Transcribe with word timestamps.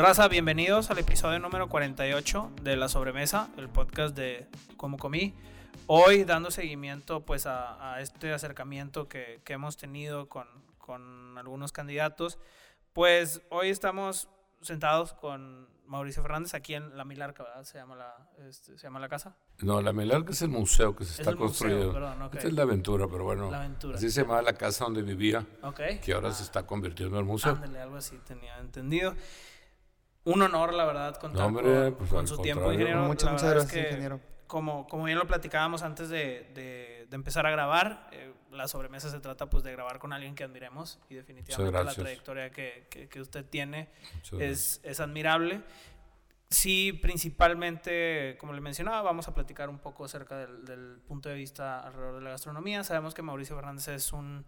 Raza, 0.00 0.28
bienvenidos 0.28 0.90
al 0.90 0.98
episodio 0.98 1.38
número 1.40 1.68
48 1.68 2.52
de 2.62 2.74
La 2.74 2.88
Sobremesa, 2.88 3.50
el 3.58 3.68
podcast 3.68 4.16
de 4.16 4.48
Cómo 4.78 4.96
Comí. 4.96 5.34
Hoy 5.88 6.24
dando 6.24 6.50
seguimiento 6.50 7.20
pues 7.20 7.44
a, 7.44 7.92
a 7.92 8.00
este 8.00 8.32
acercamiento 8.32 9.08
que, 9.08 9.42
que 9.44 9.52
hemos 9.52 9.76
tenido 9.76 10.26
con, 10.26 10.46
con, 10.78 11.36
algunos 11.36 11.72
candidatos. 11.72 12.38
Pues 12.94 13.42
hoy 13.50 13.68
estamos 13.68 14.30
sentados 14.62 15.12
con 15.12 15.68
Mauricio 15.84 16.22
Fernández 16.22 16.54
aquí 16.54 16.72
en 16.72 16.96
La 16.96 17.04
Milarca, 17.04 17.42
¿verdad? 17.42 17.64
Se 17.64 17.76
llama 17.76 17.94
la, 17.94 18.30
este, 18.48 18.78
se 18.78 18.82
llama 18.82 19.00
la 19.00 19.10
casa. 19.10 19.36
No, 19.58 19.82
La 19.82 19.92
Milarca 19.92 20.30
es 20.30 20.40
el 20.40 20.48
museo 20.48 20.96
que 20.96 21.04
se 21.04 21.20
está 21.20 21.36
construyendo. 21.36 21.92
Perdón, 21.92 22.22
okay. 22.22 22.38
Esta 22.38 22.48
es 22.48 22.54
la 22.54 22.62
aventura, 22.62 23.06
pero 23.06 23.24
bueno. 23.24 23.50
La 23.50 23.58
aventura. 23.58 23.98
Así 23.98 24.10
se 24.10 24.22
llamaba 24.22 24.40
la 24.40 24.54
casa 24.54 24.84
donde 24.84 25.02
vivía, 25.02 25.44
okay. 25.62 25.98
que 25.98 26.14
ahora 26.14 26.30
ah. 26.30 26.32
se 26.32 26.42
está 26.42 26.66
convirtiendo 26.66 27.18
en 27.18 27.26
museo. 27.26 27.52
Ándale, 27.52 27.80
algo 27.80 27.96
así 27.96 28.16
tenía 28.26 28.56
entendido. 28.60 29.14
Un 30.24 30.42
honor, 30.42 30.74
la 30.74 30.84
verdad, 30.84 31.16
contar 31.16 31.40
no, 31.40 31.46
hombre, 31.46 31.64
con, 31.64 31.94
pues, 31.94 32.10
con 32.10 32.28
su 32.28 32.38
tiempo, 32.38 32.72
ingeniero. 32.72 33.02
Muchas, 33.02 33.32
muchas 33.32 33.50
gracias, 33.50 33.72
que, 33.72 33.88
ingeniero. 33.88 34.20
Como, 34.46 34.86
como 34.86 35.04
bien 35.04 35.18
lo 35.18 35.26
platicábamos 35.26 35.82
antes 35.82 36.08
de, 36.08 36.50
de, 36.54 37.06
de 37.08 37.14
empezar 37.14 37.46
a 37.46 37.50
grabar, 37.50 38.08
eh, 38.12 38.32
la 38.50 38.68
sobremesa 38.68 39.10
se 39.10 39.20
trata 39.20 39.48
pues 39.48 39.62
de 39.62 39.72
grabar 39.72 39.98
con 39.98 40.12
alguien 40.12 40.34
que 40.34 40.44
admiremos 40.44 40.98
y 41.08 41.14
definitivamente 41.14 41.84
la 41.84 41.94
trayectoria 41.94 42.50
que, 42.50 42.86
que, 42.90 43.08
que 43.08 43.20
usted 43.20 43.44
tiene 43.44 43.88
es, 44.38 44.80
es, 44.82 45.00
admirable. 45.00 45.62
Sí, 46.50 46.92
principalmente, 46.92 48.36
como 48.40 48.52
le 48.52 48.60
mencionaba, 48.60 49.02
vamos 49.02 49.28
a 49.28 49.34
platicar 49.34 49.68
un 49.68 49.78
poco 49.78 50.04
acerca 50.04 50.36
del, 50.38 50.64
del 50.64 51.00
punto 51.06 51.28
de 51.28 51.36
vista 51.36 51.80
alrededor 51.80 52.16
de 52.16 52.22
la 52.22 52.30
gastronomía. 52.30 52.82
Sabemos 52.82 53.14
que 53.14 53.22
Mauricio 53.22 53.54
Fernández 53.54 53.86
es 53.88 54.12
un 54.12 54.44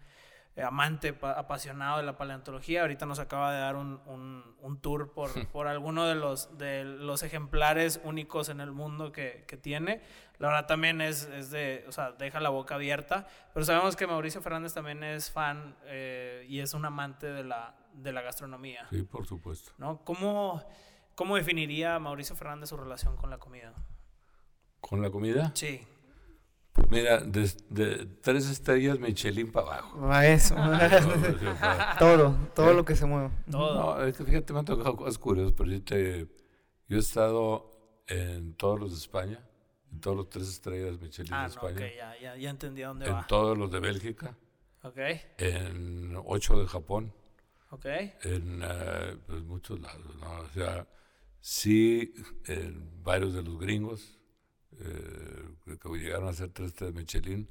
amante, 0.60 1.18
apasionado 1.22 1.98
de 1.98 2.02
la 2.02 2.16
paleontología. 2.16 2.82
Ahorita 2.82 3.06
nos 3.06 3.18
acaba 3.18 3.52
de 3.52 3.60
dar 3.60 3.76
un, 3.76 4.00
un, 4.06 4.56
un 4.60 4.80
tour 4.80 5.12
por, 5.12 5.30
por 5.52 5.66
alguno 5.66 6.06
de 6.06 6.14
los, 6.14 6.58
de 6.58 6.84
los 6.84 7.22
ejemplares 7.22 8.00
únicos 8.04 8.48
en 8.48 8.60
el 8.60 8.72
mundo 8.72 9.12
que, 9.12 9.44
que 9.46 9.56
tiene. 9.56 10.02
La 10.38 10.48
verdad 10.48 10.66
también 10.66 11.00
es, 11.00 11.24
es, 11.24 11.50
de, 11.50 11.84
o 11.88 11.92
sea, 11.92 12.12
deja 12.12 12.40
la 12.40 12.50
boca 12.50 12.74
abierta. 12.74 13.26
Pero 13.54 13.64
sabemos 13.64 13.96
que 13.96 14.06
Mauricio 14.06 14.42
Fernández 14.42 14.74
también 14.74 15.02
es 15.04 15.30
fan 15.30 15.76
eh, 15.84 16.44
y 16.48 16.60
es 16.60 16.74
un 16.74 16.84
amante 16.84 17.28
de 17.28 17.44
la, 17.44 17.74
de 17.94 18.12
la 18.12 18.22
gastronomía. 18.22 18.86
Sí, 18.90 19.02
por 19.04 19.26
supuesto. 19.26 19.72
¿No? 19.78 20.04
¿Cómo, 20.04 20.62
¿Cómo 21.14 21.36
definiría 21.36 21.98
Mauricio 21.98 22.36
Fernández 22.36 22.68
su 22.70 22.76
relación 22.76 23.16
con 23.16 23.30
la 23.30 23.38
comida? 23.38 23.72
¿Con 24.80 25.00
la 25.00 25.10
comida? 25.10 25.52
Sí. 25.54 25.86
Pues 26.72 26.90
mira, 26.90 27.20
de, 27.20 27.50
de, 27.68 28.06
tres 28.22 28.48
estrellas 28.48 28.98
Michelin 28.98 29.52
para 29.52 29.66
abajo. 29.66 30.10
A 30.10 30.26
eso. 30.26 30.54
todo, 31.98 32.34
todo 32.54 32.70
¿Eh? 32.70 32.74
lo 32.74 32.84
que 32.84 32.96
se 32.96 33.04
mueve. 33.04 33.30
Todo. 33.50 33.96
No, 33.98 34.04
es 34.04 34.16
que 34.16 34.24
fíjate, 34.24 34.52
me 34.52 34.60
han 34.60 34.64
tocado 34.64 34.96
cosas 34.96 35.18
curiosas, 35.18 35.52
pero 35.56 35.70
yo, 35.70 35.82
te, 35.82 36.26
yo 36.88 36.96
he 36.96 37.00
estado 37.00 38.02
en 38.06 38.54
todos 38.54 38.80
los 38.80 38.92
de 38.92 38.96
España, 38.96 39.40
en 39.92 40.00
todos 40.00 40.16
los 40.16 40.30
tres 40.30 40.48
estrellas 40.48 40.98
Michelin 40.98 41.34
ah, 41.34 41.42
de 41.42 41.48
España. 41.48 41.72
No, 41.72 41.76
okay, 41.76 41.96
ya, 41.96 42.18
ya, 42.20 42.36
ya 42.36 42.50
entendí 42.50 42.82
a 42.82 42.88
dónde 42.88 43.06
en 43.06 43.14
va. 43.14 43.20
En 43.20 43.26
todos 43.26 43.58
los 43.58 43.70
de 43.70 43.80
Bélgica. 43.80 44.34
Ok. 44.82 44.98
En 45.38 46.16
ocho 46.24 46.58
de 46.58 46.66
Japón. 46.66 47.12
Ok. 47.70 47.84
En 48.22 48.62
uh, 48.62 49.18
pues, 49.26 49.42
muchos 49.44 49.78
lados, 49.78 50.16
¿no? 50.20 50.40
O 50.40 50.48
sea, 50.48 50.86
sí, 51.40 52.14
en 52.46 53.02
varios 53.02 53.34
de 53.34 53.42
los 53.42 53.58
gringos 53.58 54.21
eh, 54.80 55.78
que 55.80 55.88
llegaron 55.98 56.28
a 56.28 56.32
ser 56.32 56.50
tres 56.50 56.74
de 56.76 56.92
Michelin. 56.92 57.48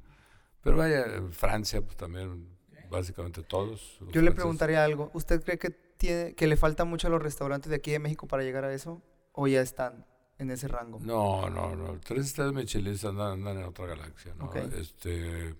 Pero 0.62 0.76
vaya, 0.76 1.04
Francia, 1.30 1.82
pues 1.82 1.96
también, 1.96 2.48
básicamente 2.90 3.42
todos. 3.42 3.80
Yo 3.80 3.96
franceses. 3.98 4.22
le 4.22 4.32
preguntaría 4.32 4.84
algo. 4.84 5.10
¿Usted 5.14 5.42
cree 5.42 5.58
que, 5.58 5.70
tiene, 5.70 6.34
que 6.34 6.46
le 6.46 6.56
falta 6.56 6.84
mucho 6.84 7.08
a 7.08 7.10
los 7.10 7.22
restaurantes 7.22 7.70
de 7.70 7.76
aquí 7.76 7.90
de 7.90 7.98
México 7.98 8.26
para 8.26 8.42
llegar 8.42 8.64
a 8.64 8.72
eso? 8.72 9.02
¿O 9.32 9.46
ya 9.46 9.60
están 9.60 10.06
en 10.38 10.50
ese 10.50 10.68
rango? 10.68 10.98
No, 11.00 11.48
no, 11.50 11.74
no. 11.74 11.98
Tres 12.00 12.26
estrellas 12.26 12.52
Michelin 12.52 12.96
andan, 13.04 13.32
andan, 13.32 13.58
en 13.58 13.64
otra 13.64 13.86
galaxia, 13.86 14.34
¿no? 14.34 14.46
Okay. 14.46 14.70
Este. 14.78 15.54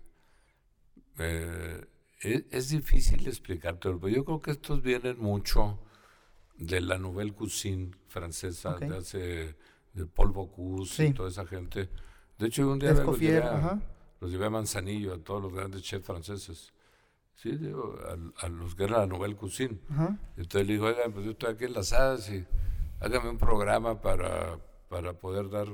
Eh, 1.19 1.87
es, 2.21 2.45
es, 2.51 2.69
difícil 2.69 3.27
explicarte, 3.27 3.91
pero 3.93 4.09
yo 4.09 4.25
creo 4.25 4.41
que 4.41 4.53
estos 4.53 4.83
vienen 4.83 5.19
mucho 5.19 5.79
de 6.57 6.81
la 6.81 6.99
nouvelle 6.99 7.33
cuisine 7.33 7.91
francesa 8.09 8.77
Okay. 8.77 8.89
de 8.89 8.97
hace 8.97 9.57
de 9.95 10.07
Paul 10.07 10.33
Bocuse 10.33 10.95
Sí. 10.95 11.05
y 11.07 11.13
toda 11.13 11.29
esa 11.29 11.47
gente. 11.47 11.89
De 12.39 12.47
hecho, 12.47 12.69
un 12.69 12.79
día 12.79 12.93
los 12.93 13.19
llevé, 13.19 13.39
a, 13.43 13.81
los 14.21 14.31
llevé 14.31 14.47
a 14.47 14.51
Manzanillo, 14.51 15.15
a 15.15 15.19
todos 15.19 15.43
los 15.43 15.53
grandes 15.53 15.83
chefs 15.83 16.07
franceses. 16.07 16.73
Sí, 17.35 17.57
digo, 17.57 17.97
a, 18.07 18.45
a 18.47 18.49
los 18.49 18.75
que 18.75 18.85
eran 18.85 19.01
la 19.01 19.07
Nouvelle 19.07 19.37
Cuisine. 19.37 19.79
Ajá. 19.91 20.17
Entonces 20.37 20.67
le 20.67 20.73
digo, 20.75 20.87
oigan, 20.87 21.13
pues 21.13 21.25
yo 21.25 21.33
estoy 21.33 21.53
aquí 21.55 21.65
en 21.65 21.73
las 21.75 21.93
hadas 21.93 22.29
y 22.31 22.45
hágame 23.01 23.31
un 23.31 23.39
programa 23.39 24.01
para, 24.01 24.59
para 24.89 25.13
poder 25.15 25.51
dar, 25.51 25.67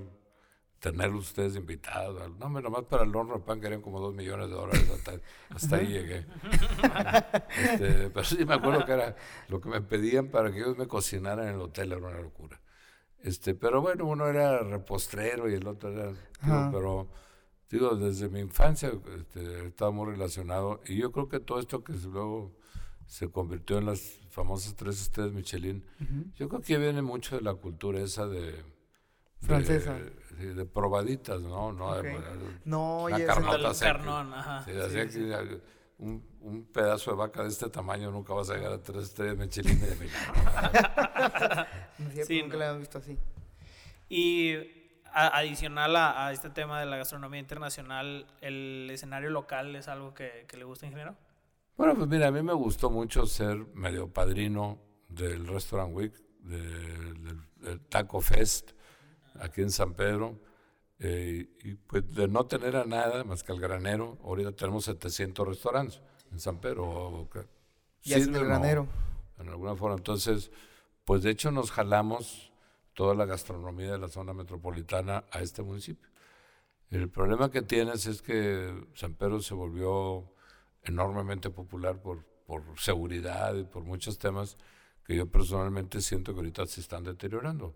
tener 0.80 1.10
ustedes 1.12 1.56
invitados. 1.56 2.30
No, 2.38 2.48
nomás 2.48 2.84
para 2.84 3.04
el 3.04 3.14
horno 3.14 3.34
de 3.34 3.40
pan 3.40 3.60
querían 3.60 3.82
como 3.82 4.00
dos 4.00 4.14
millones 4.14 4.48
de 4.48 4.54
dólares. 4.54 4.88
Hasta, 4.94 5.20
hasta 5.54 5.76
ahí 5.76 5.86
llegué. 5.88 6.26
Este, 7.56 8.10
pero 8.10 8.24
sí 8.24 8.44
me 8.44 8.54
acuerdo 8.54 8.84
que 8.84 8.92
era 8.92 9.16
lo 9.48 9.60
que 9.60 9.68
me 9.68 9.80
pedían 9.80 10.28
para 10.28 10.50
que 10.50 10.58
ellos 10.58 10.76
me 10.78 10.86
cocinaran 10.86 11.48
en 11.48 11.54
el 11.54 11.60
hotel, 11.60 11.92
era 11.92 12.00
una 12.06 12.20
locura. 12.20 12.60
Este, 13.22 13.54
pero 13.54 13.80
bueno, 13.80 14.04
uno 14.06 14.26
era 14.28 14.60
repostrero 14.60 15.48
y 15.50 15.54
el 15.54 15.66
otro 15.66 15.90
era, 15.90 16.06
digo, 16.42 16.70
pero 16.72 17.08
digo, 17.70 17.96
desde 17.96 18.28
mi 18.28 18.40
infancia 18.40 18.92
este, 19.16 19.66
estaba 19.66 19.90
muy 19.90 20.10
relacionado 20.12 20.80
y 20.86 20.96
yo 20.96 21.10
creo 21.10 21.28
que 21.28 21.40
todo 21.40 21.58
esto 21.58 21.82
que 21.82 21.92
luego 21.94 22.52
se 23.06 23.30
convirtió 23.30 23.78
en 23.78 23.86
las 23.86 24.00
famosas 24.30 24.74
tres 24.76 25.00
estrellas 25.00 25.32
Michelin, 25.32 25.84
Uh 26.00 26.04
-huh. 26.04 26.32
yo 26.34 26.48
creo 26.48 26.60
que 26.60 26.78
viene 26.78 27.02
mucho 27.02 27.36
de 27.36 27.42
la 27.42 27.54
cultura 27.54 28.00
esa 28.00 28.26
de 28.26 28.62
francesa, 29.40 29.96
de, 30.38 30.54
de 30.54 30.64
probaditas, 30.64 31.40
¿no? 31.40 31.72
No, 31.72 31.90
okay. 31.90 32.12
de, 32.12 32.20
no 32.64 33.04
una 33.04 33.18
y 33.20 33.24
carnota 33.26 33.70
el 33.70 33.78
carnón, 33.78 34.34
ajá. 34.34 34.64
Sí, 34.64 34.72
sí, 34.90 35.10
sí. 35.10 35.18
Que, 35.20 35.60
un, 35.98 36.22
un, 36.48 36.64
pedazo 36.64 37.10
de 37.12 37.16
vaca 37.16 37.42
de 37.42 37.48
este 37.48 37.68
tamaño 37.70 38.10
nunca 38.10 38.32
vas 38.34 38.50
a 38.50 38.54
llegar 38.56 38.72
a 38.72 38.82
tres 38.82 39.04
estrellas 39.04 39.36
Michelin 39.36 39.80
de 39.80 39.94
México. 39.96 40.32
no 41.98 42.10
cierto, 42.10 42.26
Sí, 42.26 42.42
nunca 42.42 42.54
no. 42.54 42.58
la 42.60 42.70
he 42.74 42.78
visto 42.78 42.98
así. 42.98 43.16
Y 44.08 44.54
a- 45.12 45.38
adicional 45.38 45.96
a, 45.96 46.26
a 46.26 46.32
este 46.32 46.50
tema 46.50 46.80
de 46.80 46.86
la 46.86 46.96
gastronomía 46.96 47.40
internacional, 47.40 48.26
¿el 48.40 48.88
escenario 48.90 49.30
local 49.30 49.74
es 49.76 49.88
algo 49.88 50.14
que, 50.14 50.44
que 50.48 50.56
le 50.56 50.64
gusta, 50.64 50.86
ingeniero? 50.86 51.16
Bueno, 51.76 51.94
pues 51.94 52.08
mira, 52.08 52.28
a 52.28 52.30
mí 52.32 52.42
me 52.42 52.52
gustó 52.54 52.90
mucho 52.90 53.26
ser 53.26 53.56
medio 53.74 54.08
padrino 54.12 54.78
del 55.08 55.46
Restaurant 55.46 55.94
Week, 55.94 56.12
de, 56.40 56.58
del, 56.58 57.40
del 57.56 57.80
Taco 57.88 58.20
Fest, 58.20 58.72
aquí 59.40 59.60
en 59.62 59.70
San 59.70 59.94
Pedro. 59.94 60.40
Eh, 61.00 61.48
y 61.62 61.74
pues 61.74 62.10
de 62.12 62.26
no 62.26 62.44
tener 62.46 62.74
a 62.74 62.84
nada 62.84 63.22
más 63.22 63.44
que 63.44 63.52
al 63.52 63.60
granero, 63.60 64.18
ahorita 64.24 64.50
tenemos 64.50 64.84
700 64.86 65.46
restaurantes 65.46 66.00
en 66.32 66.40
San 66.40 66.60
Pedro. 66.60 67.28
es 68.04 68.24
sirven 68.24 68.36
el 68.42 68.46
granero. 68.46 68.86
en 69.38 69.48
alguna 69.48 69.74
forma. 69.76 69.96
Entonces, 69.96 70.50
pues 71.04 71.22
de 71.22 71.30
hecho 71.30 71.50
nos 71.50 71.70
jalamos 71.70 72.52
toda 72.94 73.14
la 73.14 73.24
gastronomía 73.26 73.92
de 73.92 73.98
la 73.98 74.08
zona 74.08 74.32
metropolitana 74.34 75.24
a 75.30 75.40
este 75.40 75.62
municipio. 75.62 76.08
El 76.90 77.08
problema 77.08 77.50
que 77.50 77.62
tienes 77.62 78.06
es 78.06 78.22
que 78.22 78.74
San 78.94 79.14
Pedro 79.14 79.40
se 79.40 79.54
volvió 79.54 80.32
enormemente 80.82 81.50
popular 81.50 82.00
por, 82.00 82.24
por 82.46 82.62
seguridad 82.78 83.54
y 83.54 83.64
por 83.64 83.84
muchos 83.84 84.18
temas 84.18 84.56
que 85.04 85.14
yo 85.16 85.26
personalmente 85.30 86.00
siento 86.00 86.32
que 86.32 86.38
ahorita 86.40 86.66
se 86.66 86.80
están 86.80 87.04
deteriorando. 87.04 87.74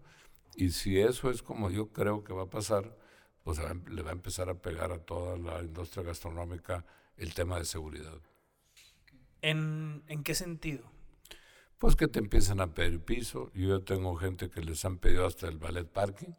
Y 0.57 0.71
si 0.71 0.99
eso 1.01 1.31
es 1.31 1.43
como 1.43 1.71
yo 1.71 1.89
creo 1.93 2.25
que 2.25 2.33
va 2.33 2.43
a 2.45 2.51
pasar, 2.51 2.97
pues 3.45 3.59
va- 3.61 3.75
le 3.91 4.03
va 4.03 4.11
a 4.11 4.15
empezar 4.15 4.49
a 4.51 4.55
pegar 4.55 4.93
a 4.93 4.99
toda 4.99 5.37
la 5.37 5.63
industria 5.63 6.03
gastronómica 6.05 6.85
el 7.17 7.33
tema 7.35 7.59
de 7.59 7.65
seguridad. 7.65 8.19
¿En, 9.43 10.03
en 10.09 10.23
qué 10.23 10.35
sentido? 10.35 10.85
Pues 11.79 11.97
que 11.97 12.09
te 12.09 12.21
empiezan 12.21 12.61
a 12.61 12.75
pedir 12.75 13.01
piso. 13.01 13.51
Yo 13.55 13.83
tengo 13.83 14.17
gente 14.17 14.49
que 14.49 14.61
les 14.61 14.85
han 14.85 14.99
pedido 14.99 15.27
hasta 15.27 15.49
el 15.49 15.59
ballet 15.59 15.87
parking. 15.87 16.33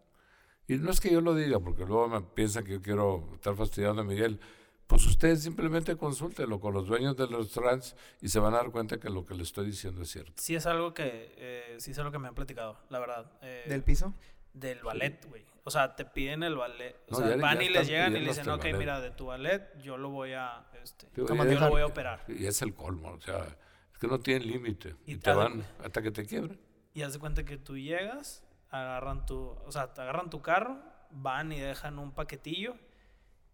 Y 0.68 0.76
no 0.76 0.92
es 0.92 1.02
que 1.02 1.12
yo 1.12 1.20
lo 1.20 1.36
diga, 1.36 1.60
porque 1.60 1.86
luego 1.86 2.08
me 2.08 2.22
piensan 2.22 2.64
que 2.64 2.72
yo 2.72 2.82
quiero 2.82 3.30
estar 3.34 3.56
fastidiando 3.56 4.02
a 4.02 4.06
Miguel. 4.06 4.40
Pues 4.88 5.06
ustedes 5.06 5.44
simplemente 5.44 5.98
consúltenlo 5.98 6.60
con 6.60 6.74
los 6.74 6.88
dueños 6.88 7.18
de 7.18 7.28
los 7.28 7.46
restaurantes 7.46 7.96
y 8.22 8.30
se 8.30 8.40
van 8.40 8.54
a 8.54 8.58
dar 8.58 8.72
cuenta 8.72 9.00
que 9.00 9.10
lo 9.10 9.26
que 9.26 9.34
le 9.34 9.44
estoy 9.44 9.66
diciendo 9.66 10.02
es 10.02 10.10
cierto. 10.10 10.34
Sí 10.38 10.56
es 10.56 10.66
algo 10.66 10.94
que, 10.94 11.34
eh, 11.38 11.76
sí 11.80 11.92
es 11.92 12.00
algo 12.00 12.12
que 12.12 12.20
me 12.20 12.28
han 12.28 12.36
platicado, 12.36 12.78
la 12.90 13.00
verdad. 13.00 13.32
Eh, 13.42 13.66
¿Del 13.68 13.84
piso? 13.84 14.14
Del 14.54 14.80
ballet, 14.84 15.26
güey. 15.28 15.44
O 15.66 15.72
sea, 15.72 15.96
te 15.96 16.06
piden 16.06 16.44
el 16.44 16.56
ballet. 16.56 16.96
O 17.10 17.20
No, 17.20 17.28
sea, 17.28 17.38
van 17.38 17.62
y 17.62 17.70
les 17.70 17.88
llegan 17.88 18.16
y 18.16 18.20
le 18.20 18.28
dicen, 18.30 18.50
ok, 18.50 18.60
ballet". 18.64 18.78
mira, 18.78 19.02
de 19.02 19.12
tu 19.12 19.28
ballet 19.28 19.82
yo 19.82 19.98
lo 19.98 20.10
voy 20.10 20.34
a, 20.34 20.66
este, 20.84 21.08
Digo, 21.16 21.28
yo 21.28 21.60
lo 21.60 21.70
voy 21.70 21.82
a 21.82 21.86
operar. 21.86 22.24
Y 22.28 22.46
es 22.46 22.62
el 22.62 22.74
colmo, 22.76 23.12
o 23.12 23.22
sea, 23.22 23.46
es 23.94 23.98
que 24.00 24.08
no 24.08 24.20
tienen 24.20 24.48
límite. 24.48 24.96
Y 25.06 25.14
Y, 25.14 25.18
te 25.18 25.32
van 25.34 25.64
hasta 25.84 26.02
que 26.02 26.12
te 26.12 26.26
quiebren. 26.26 26.60
Y 26.94 27.02
haz 27.02 27.14
de 27.14 27.20
cuenta 27.20 27.44
que 27.46 27.58
tú 27.58 27.78
llegas, 27.78 28.44
agarran 28.70 29.26
tu, 29.26 29.38
o 29.66 29.72
sea, 29.72 29.94
te 29.94 30.02
agarran 30.02 30.30
tu 30.30 30.42
carro, 30.42 30.78
van 31.12 31.52
y 31.52 31.60
dejan 31.60 31.98
un 31.98 32.12
paquetillo 32.14 32.76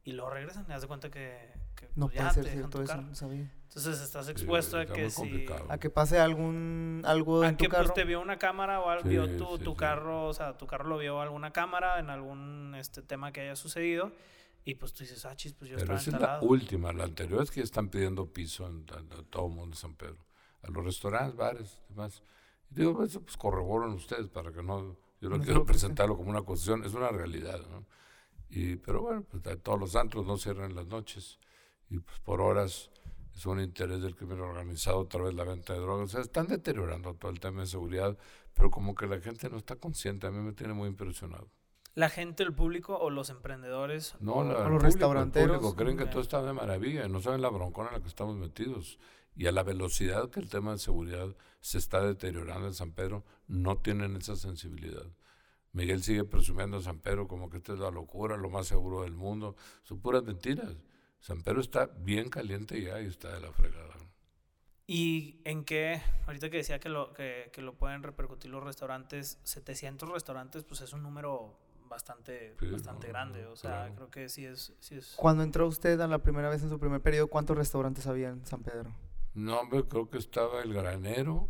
y 0.04 0.14
luego 0.14 0.32
regresan 0.32 0.66
y 0.66 0.70
das 0.70 0.82
de 0.82 0.88
cuenta 0.88 1.10
que, 1.12 1.54
no 1.96 2.08
pues, 2.08 2.18
puede 2.18 2.34
ser 2.34 2.46
cierto 2.48 2.82
eso, 2.82 3.02
no 3.02 3.16
sabía. 3.16 3.52
Entonces 3.64 4.02
estás 4.02 4.28
expuesto 4.30 4.80
a 4.80 4.86
que 4.86 5.12
si... 5.12 5.46
A 5.70 5.78
que 5.78 5.90
pase 5.92 6.18
algún... 6.18 7.04
algo 7.06 7.44
en 7.44 7.56
tu 7.56 7.66
que, 7.66 7.70
pues, 7.70 7.82
carro. 7.84 7.94
te 7.94 8.04
vio 8.04 8.20
una 8.20 8.40
cámara 8.40 8.80
o 8.80 8.90
algo, 8.90 9.08
vio 9.08 9.38
tu, 9.38 9.60
tu 9.60 9.76
carro, 9.76 10.26
o 10.26 10.34
sea, 10.34 10.58
tu 10.58 10.66
carro 10.66 10.90
lo 10.90 10.98
vio 10.98 11.22
alguna 11.22 11.52
cámara 11.52 12.00
en 12.00 12.10
algún 12.10 12.74
este 12.76 13.04
tema 13.04 13.32
que 13.32 13.42
haya 13.42 13.56
sucedido 13.56 14.12
y 14.66 14.76
pues 14.76 14.94
tú 14.94 15.04
dices, 15.04 15.26
ah, 15.26 15.36
chis, 15.36 15.54
pues 15.54 15.72
yo 15.72 15.78
Pero 15.78 15.96
esa 15.96 16.12
es 16.12 16.22
la 16.22 16.40
última, 16.42 16.92
la 16.94 17.06
anterior 17.06 17.42
es 17.42 17.52
que 17.52 17.62
están 17.62 17.90
pidiendo 17.90 18.32
piso 18.32 18.68
en, 18.68 18.86
todo 19.30 19.48
el 19.48 19.54
mundo 19.54 19.76
de 19.76 19.82
San 19.82 19.96
Pedro. 19.96 20.26
A 20.62 20.70
los 20.70 20.84
restaurantes, 20.84 21.36
bares, 21.36 21.82
demás. 21.90 22.22
Y 22.72 22.76
digo, 22.76 23.04
eso 23.04 23.22
pues 23.22 23.38
corroboran 23.38 23.92
ustedes 23.92 24.30
para 24.30 24.52
que 24.52 24.62
no... 24.62 24.98
Yo 25.22 25.30
no, 25.30 25.40
quiero 25.42 25.66
presentarlo 25.66 26.16
como 26.16 26.30
una 26.30 26.40
acusación, 26.40 26.86
es 26.86 26.94
una 26.94 27.10
realidad, 27.10 27.60
¿no? 27.70 27.86
Y, 28.50 28.78
pero 28.78 29.02
bueno, 29.02 29.24
pues 29.24 29.44
todos 29.62 29.80
los 29.80 29.96
antros 29.96 30.26
no 30.26 30.38
cierran 30.38 30.72
en 30.72 30.76
las 30.76 30.88
noches 30.88 31.40
y 31.90 32.00
pues 32.00 32.20
por 32.20 32.42
horas 32.42 32.92
es 33.36 33.46
un 33.46 33.62
interés 33.62 34.02
del 34.02 34.16
crimen 34.16 34.42
organizado 34.42 35.00
otra 35.00 35.24
vez 35.24 35.34
la 35.34 35.44
venta 35.44 35.74
de 35.74 35.80
drogas. 35.80 36.10
O 36.10 36.12
sea, 36.12 36.22
están 36.22 36.48
deteriorando 36.48 37.14
todo 37.14 37.32
el 37.32 37.40
tema 37.40 37.62
de 37.62 37.68
seguridad, 37.68 38.18
pero 38.54 38.70
como 38.70 38.96
que 38.96 39.08
la 39.08 39.20
gente 39.22 39.50
no 39.50 39.58
está 39.58 39.76
consciente, 39.78 40.28
a 40.28 40.32
mí 40.32 40.40
me 40.40 40.54
tiene 40.54 40.74
muy 40.74 40.90
impresionado. 40.90 41.50
¿La 41.96 42.10
gente, 42.10 42.44
el 42.44 42.54
público 42.54 42.98
o 42.98 43.10
los 43.10 43.30
emprendedores? 43.30 44.16
No, 44.20 44.34
o 44.34 44.44
los 44.44 44.82
restauranteros. 44.82 45.74
creen 45.76 45.98
que 45.98 46.06
todo 46.06 46.22
está 46.22 46.42
de 46.42 46.54
maravilla, 46.54 47.08
no 47.08 47.20
saben 47.20 47.42
la 47.42 47.50
broncona 47.50 47.90
en 47.90 47.96
la 47.96 48.02
que 48.02 48.08
estamos 48.08 48.36
metidos. 48.36 49.00
Y 49.36 49.48
a 49.48 49.52
la 49.52 49.64
velocidad 49.64 50.30
que 50.30 50.40
el 50.40 50.50
tema 50.50 50.74
de 50.74 50.80
seguridad 50.80 51.36
se 51.62 51.78
está 51.78 52.02
deteriorando 52.02 52.68
en 52.68 52.74
San 52.74 52.92
Pedro, 52.92 53.24
no 53.48 53.78
tienen 53.78 54.16
esa 54.18 54.36
sensibilidad. 54.36 55.06
Miguel 55.72 56.04
sigue 56.04 56.24
presumiendo 56.26 56.78
a 56.78 56.82
San 56.82 57.00
Pedro 57.00 57.28
como 57.28 57.50
que 57.50 57.58
esta 57.58 57.74
es 57.74 57.80
la 57.80 57.92
locura, 57.92 58.38
lo 58.38 58.50
más 58.50 58.68
seguro 58.68 59.04
del 59.04 59.14
mundo. 59.14 59.56
Son 59.84 60.00
puras 60.00 60.24
mentiras. 60.24 60.76
San 61.20 61.42
Pedro 61.42 61.62
está 61.62 61.86
bien 61.86 62.30
caliente 62.30 62.82
ya 62.82 63.02
y 63.02 63.08
está 63.08 63.34
de 63.34 63.42
la 63.42 63.52
fregada. 63.52 63.96
¿Y 64.88 65.42
en 65.46 65.66
qué? 65.66 66.02
Ahorita 66.26 66.50
que 66.50 66.58
decía 66.58 66.80
que 66.80 66.90
lo, 66.90 67.14
que, 67.14 67.52
que 67.54 67.62
lo 67.62 67.78
pueden 67.78 68.02
repercutir 68.02 68.50
los 68.50 68.64
restaurantes, 68.64 69.40
700 69.44 70.10
restaurantes, 70.10 70.64
pues 70.64 70.82
es 70.82 70.94
un 70.94 71.04
número 71.04 71.60
bastante, 71.88 72.56
bastante 72.72 73.08
grande. 73.08 73.46
O 73.46 73.56
sea, 73.56 73.92
creo 73.96 74.10
que 74.10 74.30
sí 74.30 74.46
es, 74.46 74.74
sí 74.80 74.96
es... 74.96 75.14
Cuando 75.18 75.44
entró 75.44 75.68
usted 75.68 76.00
a 76.00 76.08
la 76.08 76.20
primera 76.20 76.50
vez 76.50 76.64
en 76.64 76.70
su 76.70 76.80
primer 76.80 77.02
periodo, 77.02 77.28
¿cuántos 77.28 77.58
restaurantes 77.58 78.08
había 78.08 78.30
en 78.30 78.46
San 78.46 78.64
Pedro? 78.64 78.96
No, 79.34 79.60
hombre, 79.60 79.84
creo 79.88 80.10
que 80.10 80.18
estaba 80.18 80.62
el 80.62 80.74
granero 80.74 81.50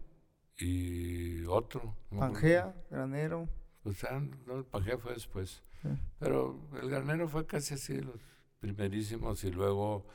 y 0.58 1.46
otro. 1.46 1.96
Pangea, 2.18 2.76
granero. 2.90 3.48
O 3.84 3.94
sea, 3.94 4.20
no, 4.20 4.58
el 4.58 4.66
Pangea 4.66 4.98
fue 4.98 5.14
después. 5.14 5.64
Pero 6.20 6.60
el 6.82 6.90
granero 6.90 7.30
fue 7.30 7.46
casi 7.46 7.76
así, 7.76 8.02
los 8.02 8.20
primerísimos 8.60 9.44
y 9.44 9.52
luego 9.52 10.06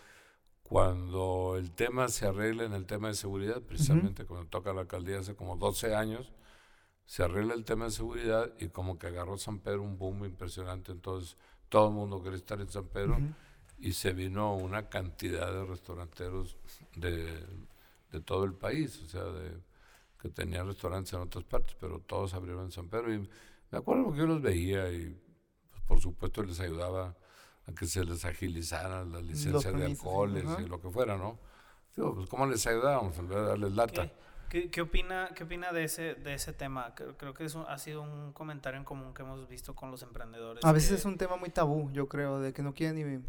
cuando 0.63 1.57
el 1.59 1.71
tema 1.73 2.09
se 2.09 2.27
arregla 2.27 2.65
en 2.65 2.73
el 2.73 2.87
tema 2.87 3.09
de 3.09 3.15
seguridad, 3.15 3.61
precisamente 3.61 4.25
cuando 4.25 4.49
toca 4.49 4.73
la 4.73 4.83
alcaldía 4.83 5.21
hace 5.21 5.35
como 5.35 5.57
12 5.57 5.95
años, 5.95 6.33
se 7.05 7.23
arregla 7.23 7.55
el 7.55 7.65
tema 7.65 7.87
de 7.87 7.91
seguridad 7.91 8.51
y 8.59 8.69
como 8.69 8.99
que 8.99 9.09
agarró 9.09 9.37
San 9.37 9.59
Pedro 9.59 9.83
un 9.83 9.99
boom 9.99 10.25
impresionante, 10.25 10.93
entonces 10.93 11.37
todo 11.69 11.89
el 11.89 11.95
mundo 11.95 12.23
quería 12.23 12.39
estar 12.39 12.61
en 12.61 12.71
San 12.71 12.87
Pedro 12.87 13.19
y 13.79 13.93
se 13.93 14.13
vino 14.13 14.55
una 14.55 14.89
cantidad 14.89 15.53
de 15.53 15.65
restauranteros 15.65 16.57
de, 16.97 17.45
de, 18.11 18.21
todo 18.21 18.45
el 18.45 18.55
país, 18.55 19.03
o 19.03 19.09
sea, 19.09 19.25
de, 19.25 19.59
que 20.21 20.31
tenían 20.31 20.67
restaurantes 20.67 21.13
en 21.13 21.21
otras 21.21 21.45
partes, 21.45 21.77
pero 21.79 21.99
todos 21.99 22.33
abrieron 22.33 22.65
en 22.65 22.73
San 22.73 22.89
Pedro. 22.89 23.13
Y 23.13 23.29
me 23.71 23.79
acuerdo 23.79 24.13
que 24.13 24.19
yo 24.19 24.27
los 24.27 24.41
veía 24.41 24.91
y 24.91 25.21
pues, 25.71 25.83
por 25.83 26.01
supuesto 26.01 26.43
les 26.43 26.61
ayudaba 26.61 27.15
a 27.67 27.73
que 27.73 27.87
se 27.87 28.05
les 28.05 28.25
agilizaran 28.25 29.13
las 29.13 29.23
licencias 29.23 29.75
de 29.75 29.85
alcoholes 29.85 30.45
y 30.61 30.67
lo 30.67 30.81
que 30.81 30.91
fuera, 30.91 31.17
¿no? 31.17 31.39
Digo, 31.97 32.15
pues 32.15 32.29
¿cómo 32.29 32.47
les 32.47 32.67
ayudábamos 32.67 33.17
en 33.19 33.29
vez 33.29 33.39
de 33.39 33.45
darles 33.45 33.73
lata? 33.73 34.11
¿Qué, 34.49 34.71
qué, 34.71 34.83
opina, 34.83 35.31
qué 35.35 35.45
opina 35.45 35.73
de 35.73 35.85
ese, 35.85 36.15
de 36.15 36.35
ese 36.35 36.53
tema? 36.53 36.95
Creo, 36.95 37.17
creo 37.17 37.35
que 37.35 37.45
eso 37.45 37.69
ha 37.69 37.79
sido 37.79 38.03
un 38.03 38.33
comentario 38.33 38.79
en 38.79 38.85
común 38.85 39.15
que 39.15 39.23
hemos 39.23 39.49
visto 39.49 39.75
con 39.75 39.91
los 39.91 40.03
emprendedores. 40.03 40.65
A 40.65 40.73
veces 40.73 40.93
es 40.93 41.05
un 41.05 41.17
tema 41.17 41.37
muy 41.37 41.51
tabú, 41.51 41.91
yo 41.93 42.09
creo, 42.09 42.41
de 42.41 42.53
que 42.53 42.63
no 42.63 42.75
quieren 42.75 42.97
ni... 42.97 43.25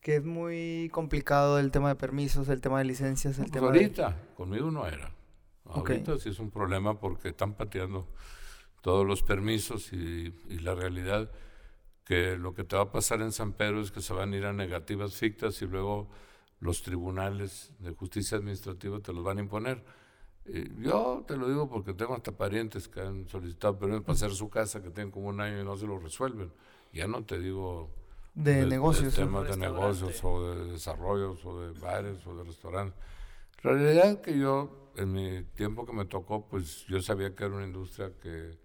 Que 0.00 0.16
es 0.16 0.24
muy 0.24 0.88
complicado 0.92 1.58
el 1.58 1.72
tema 1.72 1.88
de 1.88 1.96
permisos, 1.96 2.48
el 2.48 2.60
tema 2.60 2.78
de 2.78 2.84
licencias, 2.84 3.36
el 3.38 3.46
pues 3.46 3.52
tema 3.52 3.66
ahorita, 3.66 4.16
conmigo 4.36 4.70
no 4.70 4.86
era. 4.86 5.10
Ahorita 5.64 6.16
sí 6.18 6.28
es 6.28 6.38
un 6.38 6.50
problema 6.50 6.98
porque 6.98 7.28
están 7.28 7.54
pateando 7.54 8.06
todos 8.80 9.04
los 9.04 9.22
permisos 9.22 9.92
y, 9.92 10.34
y 10.48 10.58
la 10.60 10.74
realidad 10.74 11.30
que 12.08 12.38
lo 12.38 12.54
que 12.54 12.64
te 12.64 12.74
va 12.74 12.84
a 12.84 12.90
pasar 12.90 13.20
en 13.20 13.32
San 13.32 13.52
Pedro 13.52 13.82
es 13.82 13.90
que 13.90 14.00
se 14.00 14.14
van 14.14 14.32
a 14.32 14.36
ir 14.38 14.46
a 14.46 14.54
negativas 14.54 15.14
fictas 15.14 15.60
y 15.60 15.66
luego 15.66 16.08
los 16.58 16.82
tribunales 16.82 17.74
de 17.80 17.92
justicia 17.92 18.38
administrativa 18.38 18.98
te 19.00 19.12
los 19.12 19.22
van 19.22 19.36
a 19.36 19.40
imponer. 19.42 19.84
yo 20.78 21.22
te 21.28 21.36
lo 21.36 21.46
digo 21.48 21.68
porque 21.68 21.92
tengo 21.92 22.14
hasta 22.14 22.32
parientes 22.32 22.88
que 22.88 23.02
han 23.02 23.28
solicitado 23.28 23.78
permiso 23.78 24.02
para 24.04 24.14
hacer 24.14 24.30
su 24.30 24.48
casa, 24.48 24.82
que 24.82 24.88
tienen 24.88 25.10
como 25.10 25.28
un 25.28 25.38
año 25.38 25.60
y 25.60 25.64
no 25.64 25.76
se 25.76 25.86
lo 25.86 25.98
resuelven. 25.98 26.50
Ya 26.94 27.06
no 27.06 27.26
te 27.26 27.38
digo 27.38 27.90
de, 28.32 28.64
negocios. 28.64 29.14
De 29.14 29.24
temas 29.24 29.46
de 29.46 29.58
negocios 29.58 30.18
o 30.24 30.54
de 30.54 30.72
desarrollos 30.72 31.44
o 31.44 31.60
de 31.60 31.78
bares 31.78 32.26
o 32.26 32.34
de 32.34 32.44
restaurantes. 32.44 32.98
La 33.62 33.72
realidad 33.72 34.22
que 34.22 34.38
yo, 34.38 34.92
en 34.96 35.12
mi 35.12 35.42
tiempo 35.54 35.84
que 35.84 35.92
me 35.92 36.06
tocó, 36.06 36.48
pues 36.48 36.86
yo 36.86 37.02
sabía 37.02 37.34
que 37.34 37.44
era 37.44 37.54
una 37.54 37.66
industria 37.66 38.12
que, 38.18 38.58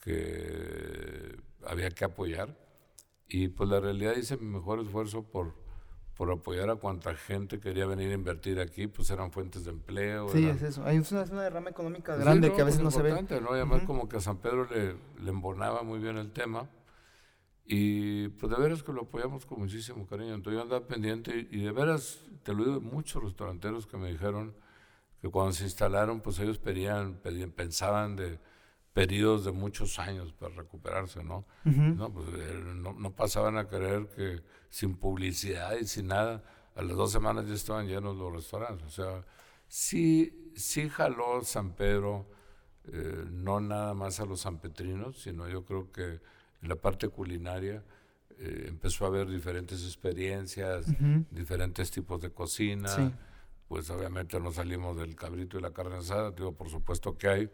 que 0.00 1.36
había 1.66 1.90
que 1.90 2.04
apoyar 2.04 2.67
y 3.28 3.48
pues 3.48 3.68
la 3.68 3.80
realidad 3.80 4.16
hice 4.16 4.36
mi 4.36 4.46
mejor 4.46 4.80
esfuerzo 4.80 5.22
por, 5.22 5.52
por 6.16 6.32
apoyar 6.32 6.70
a 6.70 6.76
cuanta 6.76 7.14
gente 7.14 7.60
quería 7.60 7.86
venir 7.86 8.10
a 8.10 8.14
invertir 8.14 8.58
aquí, 8.58 8.86
pues 8.86 9.10
eran 9.10 9.30
fuentes 9.30 9.64
de 9.64 9.70
empleo. 9.70 10.28
Sí, 10.30 10.46
es 10.46 10.62
eso. 10.62 10.84
Hay 10.84 10.98
una, 10.98 11.22
una 11.22 11.42
derrama 11.42 11.70
económica 11.70 12.16
grande 12.16 12.52
que 12.52 12.62
a 12.62 12.64
veces 12.64 12.80
pues, 12.80 12.96
no 12.96 13.02
se 13.02 13.02
ve. 13.02 13.40
¿no? 13.40 13.50
Y 13.50 13.56
además 13.56 13.82
como 13.84 14.08
que 14.08 14.16
a 14.16 14.20
San 14.20 14.38
Pedro 14.38 14.66
le, 14.66 14.96
le 15.22 15.30
embonaba 15.30 15.82
muy 15.82 15.98
bien 15.98 16.16
el 16.16 16.32
tema. 16.32 16.68
Y 17.70 18.28
pues 18.28 18.50
de 18.50 18.58
veras 18.58 18.82
que 18.82 18.94
lo 18.94 19.02
apoyamos 19.02 19.44
con 19.44 19.60
muchísimo 19.60 20.06
cariño. 20.06 20.34
Entonces 20.34 20.56
yo 20.58 20.62
andaba 20.62 20.86
pendiente 20.86 21.46
y, 21.50 21.62
de 21.62 21.70
veras, 21.70 22.18
te 22.42 22.54
lo 22.54 22.64
digo, 22.64 22.80
muchos 22.80 23.22
restauranteros 23.22 23.86
que 23.86 23.98
me 23.98 24.10
dijeron 24.10 24.54
que 25.20 25.28
cuando 25.28 25.52
se 25.52 25.64
instalaron, 25.64 26.22
pues 26.22 26.38
ellos 26.38 26.58
pedían, 26.58 27.16
pedían 27.16 27.50
pensaban 27.50 28.16
de 28.16 28.38
periodos 28.98 29.44
de 29.44 29.52
muchos 29.52 30.00
años 30.00 30.32
para 30.32 30.56
recuperarse, 30.56 31.22
¿no? 31.22 31.44
no, 31.62 32.12
pues, 32.12 32.26
no, 32.74 32.94
no, 32.94 33.12
pasaban 33.12 33.56
a 33.56 33.68
creer 33.68 34.08
que 34.08 34.42
sin 34.70 34.96
publicidad 34.96 35.76
y 35.80 35.86
sin 35.86 36.08
nada, 36.08 36.42
a 36.74 36.82
las 36.82 36.96
dos 36.96 37.12
semanas 37.12 37.46
ya 37.46 37.54
estaban 37.54 37.86
llenos 37.86 38.16
los 38.16 38.32
restaurantes. 38.32 38.88
O 38.88 38.90
sea, 38.90 39.24
sí, 39.68 40.50
sí 40.56 40.88
jaló 40.88 41.44
San 41.44 41.76
Pedro, 41.76 42.28
eh, 42.92 43.24
no 43.30 43.60
nada 43.60 43.94
más 43.94 44.18
a 44.18 44.24
los 44.24 44.40
sanpetrinos, 44.40 45.22
sino 45.22 45.48
yo 45.48 45.64
creo 45.64 45.92
que 45.92 46.20
en 46.62 46.68
la 46.68 46.74
parte 46.74 47.08
culinaria 47.08 47.84
eh, 48.36 48.64
empezó 48.66 49.04
a 49.04 49.08
haber 49.08 49.28
diferentes 49.28 49.84
experiencias, 49.84 50.86
diferentes 51.30 51.92
tipos 51.92 52.20
de 52.20 52.32
cocina. 52.32 53.16
Pues 53.68 53.90
obviamente 53.90 54.40
no 54.40 54.50
salimos 54.50 54.96
del 54.96 55.14
cabrito 55.14 55.56
y 55.56 55.62
la 55.62 55.70
carne 55.70 55.98
asada, 55.98 56.32
digo, 56.32 56.50
por 56.52 56.68
supuesto 56.68 57.16
que 57.16 57.28
hay, 57.28 57.50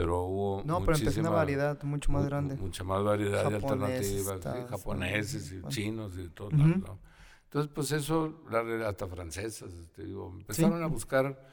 pero 0.00 0.24
hubo 0.24 0.62
no 0.64 0.80
pero 0.80 0.96
empezó 0.96 1.20
una 1.20 1.30
variedad 1.30 1.82
mucho 1.82 2.10
más 2.10 2.24
grande. 2.24 2.56
mucha 2.56 2.84
más 2.84 3.04
variedad 3.04 3.48
de 3.50 3.56
alternativas 3.56 4.40
japoneses 4.70 5.52
y 5.52 5.62
chinos 5.68 6.16
y 6.16 6.28
todo 6.30 6.50
entonces 6.50 7.70
pues 7.74 7.92
eso 7.92 8.42
hasta 8.86 9.06
francesas 9.06 9.70
te 9.94 10.04
digo 10.04 10.32
empezaron 10.38 10.82
a 10.82 10.86
buscar 10.86 11.46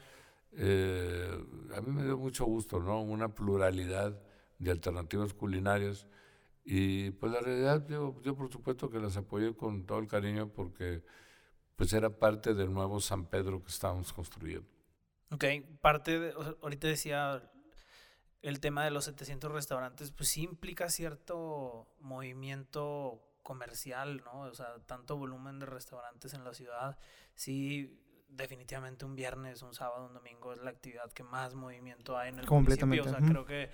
eh, 0.52 1.44
a 1.76 1.80
mí 1.82 1.92
me 1.92 2.04
dio 2.04 2.16
mucho 2.16 2.46
gusto 2.46 2.80
no 2.80 3.02
una 3.02 3.34
pluralidad 3.34 4.18
de 4.58 4.70
alternativas 4.70 5.34
culinarias 5.34 6.06
y 6.64 7.10
pues 7.12 7.30
la 7.30 7.40
realidad 7.40 7.86
yo, 7.86 8.18
yo 8.22 8.34
por 8.34 8.50
supuesto 8.50 8.88
que 8.88 8.98
las 8.98 9.18
apoyé 9.18 9.54
con 9.54 9.84
todo 9.84 9.98
el 9.98 10.08
cariño 10.08 10.48
porque 10.48 11.04
pues 11.76 11.92
era 11.92 12.08
parte 12.08 12.54
del 12.54 12.72
nuevo 12.72 12.98
San 12.98 13.26
Pedro 13.26 13.62
que 13.62 13.70
estábamos 13.70 14.12
construyendo. 14.12 14.68
Ok, 15.30 15.44
parte 15.80 16.18
de, 16.18 16.34
ahorita 16.60 16.88
decía 16.88 17.48
el 18.42 18.60
tema 18.60 18.84
de 18.84 18.90
los 18.90 19.04
700 19.04 19.50
restaurantes, 19.50 20.10
pues 20.10 20.28
sí 20.28 20.42
implica 20.42 20.88
cierto 20.88 21.88
movimiento 22.00 23.20
comercial, 23.42 24.22
¿no? 24.24 24.40
O 24.40 24.54
sea, 24.54 24.76
tanto 24.86 25.16
volumen 25.16 25.58
de 25.58 25.66
restaurantes 25.66 26.34
en 26.34 26.44
la 26.44 26.52
ciudad. 26.54 26.98
Sí, 27.34 27.98
definitivamente 28.28 29.04
un 29.04 29.16
viernes, 29.16 29.62
un 29.62 29.74
sábado, 29.74 30.06
un 30.06 30.14
domingo 30.14 30.52
es 30.52 30.58
la 30.58 30.70
actividad 30.70 31.10
que 31.12 31.22
más 31.22 31.54
movimiento 31.54 32.16
hay 32.16 32.28
en 32.28 32.38
el 32.38 32.46
municipio. 32.46 33.04
O 33.04 33.08
sea, 33.08 33.18
creo 33.20 33.44
que 33.44 33.70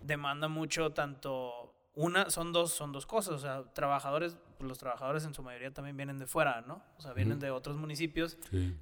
demanda 0.00 0.48
mucho 0.48 0.92
tanto 0.92 1.74
una 1.94 2.30
son 2.30 2.52
dos 2.52 2.72
son 2.72 2.92
dos 2.92 3.06
cosas, 3.06 3.34
o 3.34 3.38
sea, 3.38 3.64
trabajadores, 3.74 4.36
pues 4.56 4.68
los 4.68 4.78
trabajadores 4.78 5.24
en 5.24 5.34
su 5.34 5.42
mayoría 5.42 5.72
también 5.72 5.96
vienen 5.96 6.18
de 6.18 6.26
fuera, 6.26 6.60
¿no? 6.62 6.82
O 6.96 7.00
sea, 7.00 7.12
vienen 7.12 7.38
de 7.38 7.50
otros 7.50 7.76
municipios, 7.76 8.38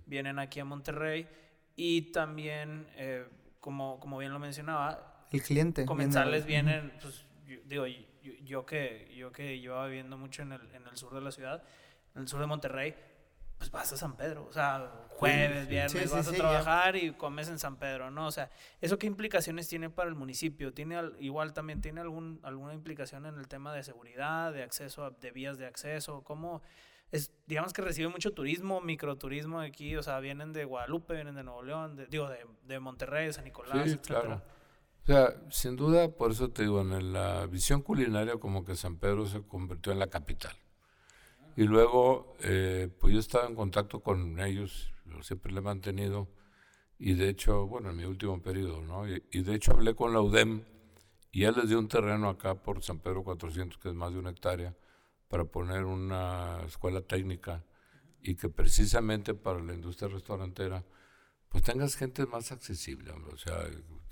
vienen 0.07 0.39
aquí 0.39 0.61
a 0.61 0.65
Monterrey 0.65 1.27
y 1.77 2.13
también 2.13 2.87
eh, 2.95 3.27
como 3.59 3.99
como 4.01 4.19
bien 4.19 4.33
lo 4.33 4.39
mencionaba, 4.39 5.16
el 5.33 5.43
cliente. 5.43 5.85
Comensales 5.87 6.47
vienen, 6.47 6.93
pues, 7.01 7.25
digo, 7.65 7.87
yo, 8.45 8.67
que, 8.67 9.13
yo 9.17 9.33
que 9.33 9.59
llevaba 9.59 9.87
viviendo 9.87 10.17
mucho 10.17 10.43
en 10.43 10.53
el, 10.53 10.61
en 10.75 10.87
el 10.87 10.97
sur 10.97 11.15
de 11.15 11.21
la 11.21 11.31
ciudad, 11.31 11.63
en 12.15 12.23
el 12.23 12.29
sur 12.29 12.41
de 12.41 12.47
Monterrey, 12.47 12.95
pues 13.59 13.71
vas 13.71 13.93
a 13.93 13.97
San 13.97 14.17
Pedro, 14.17 14.47
o 14.49 14.53
sea, 14.53 15.07
jueves, 15.09 15.67
viernes, 15.67 16.11
vas 16.11 16.29
a 16.29 16.33
trabajar 16.33 16.97
y 16.97 17.13
comes 17.13 17.49
en 17.49 17.59
San 17.59 17.77
Pedro, 17.77 18.11
¿no? 18.11 18.27
O 18.27 18.31
sea, 18.31 18.51
¿eso 18.81 18.99
qué 18.99 19.07
implicaciones 19.07 19.67
tiene 19.67 19.89
para 19.89 20.11
el 20.11 20.15
municipio? 20.15 20.75
¿Tiene 20.75 21.01
igual 21.21 21.55
también 21.55 21.81
tiene 21.81 22.03
algún, 22.03 22.39
alguna 22.43 22.75
implicación 22.75 23.25
en 23.25 23.39
el 23.39 23.49
tema 23.49 23.75
de 23.75 23.83
seguridad, 23.83 24.53
de 24.53 24.63
acceso, 24.63 25.11
de 25.11 25.31
vías 25.31 25.57
de 25.57 25.67
acceso? 25.67 26.23
¿Cómo 26.23 26.61
es, 27.13 27.33
digamos 27.47 27.73
que 27.73 27.83
recibe 27.83 28.09
mucho 28.09 28.33
turismo, 28.33 28.81
microturismo 28.81 29.61
aquí, 29.61 29.97
o 29.97 30.03
sea, 30.03 30.21
vienen 30.21 30.53
de 30.53 30.65
Guadalupe, 30.65 31.15
vienen 31.15 31.35
de 31.35 31.45
Nuevo 31.45 31.63
León, 31.63 32.07
digo, 32.11 32.29
de, 32.29 32.45
de, 32.65 32.81
Monterrey, 32.81 33.27
de 33.27 33.33
San 33.33 33.45
Nicolás, 33.45 33.91
sí, 33.91 33.99
claro. 33.99 34.43
O 35.07 35.13
sea, 35.13 35.37
sin 35.51 35.77
duda, 35.77 36.09
por 36.09 36.33
eso 36.33 36.51
te 36.51 36.63
digo, 36.63 36.81
en 36.81 37.13
la 37.13 37.47
visión 37.47 37.81
culinaria 37.81 38.39
como 38.39 38.65
que 38.65 38.75
San 38.75 38.97
Pedro 38.97 39.25
se 39.27 39.41
convirtió 39.41 39.93
en 39.93 40.01
la 40.01 40.09
capital. 40.09 40.57
Y 41.57 41.63
luego, 41.63 42.35
eh, 42.41 42.89
pues 42.99 43.15
yo 43.15 43.21
estaba 43.21 43.47
en 43.47 43.55
contacto 43.55 44.01
con 44.01 44.41
ellos, 44.41 44.93
siempre 45.23 45.53
le 45.53 45.61
he 45.61 45.63
mantenido, 45.63 46.27
y 46.99 47.15
de 47.15 47.29
hecho, 47.29 47.69
bueno, 47.69 47.91
en 47.91 47.97
mi 47.99 48.05
último 48.05 48.43
periodo, 48.43 48.83
¿no? 48.83 49.09
Y, 49.09 49.23
y 49.31 49.43
de 49.43 49.55
hecho 49.55 49.75
hablé 49.75 49.95
con 49.95 50.13
la 50.13 50.21
UDEM, 50.21 50.65
y 51.31 51.43
ya 51.43 51.53
les 51.53 51.69
dio 51.69 51.79
un 51.79 51.87
terreno 51.87 52.29
acá 52.29 52.57
por 52.57 52.83
San 52.83 52.99
Pedro 52.99 53.23
400, 53.23 53.79
que 53.79 53.91
es 53.91 53.95
más 53.95 54.13
de 54.13 54.19
una 54.19 54.31
hectárea, 54.31 54.75
para 55.29 55.45
poner 55.45 55.85
una 55.85 56.63
escuela 56.67 57.01
técnica 57.01 57.65
y 58.23 58.35
que 58.35 58.49
precisamente 58.49 59.35
para 59.35 59.61
la 59.61 59.73
industria 59.73 60.09
restaurantera 60.09 60.85
pues 61.49 61.65
tengas 61.65 61.97
gente 61.97 62.27
más 62.27 62.53
accesible, 62.53 63.13
o 63.13 63.37
sea, 63.37 63.55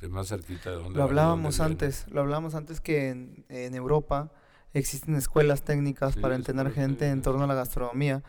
más 0.09 0.29
cerquita 0.29 0.71
de 0.71 0.77
donde 0.77 0.99
Lo 0.99 1.05
hablábamos 1.05 1.61
antes, 1.61 2.07
lo 2.09 2.21
hablábamos 2.21 2.55
antes 2.55 2.81
que 2.81 3.11
en, 3.11 3.75
Europa 3.75 4.33
existen 4.73 5.15
escuelas 5.15 5.63
técnicas 5.63 6.17
para 6.17 6.35
entrenar 6.35 6.71
gente 6.73 7.09
en 7.09 7.23
torno 7.23 7.45
a 7.45 7.47
la 7.47 7.55
gastronomía 7.55 8.23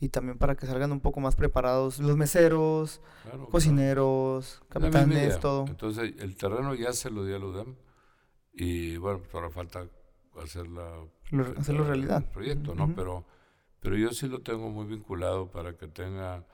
y 0.00 0.08
también 0.08 0.38
para 0.38 0.54
que 0.54 0.66
salgan 0.66 0.92
un 0.92 1.00
poco 1.00 1.20
más 1.20 1.36
preparados 1.36 1.98
los 1.98 2.16
meseros, 2.16 3.02
cocineros, 3.50 4.62
capitanes, 4.70 5.38
todo. 5.40 5.66
Entonces 5.66 6.14
el 6.18 6.36
terreno 6.36 6.74
ya 6.74 6.92
se 6.92 7.10
lo 7.10 7.24
dio 7.24 7.36
a 7.36 7.38
UDEM 7.38 7.76
y 8.52 8.96
bueno, 8.96 9.20
pues 9.20 9.34
ahora 9.34 9.50
falta 9.50 9.86
hacerla, 10.42 10.90
hacerlo 11.58 11.84
realidad. 11.84 12.24
El 12.26 12.32
proyecto, 12.32 12.74
¿no? 12.74 12.94
Pero, 12.94 13.26
pero 13.80 13.96
yo 13.96 14.10
sí 14.12 14.26
lo 14.26 14.40
tengo 14.40 14.70
muy 14.70 14.86
vinculado 14.86 15.50
para 15.50 15.76
que 15.76 15.86
tenga 15.86 16.46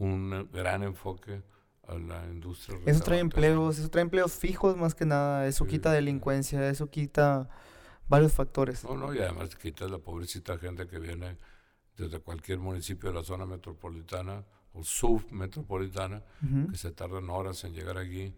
un 0.00 0.48
gran 0.50 0.82
enfoque 0.82 1.42
a 1.86 1.94
la 1.94 2.24
industria. 2.26 2.78
Eso 2.86 3.00
trae 3.00 3.20
empleos, 3.20 3.78
eso 3.78 3.90
trae 3.90 4.02
empleos 4.02 4.32
fijos 4.32 4.76
más 4.76 4.94
que 4.94 5.04
nada, 5.04 5.46
eso 5.46 5.66
quita 5.66 5.92
delincuencia, 5.92 6.68
eso 6.68 6.90
quita 6.90 7.48
varios 8.08 8.32
factores. 8.32 8.82
No, 8.84 8.96
no, 8.96 9.14
y 9.14 9.18
además 9.18 9.54
quita 9.56 9.86
la 9.86 9.98
pobrecita 9.98 10.58
gente 10.58 10.86
que 10.86 10.98
viene 10.98 11.36
desde 11.96 12.18
cualquier 12.20 12.58
municipio 12.58 13.10
de 13.10 13.16
la 13.16 13.24
zona 13.24 13.44
metropolitana 13.44 14.44
o 14.72 14.82
submetropolitana, 14.82 16.22
que 16.70 16.76
se 16.76 16.92
tardan 16.92 17.28
horas 17.28 17.62
en 17.64 17.74
llegar 17.74 17.98
aquí 17.98 18.34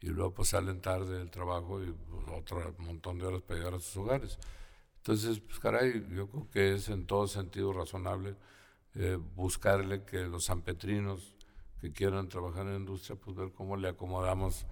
y 0.00 0.06
luego 0.08 0.32
pues 0.32 0.50
salen 0.50 0.80
tarde 0.80 1.18
del 1.18 1.30
trabajo 1.30 1.82
y 1.82 1.92
pues, 1.92 2.24
otro 2.38 2.74
montón 2.78 3.18
de 3.18 3.26
horas 3.26 3.42
para 3.42 3.58
llegar 3.58 3.74
a 3.74 3.80
sus 3.80 3.96
hogares. 3.96 4.38
Entonces, 4.98 5.40
pues 5.40 5.58
caray, 5.58 6.06
yo 6.14 6.28
creo 6.28 6.48
que 6.50 6.74
es 6.74 6.88
en 6.88 7.06
todo 7.06 7.26
sentido 7.26 7.72
razonable 7.72 8.36
eh, 8.94 9.18
buscarle 9.34 10.04
que 10.04 10.26
los 10.26 10.44
sanpetrinos 10.44 11.34
que 11.80 11.92
quieran 11.92 12.28
trabajar 12.28 12.66
en 12.66 12.76
industria, 12.76 13.16
pues 13.16 13.36
ver 13.36 13.52
cómo 13.52 13.76
le 13.76 13.88
acomodamos 13.88 14.66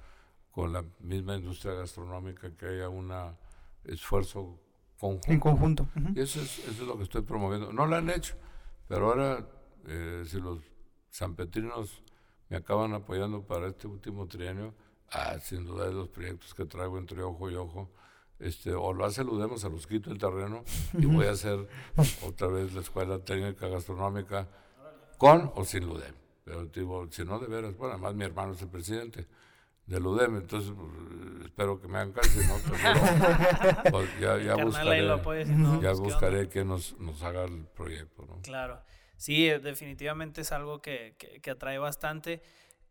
con 0.51 0.73
la 0.73 0.85
misma 1.01 1.37
industria 1.37 1.75
gastronómica, 1.75 2.55
que 2.57 2.67
haya 2.67 2.89
un 2.89 3.13
esfuerzo 3.85 4.61
conjunto. 4.99 5.33
En 5.33 5.41
conjunto. 5.41 5.89
Y 6.15 6.21
eso 6.21 6.41
es, 6.41 6.59
eso 6.61 6.83
es 6.83 6.89
lo 6.89 6.97
que 6.97 7.05
estoy 7.05 7.23
promoviendo. 7.23 7.73
No 7.73 7.87
lo 7.87 7.97
han 7.97 8.11
hecho, 8.11 8.35
pero 8.89 9.07
ahora, 9.07 9.49
eh, 9.87 10.25
si 10.27 10.41
los 10.41 10.61
sanpetrinos 11.11 12.03
me 12.49 12.57
acaban 12.57 12.93
apoyando 12.93 13.43
para 13.43 13.69
este 13.69 13.87
último 13.87 14.27
trienio, 14.27 14.75
Ah, 15.11 15.39
sin 15.41 15.65
duda 15.65 15.87
de 15.87 15.95
los 15.95 16.09
proyectos 16.09 16.55
que 16.55 16.67
traigo 16.67 16.99
entre 16.99 17.23
ojo 17.23 17.51
y 17.51 17.55
ojo. 17.55 17.91
Este, 18.39 18.73
o 18.73 18.93
lo 18.93 19.05
hace 19.05 19.25
Ludemos, 19.25 19.61
se 19.61 19.69
los 19.69 19.87
quito 19.87 20.11
el 20.11 20.19
terreno 20.19 20.65
y 20.97 21.07
voy 21.07 21.27
a 21.27 21.33
hacer 21.33 21.69
otra 22.25 22.47
vez 22.47 22.73
la 22.73 22.83
escuela 22.83 23.19
técnica 23.19 23.67
gastronómica 23.67 24.47
con 25.17 25.51
o 25.57 25.65
sin 25.65 25.87
Ludem. 25.87 26.15
Pero 26.45 26.65
digo, 26.67 27.07
si 27.11 27.25
no 27.25 27.39
de 27.41 27.47
veras, 27.47 27.77
bueno, 27.77 27.95
además 27.95 28.15
mi 28.15 28.25
hermano 28.25 28.53
es 28.53 28.63
el 28.63 28.69
presidente 28.69 29.27
de 29.87 30.01
Ludem, 30.01 30.37
entonces 30.37 30.73
pues, 30.75 31.45
espero 31.47 31.81
que 31.81 31.89
me 31.89 31.99
hagan 31.99 32.13
caso, 32.13 32.39
¿no? 32.41 33.91
Pues, 33.91 34.21
ya, 34.21 34.39
ya 34.39 34.63
buscaré, 34.63 35.07
ya 35.83 35.93
buscaré 35.93 36.49
que 36.49 36.65
nos, 36.65 36.99
nos 37.01 37.23
haga 37.23 37.45
el 37.45 37.67
proyecto, 37.67 38.25
¿no? 38.27 38.41
Claro, 38.43 38.81
sí, 39.17 39.49
definitivamente 39.49 40.43
es 40.43 40.53
algo 40.53 40.81
que, 40.81 41.17
que, 41.19 41.41
que 41.41 41.51
atrae 41.51 41.79
bastante 41.79 42.43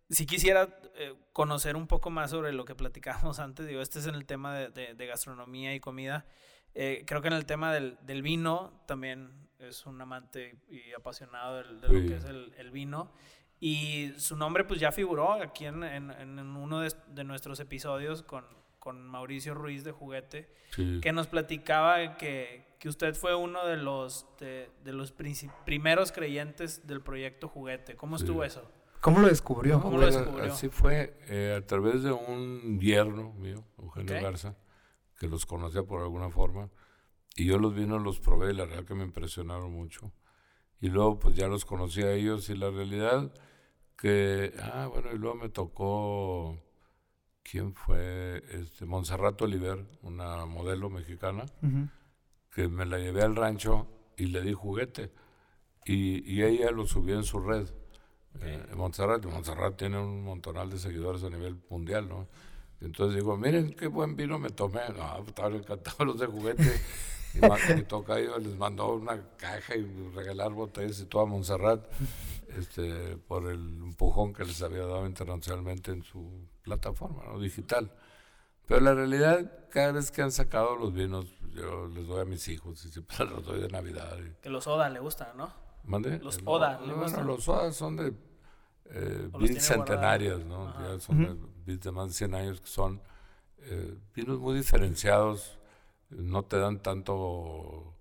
si 0.09 0.25
quisiera 0.25 0.79
eh, 0.95 1.13
conocer 1.33 1.75
un 1.75 1.87
poco 1.87 2.09
más 2.09 2.31
sobre 2.31 2.53
lo 2.53 2.65
que 2.65 2.75
platicábamos 2.75 3.39
antes, 3.39 3.67
digo, 3.67 3.81
este 3.81 3.99
es 3.99 4.07
en 4.07 4.15
el 4.15 4.25
tema 4.25 4.57
de, 4.57 4.93
de, 4.93 5.05
gastronomía 5.05 5.75
y 5.75 5.79
comida. 5.79 6.25
Eh, 6.73 7.03
creo 7.05 7.21
que 7.21 7.27
en 7.27 7.33
el 7.33 7.45
tema 7.45 7.73
del, 7.73 7.97
del, 8.03 8.21
vino 8.21 8.83
también 8.85 9.49
es 9.59 9.85
un 9.85 9.99
amante 9.99 10.59
y 10.69 10.93
apasionado 10.93 11.57
de, 11.57 11.87
lo 11.87 12.07
que 12.07 12.15
es 12.15 12.25
el, 12.25 12.53
el, 12.57 12.71
vino. 12.71 13.11
Y 13.59 14.13
su 14.17 14.37
nombre 14.37 14.63
pues 14.63 14.79
ya 14.79 14.91
figuró 14.91 15.33
aquí 15.33 15.65
en, 15.65 15.83
en, 15.83 16.11
en 16.11 16.39
uno 16.39 16.81
de, 16.81 17.23
nuestros 17.23 17.59
episodios 17.59 18.21
con, 18.21 18.45
con 18.79 19.01
Mauricio 19.01 19.55
Ruiz 19.55 19.83
de 19.83 19.91
Juguete, 19.91 20.47
que 21.01 21.11
nos 21.11 21.27
platicaba 21.27 22.17
que, 22.17 22.65
que, 22.79 22.87
usted 22.87 23.15
fue 23.15 23.35
uno 23.35 23.65
de 23.65 23.77
los, 23.77 24.27
de, 24.39 24.69
los 24.85 25.11
primeros 25.65 26.11
creyentes 26.11 26.85
del 26.85 27.01
proyecto 27.01 27.49
Juguete. 27.49 27.95
¿Cómo 27.95 28.15
estuvo 28.15 28.43
eso? 28.43 28.71
¿Cómo 29.01 29.19
lo 29.19 29.27
descubrió? 29.27 29.81
¿Cómo 29.81 29.97
lo 29.97 30.05
descubrió? 30.05 30.51
Así 30.51 30.69
fue 30.69 31.17
eh, 31.27 31.55
a 31.57 31.65
través 31.65 32.03
de 32.03 32.11
un 32.11 32.79
yerno 32.79 33.33
mío, 33.33 33.63
Eugenio 33.77 34.21
Garza, 34.21 34.55
que 35.19 35.27
los 35.27 35.45
conocía 35.45 35.83
por 35.83 36.01
alguna 36.01 36.29
forma. 36.29 36.69
Y 37.35 37.45
yo 37.45 37.59
los 37.59 37.73
vino, 37.75 37.99
los 37.99 38.19
probé 38.19 38.51
y 38.51 38.55
la 38.55 38.65
verdad 38.65 38.85
que 38.85 38.95
me 38.95 39.03
impresionaron 39.03 39.71
mucho. 39.71 40.11
Y 40.79 40.89
luego 40.89 41.19
pues 41.19 41.35
ya 41.35 41.47
los 41.47 41.65
conocí 41.65 42.01
a 42.01 42.11
ellos 42.11 42.49
y 42.49 42.55
la 42.55 42.69
realidad 42.69 43.31
que, 43.95 44.53
ah, 44.61 44.87
bueno, 44.91 45.11
y 45.13 45.17
luego 45.17 45.35
me 45.35 45.49
tocó, 45.49 46.57
¿quién 47.43 47.73
fue? 47.73 48.43
Este, 48.51 48.85
Montserrat 48.85 49.41
Oliver, 49.41 49.85
una 50.03 50.45
modelo 50.45 50.89
mexicana, 50.89 51.45
que 52.51 52.67
me 52.67 52.85
la 52.85 52.99
llevé 52.99 53.23
al 53.23 53.35
rancho 53.35 53.87
y 54.15 54.27
le 54.27 54.41
di 54.41 54.53
juguete. 54.53 55.11
Y, 55.85 56.31
y 56.31 56.43
ella 56.43 56.71
lo 56.71 56.85
subió 56.85 57.15
en 57.15 57.23
su 57.23 57.39
red. 57.39 57.69
Eh, 58.41 58.65
Montserrat. 58.75 59.25
Montserrat 59.25 59.77
tiene 59.77 59.99
un 59.99 60.23
montonal 60.23 60.69
de 60.69 60.79
seguidores 60.79 61.23
a 61.23 61.29
nivel 61.29 61.57
mundial, 61.69 62.07
¿no? 62.07 62.27
Entonces 62.81 63.15
digo, 63.15 63.35
miren 63.37 63.73
qué 63.73 63.87
buen 63.87 64.15
vino 64.15 64.37
me 64.37 64.49
tomé. 64.49 64.81
No, 64.89 65.15
pues, 65.17 65.29
estaban 65.29 65.55
encantados 65.55 65.99
los 66.05 66.19
de 66.19 66.27
juguete. 66.27 66.81
y 67.33 67.73
mi 67.73 67.83
toca 67.83 68.19
yo 68.19 68.37
les 68.37 68.55
mandó 68.57 68.95
una 68.95 69.21
caja 69.37 69.75
y 69.75 69.83
regalar 70.15 70.51
botellas 70.51 70.99
y 70.99 71.05
todo 71.05 71.23
a 71.23 71.25
Montserrat 71.25 71.85
este, 72.55 73.17
por 73.17 73.45
el 73.47 73.59
empujón 73.59 74.33
que 74.33 74.45
les 74.45 74.61
había 74.61 74.85
dado 74.85 75.05
internacionalmente 75.05 75.91
en 75.91 76.03
su 76.03 76.47
plataforma 76.61 77.23
¿no? 77.25 77.39
digital. 77.39 77.91
Pero 78.65 78.81
la 78.81 78.93
realidad, 78.93 79.69
cada 79.69 79.93
vez 79.93 80.11
que 80.11 80.21
han 80.21 80.31
sacado 80.31 80.75
los 80.75 80.93
vinos, 80.93 81.25
yo 81.53 81.87
les 81.87 82.05
doy 82.07 82.21
a 82.21 82.25
mis 82.25 82.47
hijos 82.47 82.83
y 82.85 82.89
siempre 82.91 83.25
los 83.25 83.45
doy 83.45 83.61
de 83.61 83.69
Navidad. 83.69 84.17
Que 84.41 84.49
los 84.49 84.67
Oda 84.67 84.89
le 84.89 84.99
gustan, 84.99 85.35
¿no? 85.37 85.66
¿Mande? 85.87 86.19
Los 86.19 86.39
Oda. 86.45 86.79
No, 86.85 86.97
bueno, 86.97 87.23
los 87.23 87.47
Oda 87.47 87.71
son 87.71 87.95
de 87.95 88.13
eh, 88.85 89.29
centenarios, 89.59 90.45
¿no? 90.45 90.73
Ya 90.79 90.99
son 90.99 91.51
de 91.65 91.91
más 91.91 92.09
de 92.09 92.13
100 92.13 92.35
años 92.35 92.61
que 92.61 92.67
son 92.67 93.01
eh, 93.59 93.97
vinos 94.13 94.39
muy 94.39 94.55
diferenciados, 94.55 95.57
no 96.09 96.43
te 96.43 96.57
dan 96.57 96.81
tanto, 96.81 97.95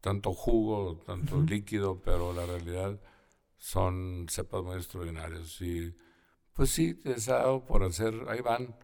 tanto 0.00 0.32
jugo, 0.32 0.98
tanto 1.04 1.40
líquido, 1.42 2.00
pero 2.02 2.32
la 2.32 2.46
realidad 2.46 2.98
son 3.58 4.26
cepas 4.30 4.62
muy 4.62 4.76
extraordinarias. 4.76 5.60
Y 5.60 5.94
pues 6.54 6.70
sí, 6.70 7.00
les 7.04 7.28
ha 7.28 7.38
dado 7.38 7.64
por 7.64 7.82
hacer, 7.82 8.14
ahí 8.28 8.40
van. 8.40 8.76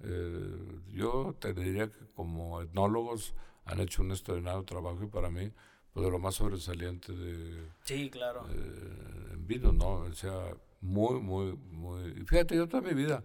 Eh, 0.00 0.80
yo 0.92 1.34
te 1.40 1.54
diría 1.54 1.90
que 1.90 2.06
como 2.14 2.60
etnólogos 2.60 3.34
han 3.64 3.80
hecho 3.80 4.02
un 4.02 4.10
extraordinario 4.10 4.64
trabajo 4.64 5.02
y 5.02 5.06
para 5.06 5.30
mí, 5.30 5.52
pues 5.94 6.04
de 6.04 6.10
lo 6.10 6.18
más 6.18 6.34
sobresaliente 6.34 7.12
de... 7.12 7.68
Sí, 7.84 8.10
claro. 8.10 8.46
en 8.50 9.46
vino, 9.46 9.72
¿no? 9.72 10.00
O 10.00 10.12
sea, 10.12 10.54
muy, 10.80 11.20
muy, 11.20 11.56
muy. 11.70 12.12
Fíjate, 12.26 12.56
yo 12.56 12.68
toda 12.68 12.82
mi 12.82 12.92
vida, 12.94 13.22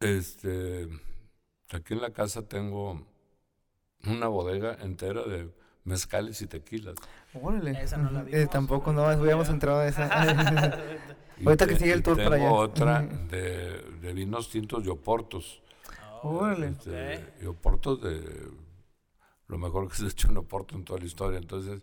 este, 0.00 0.88
aquí 1.70 1.92
en 1.92 2.00
la 2.00 2.10
casa 2.12 2.42
tengo 2.42 3.04
una 4.06 4.28
bodega 4.28 4.78
entera 4.80 5.22
de 5.24 5.50
mezcales 5.84 6.40
y 6.40 6.46
tequilas. 6.46 6.94
Órale. 7.34 7.72
Esa 7.82 7.98
no 7.98 8.10
la 8.10 8.24
eh, 8.30 8.46
tampoco 8.50 8.92
no 8.92 9.04
habíamos 9.04 9.48
entrado 9.48 9.80
a 9.80 9.88
esa. 9.88 10.08
Ahorita 11.44 11.66
que 11.66 11.76
sigue 11.76 11.92
el 11.92 12.02
tour 12.02 12.16
para 12.16 12.36
allá. 12.36 12.52
otra 12.52 13.02
de, 13.02 13.82
de, 14.00 14.12
vinos 14.12 14.50
tintos 14.50 14.84
y 14.84 14.88
oportos. 14.88 15.62
Órale. 16.22 16.68
Este, 16.68 17.34
Y 17.42 17.46
oportos 17.46 18.02
de 18.02 18.50
lo 19.50 19.58
mejor 19.58 19.88
que 19.88 19.96
se 19.96 20.04
ha 20.04 20.08
hecho 20.08 20.28
en 20.28 20.36
Oporto 20.38 20.76
en 20.76 20.84
toda 20.84 21.00
la 21.00 21.06
historia. 21.06 21.38
Entonces, 21.38 21.82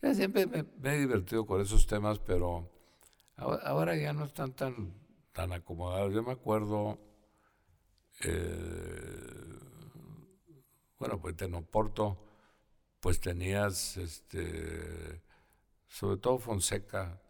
Ya 0.00 0.14
siempre 0.14 0.46
me, 0.46 0.64
he 0.84 0.98
divertido 0.98 1.44
con 1.44 1.60
esos 1.60 1.86
temas, 1.86 2.18
pero 2.20 2.70
ahora, 3.36 3.96
ya 3.96 4.12
no 4.12 4.24
están 4.24 4.52
tan, 4.52 4.94
tan 5.32 5.52
acomodados. 5.52 6.14
Yo 6.14 6.22
me 6.22 6.32
acuerdo, 6.32 6.98
eh, 8.22 9.58
bueno, 10.98 11.20
pues 11.20 11.40
en 11.42 11.54
Oporto, 11.54 12.24
pues 13.00 13.20
tenías, 13.20 13.96
este, 13.96 15.22
sobre 15.88 16.18
todo 16.18 16.38
Fonseca, 16.38 17.20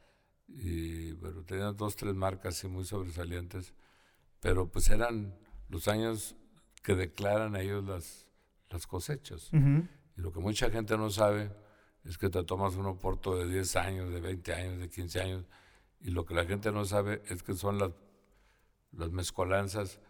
y 0.47 1.15
pero 1.15 1.45
tenías 1.45 1.77
dos, 1.77 1.97
tres 1.97 2.15
marcas 2.15 2.65
muy 2.65 2.85
sobresalientes, 2.85 3.75
pero 4.41 4.69
pues 4.71 4.89
eran 4.91 5.39
los 5.69 5.89
años 5.89 6.37
que 6.83 6.95
declaran 6.95 7.57
ellos 7.57 7.85
las, 7.85 8.28
las 8.71 8.87
cosechas. 8.87 9.51
Y 9.53 10.21
lo 10.21 10.33
que 10.33 10.41
mucha 10.41 10.71
gente 10.71 10.97
no 10.97 11.11
sabe 11.11 11.51
es 12.05 12.19
que 12.19 12.31
te 12.31 12.43
tomas 12.45 12.75
un 12.77 12.87
oporto 12.87 13.37
de 13.37 13.47
10 13.47 13.77
años, 13.77 14.13
de 14.13 14.21
20 14.21 14.55
años, 14.55 14.79
de 14.81 14.89
15 14.89 15.21
años, 15.21 15.45
y 16.01 16.11
lo 16.11 16.25
que 16.25 16.35
la 16.35 16.45
gente 16.45 16.73
no 16.73 16.85
sabe 16.85 17.23
es 17.29 17.43
que 17.43 17.55
son 17.55 17.79
las, 17.79 17.91
las 18.93 19.11
mezcolanzas 19.11 20.01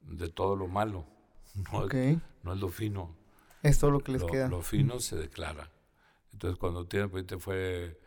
de 0.00 0.28
todo 0.28 0.56
lo 0.56 0.68
malo, 0.68 1.06
no, 1.72 1.88
es, 1.88 2.18
no 2.42 2.52
es 2.52 2.60
lo 2.60 2.68
fino. 2.68 3.16
Es 3.62 3.78
todo 3.78 3.90
lo 3.90 4.00
que 4.00 4.12
les 4.12 4.20
lo, 4.20 4.28
queda. 4.28 4.48
Lo 4.48 4.62
fino 4.62 5.00
se 5.00 5.16
declara. 5.16 5.70
Entonces 6.32 6.58
cuando 6.58 6.86
tiene, 6.86 7.08
pues 7.08 7.26
te 7.26 7.38
fue, 7.38 7.98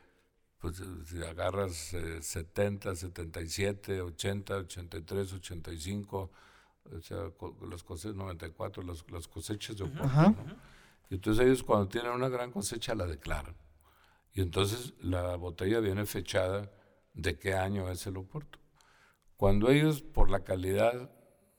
pues 0.60 0.82
si 1.06 1.22
agarras 1.24 1.96
70, 2.22 2.96
77, 2.96 4.02
80, 4.02 4.56
83, 4.56 5.34
85, 5.34 6.32
o 6.96 7.02
sea, 7.02 7.32
las 7.70 7.84
cosechas 7.84 8.16
94, 8.16 8.84
las, 8.84 9.10
las 9.12 9.28
cosechas 9.28 9.78
de 9.78 9.84
oporto, 9.86 10.36
Y 11.10 11.16
entonces 11.16 11.46
ellos 11.46 11.64
cuando 11.64 11.88
tienen 11.88 12.12
una 12.12 12.30
gran 12.30 12.52
cosecha 12.52 12.96
la 12.96 13.06
declaran. 13.06 13.56
Y 14.34 14.42
entonces 14.42 14.94
la 15.02 15.36
botella 15.36 15.80
viene 15.80 16.06
fechada 16.06 16.72
de 17.14 17.38
qué 17.38 17.54
año 17.54 17.90
es 17.90 18.06
el 18.08 18.18
oporto. 18.18 18.60
Cuando 19.38 19.70
ellos, 19.70 20.02
por 20.02 20.30
la 20.30 20.44
calidad 20.44 21.12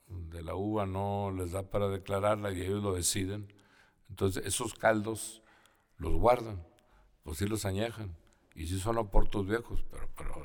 de 0.06 0.42
la 0.42 0.54
uva, 0.54 0.86
no 0.86 1.32
les 1.36 1.52
da 1.52 1.62
para 1.62 1.88
declararla 1.88 2.52
y 2.52 2.62
ellos 2.62 2.82
lo 2.82 2.94
deciden, 2.94 3.52
entonces 4.08 4.44
esos 4.46 4.74
caldos 4.74 5.42
los 5.96 6.14
guardan, 6.14 6.62
pues 7.22 7.38
sí 7.38 7.46
los 7.46 7.64
añejan. 7.64 8.16
Y 8.54 8.66
sí 8.66 8.78
son 8.78 8.98
oportos 8.98 9.46
viejos, 9.46 9.82
pero, 9.90 10.08
pero 10.16 10.44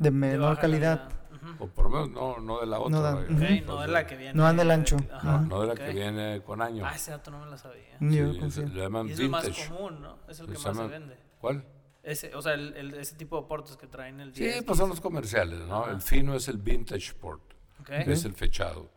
de 0.00 0.10
menor 0.10 0.58
calidad. 0.58 1.10
O 1.58 1.66
por 1.66 1.84
lo 1.84 1.90
menos 1.90 2.10
no, 2.10 2.38
no 2.38 2.60
de 2.60 2.66
la 2.66 2.78
otra. 2.78 2.90
No, 2.90 3.00
no 3.02 3.80
de 3.80 3.88
la 3.88 4.06
que 4.06 4.16
viene. 4.16 4.34
No 4.34 4.42
dan 4.44 4.60
el 4.60 4.70
ancho. 4.70 4.96
No, 5.22 5.60
de 5.60 5.66
la 5.66 5.74
que 5.74 5.92
viene 5.92 6.42
con 6.42 6.62
año. 6.62 6.84
Ah, 6.86 6.94
ese 6.94 7.10
dato 7.12 7.30
no 7.30 7.40
me 7.40 7.50
lo 7.50 7.56
sabía. 7.56 7.98
Sí, 7.98 8.60
le 8.62 8.80
llaman 8.80 9.08
y 9.08 9.12
es 9.12 9.20
el 9.20 9.28
más 9.28 9.48
común, 9.68 10.02
¿no? 10.02 10.18
Es 10.28 10.40
el 10.40 10.46
que 10.46 10.58
más 10.58 10.76
se 10.76 10.86
vende. 10.86 11.18
¿Cuál? 11.40 11.64
Ese, 12.02 12.34
o 12.34 12.40
sea, 12.40 12.54
el, 12.54 12.74
el, 12.76 12.94
ese 12.94 13.14
tipo 13.16 13.40
de 13.40 13.46
portos 13.46 13.76
que 13.76 13.86
traen 13.86 14.20
el 14.20 14.32
10. 14.32 14.54
Sí, 14.54 14.62
pues 14.62 14.78
son 14.78 14.88
los 14.88 15.00
comerciales, 15.00 15.60
¿no? 15.60 15.88
El 15.88 16.00
fino 16.00 16.34
es 16.34 16.48
el 16.48 16.58
vintage 16.58 17.12
port, 17.14 17.42
que 17.84 18.12
es 18.12 18.24
el 18.24 18.32
fechado, 18.32 18.90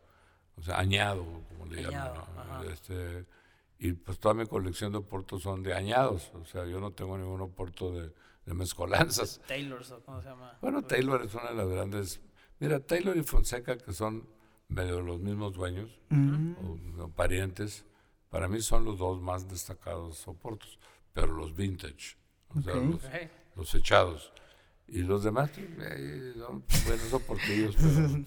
o 0.56 0.62
sea, 0.62 0.80
añado, 0.80 1.26
como 1.50 1.66
le 1.66 1.84
llaman. 1.84 2.14
¿no? 2.48 2.64
Este, 2.64 3.26
y 3.80 3.92
pues 3.94 4.20
toda 4.20 4.34
mi 4.34 4.46
colección 4.46 4.94
de 4.94 5.02
portos 5.02 5.44
son 5.44 5.64
de 5.64 5.74
añados, 5.74 6.32
o 6.34 6.46
sea, 6.46 6.66
yo 6.66 6.80
no 6.80 6.92
tengo 6.92 7.18
ningún 7.18 7.42
oporto 7.42 7.92
de, 7.92 8.14
de 8.46 8.54
mezcolanzas. 8.54 9.42
Taylor, 9.48 9.82
¿cómo 10.06 10.22
se 10.22 10.30
llama? 10.30 10.58
Bueno, 10.62 10.84
Taylor 10.84 11.22
es 11.26 11.34
una 11.34 11.50
de 11.50 11.56
las 11.56 11.68
grandes. 11.68 12.22
Mira, 12.64 12.80
Taylor 12.80 13.18
y 13.18 13.24
Fonseca, 13.24 13.78
que 13.78 13.92
son 13.92 14.26
medio 14.70 15.02
los 15.02 15.20
mismos 15.20 15.54
dueños, 15.54 16.00
o, 16.98 17.10
parientes, 17.10 17.86
para 18.30 18.48
mí 18.48 18.62
son 18.62 18.86
los 18.86 19.00
dos 19.00 19.22
más 19.22 19.50
destacados 19.50 20.20
soportos, 20.20 20.80
pero 21.12 21.34
los 21.34 21.54
vintage, 21.54 22.16
o 22.56 22.62
sea, 22.62 22.76
los, 23.58 23.76
echados. 23.76 24.32
Y 24.88 25.00
los 25.00 25.26
demás 25.26 25.52
eh, 25.58 26.36
son 26.38 26.64
buenos 26.86 27.08
soportillos, 27.10 27.76
pero, 27.76 28.24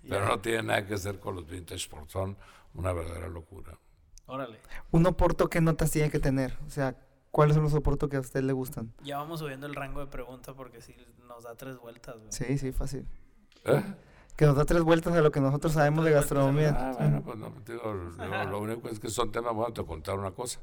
pero 0.08 0.28
no 0.28 0.40
tienen 0.40 0.68
nada 0.68 0.86
que 0.86 0.94
hacer 0.94 1.20
con 1.20 1.34
los 1.34 1.46
vintage, 1.46 1.90
porque 1.90 2.08
son 2.08 2.34
una 2.72 2.94
verdadera 2.94 3.28
locura. 3.28 3.78
Órale. 4.24 4.58
Un 4.90 5.04
oporto, 5.04 5.50
¿qué 5.50 5.60
notas 5.60 5.90
tiene 5.90 6.10
que 6.10 6.18
tener? 6.18 6.56
O 6.66 6.70
sea, 6.70 6.96
¿cuáles 7.36 7.54
son 7.54 7.64
los 7.64 7.72
soportos 7.72 8.08
que 8.08 8.16
a 8.16 8.20
usted 8.20 8.42
le 8.42 8.54
gustan? 8.54 8.94
Ya 9.04 9.18
vamos 9.18 9.40
subiendo 9.40 9.66
el 9.66 9.74
rango 9.74 10.00
de 10.00 10.06
preguntas 10.06 10.54
porque 10.56 10.80
si 10.80 10.94
nos 11.28 11.44
da 11.44 11.54
tres 11.54 11.76
vueltas. 11.76 12.16
Sí, 12.30 12.56
sí, 12.56 12.72
fácil. 12.72 13.06
¿Eh? 13.66 13.82
Que 14.36 14.46
nos 14.46 14.56
da 14.56 14.64
tres 14.64 14.80
vueltas 14.80 15.12
a 15.12 15.20
lo 15.20 15.30
que 15.30 15.40
nosotros 15.40 15.74
sabemos 15.74 16.06
de 16.06 16.12
gastronomía. 16.12 16.74
Ah, 16.74 16.94
bueno, 16.98 17.22
pues 17.22 17.36
no, 17.36 17.52
digo, 17.66 17.92
lo, 17.92 18.58
único 18.58 18.88
es 18.88 18.98
que 18.98 19.10
son 19.10 19.32
temas, 19.32 19.52
bueno, 19.52 19.70
te 19.74 19.82
voy 19.82 19.86
a 19.86 19.88
contar 19.88 20.18
una 20.18 20.30
cosa. 20.30 20.60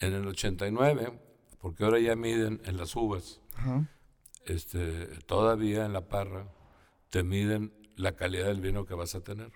En 0.00 0.14
el 0.14 0.26
89, 0.26 1.16
porque 1.60 1.84
ahora 1.84 2.00
ya 2.00 2.16
miden 2.16 2.60
en 2.64 2.76
las 2.76 2.96
uvas, 2.96 3.40
este, 4.46 5.06
todavía 5.26 5.86
en 5.86 5.92
la 5.92 6.08
parra, 6.08 6.48
te 7.10 7.22
miden 7.22 7.72
la 7.94 8.16
calidad 8.16 8.46
del 8.46 8.60
vino 8.60 8.84
que 8.84 8.94
vas 8.94 9.14
a 9.14 9.20
tener. 9.20 9.52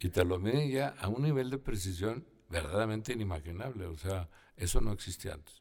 Y 0.00 0.08
te 0.08 0.24
lo 0.24 0.38
miden 0.38 0.70
ya 0.70 0.94
a 0.98 1.08
un 1.08 1.20
nivel 1.20 1.50
de 1.50 1.58
precisión 1.58 2.24
verdaderamente 2.52 3.12
inimaginable. 3.14 3.86
O 3.86 3.96
sea, 3.96 4.28
eso 4.56 4.80
no 4.80 4.92
existía 4.92 5.34
antes. 5.34 5.60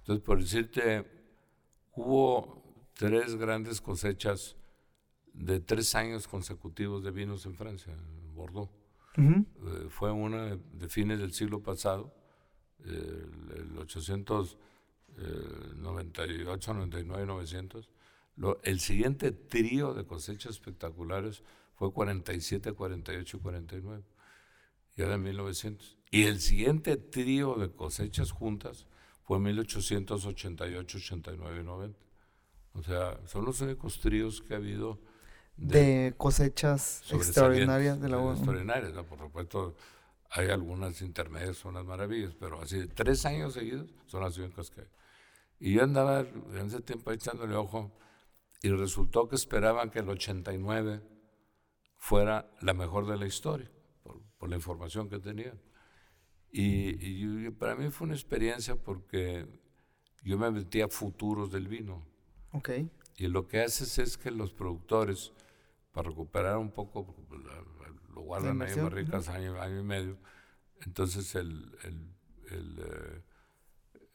Entonces, 0.00 0.24
por 0.24 0.40
decirte, 0.40 1.04
hubo 1.94 2.62
tres 2.92 3.34
grandes 3.36 3.80
cosechas 3.80 4.56
de 5.32 5.60
tres 5.60 5.94
años 5.94 6.26
consecutivos 6.28 7.02
de 7.02 7.10
vinos 7.10 7.46
en 7.46 7.56
Francia, 7.56 7.90
en 7.92 8.34
Bordeaux. 8.34 8.70
Eh, 9.18 9.46
fue 9.88 10.12
una 10.12 10.56
de, 10.56 10.88
fines 10.90 11.18
del 11.18 11.32
siglo 11.32 11.62
pasado, 11.62 12.14
el, 12.84 13.78
898, 13.78 16.74
99, 16.74 17.26
900. 17.26 17.88
el 18.62 18.80
siguiente 18.80 19.32
trío 19.32 19.94
de 19.94 20.04
cosechas 20.04 20.52
espectaculares 20.52 21.42
fue 21.76 21.90
47, 21.90 22.72
48 22.72 23.36
y 23.38 23.40
49, 23.40 24.04
ya 24.96 25.08
de 25.08 25.16
1900. 25.16 25.95
Y 26.10 26.24
el 26.24 26.40
siguiente 26.40 26.96
trío 26.96 27.54
de 27.56 27.70
cosechas 27.70 28.30
juntas 28.30 28.86
fue 29.22 29.38
1888, 29.38 30.98
89 30.98 31.60
y 31.60 31.64
90. 31.64 31.98
O 32.74 32.82
sea, 32.82 33.18
son 33.26 33.44
los 33.44 33.60
únicos 33.60 34.00
tríos 34.00 34.42
que 34.42 34.54
ha 34.54 34.58
habido 34.58 35.00
de, 35.56 36.14
cosechas 36.16 37.02
extraordinarias 37.10 38.00
de 38.00 38.08
la 38.08 38.18
uva. 38.18 38.34
Extraordinarias, 38.34 38.92
¿no? 38.92 39.04
por 39.04 39.18
supuesto, 39.18 39.74
hay 40.30 40.50
algunas 40.50 41.00
intermedias, 41.00 41.56
son 41.56 41.74
las 41.74 41.84
maravillas, 41.84 42.34
pero 42.38 42.60
así 42.60 42.78
de 42.78 42.88
tres 42.88 43.24
años 43.24 43.54
seguidos 43.54 43.88
son 44.06 44.22
las 44.22 44.36
únicas 44.36 44.70
que 44.70 44.82
hay. 44.82 44.88
Y 45.58 45.72
yo 45.74 45.82
andaba 45.82 46.20
en 46.20 46.66
ese 46.66 46.82
tiempo 46.82 47.10
echándole 47.10 47.54
ojo 47.54 47.90
y 48.62 48.68
resultó 48.68 49.28
que 49.28 49.36
esperaban 49.36 49.90
que 49.90 50.00
el 50.00 50.08
89 50.08 51.00
fuera 51.96 52.50
la 52.60 52.74
mejor 52.74 53.06
de 53.06 53.16
la 53.16 53.26
historia, 53.26 53.70
por, 54.02 54.48
la 54.48 54.56
información 54.56 55.08
que 55.08 55.18
tenían. 55.18 55.58
Y, 56.52 57.50
para 57.50 57.74
mí 57.74 57.90
fue 57.90 58.06
una 58.06 58.14
experiencia 58.14 58.76
porque 58.76 59.46
yo 60.22 60.38
me 60.38 60.50
metí 60.50 60.80
a 60.80 60.88
futuros 60.88 61.50
del 61.50 61.68
vino. 61.68 62.06
Okay. 62.52 62.90
Y 63.16 63.28
lo 63.28 63.46
que 63.46 63.60
haces 63.60 63.98
es 63.98 64.16
que 64.16 64.30
los 64.30 64.52
productores, 64.52 65.32
para 65.92 66.08
recuperar 66.08 66.56
un 66.58 66.70
poco, 66.70 67.06
pues, 67.28 67.40
lo 68.14 68.22
guardan 68.22 68.62
ahí 68.62 68.72
en 68.72 68.82
barricas 68.82 69.28
año, 69.28 69.60
año 69.60 69.80
y 69.80 69.82
medio. 69.82 70.18
Entonces 70.84 71.34
el, 71.34 71.76
eh, 72.50 73.22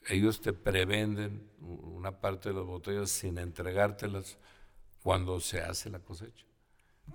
ellos 0.08 0.42
te 0.42 0.54
prevenden 0.54 1.50
una 1.60 2.20
parte 2.20 2.50
de 2.50 2.56
las 2.56 2.66
botellas 2.66 3.12
sin 3.12 3.38
entregártelas 3.38 4.38
cuando 5.04 5.40
se 5.40 5.62
hace 5.62 5.90
la 5.90 6.00
cosecha. 6.00 6.46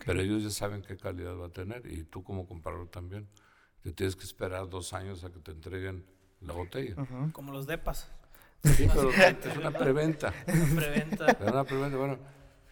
Pero 0.05 0.21
ellos 0.21 0.43
ya 0.43 0.51
saben 0.51 0.83
qué 0.83 0.97
calidad 0.97 1.37
va 1.37 1.47
a 1.47 1.53
tener 1.53 1.91
y 1.91 2.05
tú 2.05 2.23
como 2.23 2.47
comprador 2.47 2.89
también. 2.89 3.29
Te 3.87 3.93
tienes 3.93 4.17
que 4.17 4.25
esperar 4.25 4.69
dos 4.69 4.93
años 4.95 5.23
a 5.23 5.31
que 5.31 5.39
te 5.39 5.53
entreguen 5.53 6.05
la 6.41 6.55
botella. 6.55 6.97
Como 7.31 7.53
los 7.53 7.69
depas. 7.69 8.11
Sí, 8.65 8.89
pero 8.93 9.13
es 9.13 9.57
una 9.57 9.71
preventa. 9.71 10.35
preventa. 10.45 11.27
Es 11.29 11.53
una 11.53 11.63
preventa. 11.63 11.97
Bueno, 11.97 12.19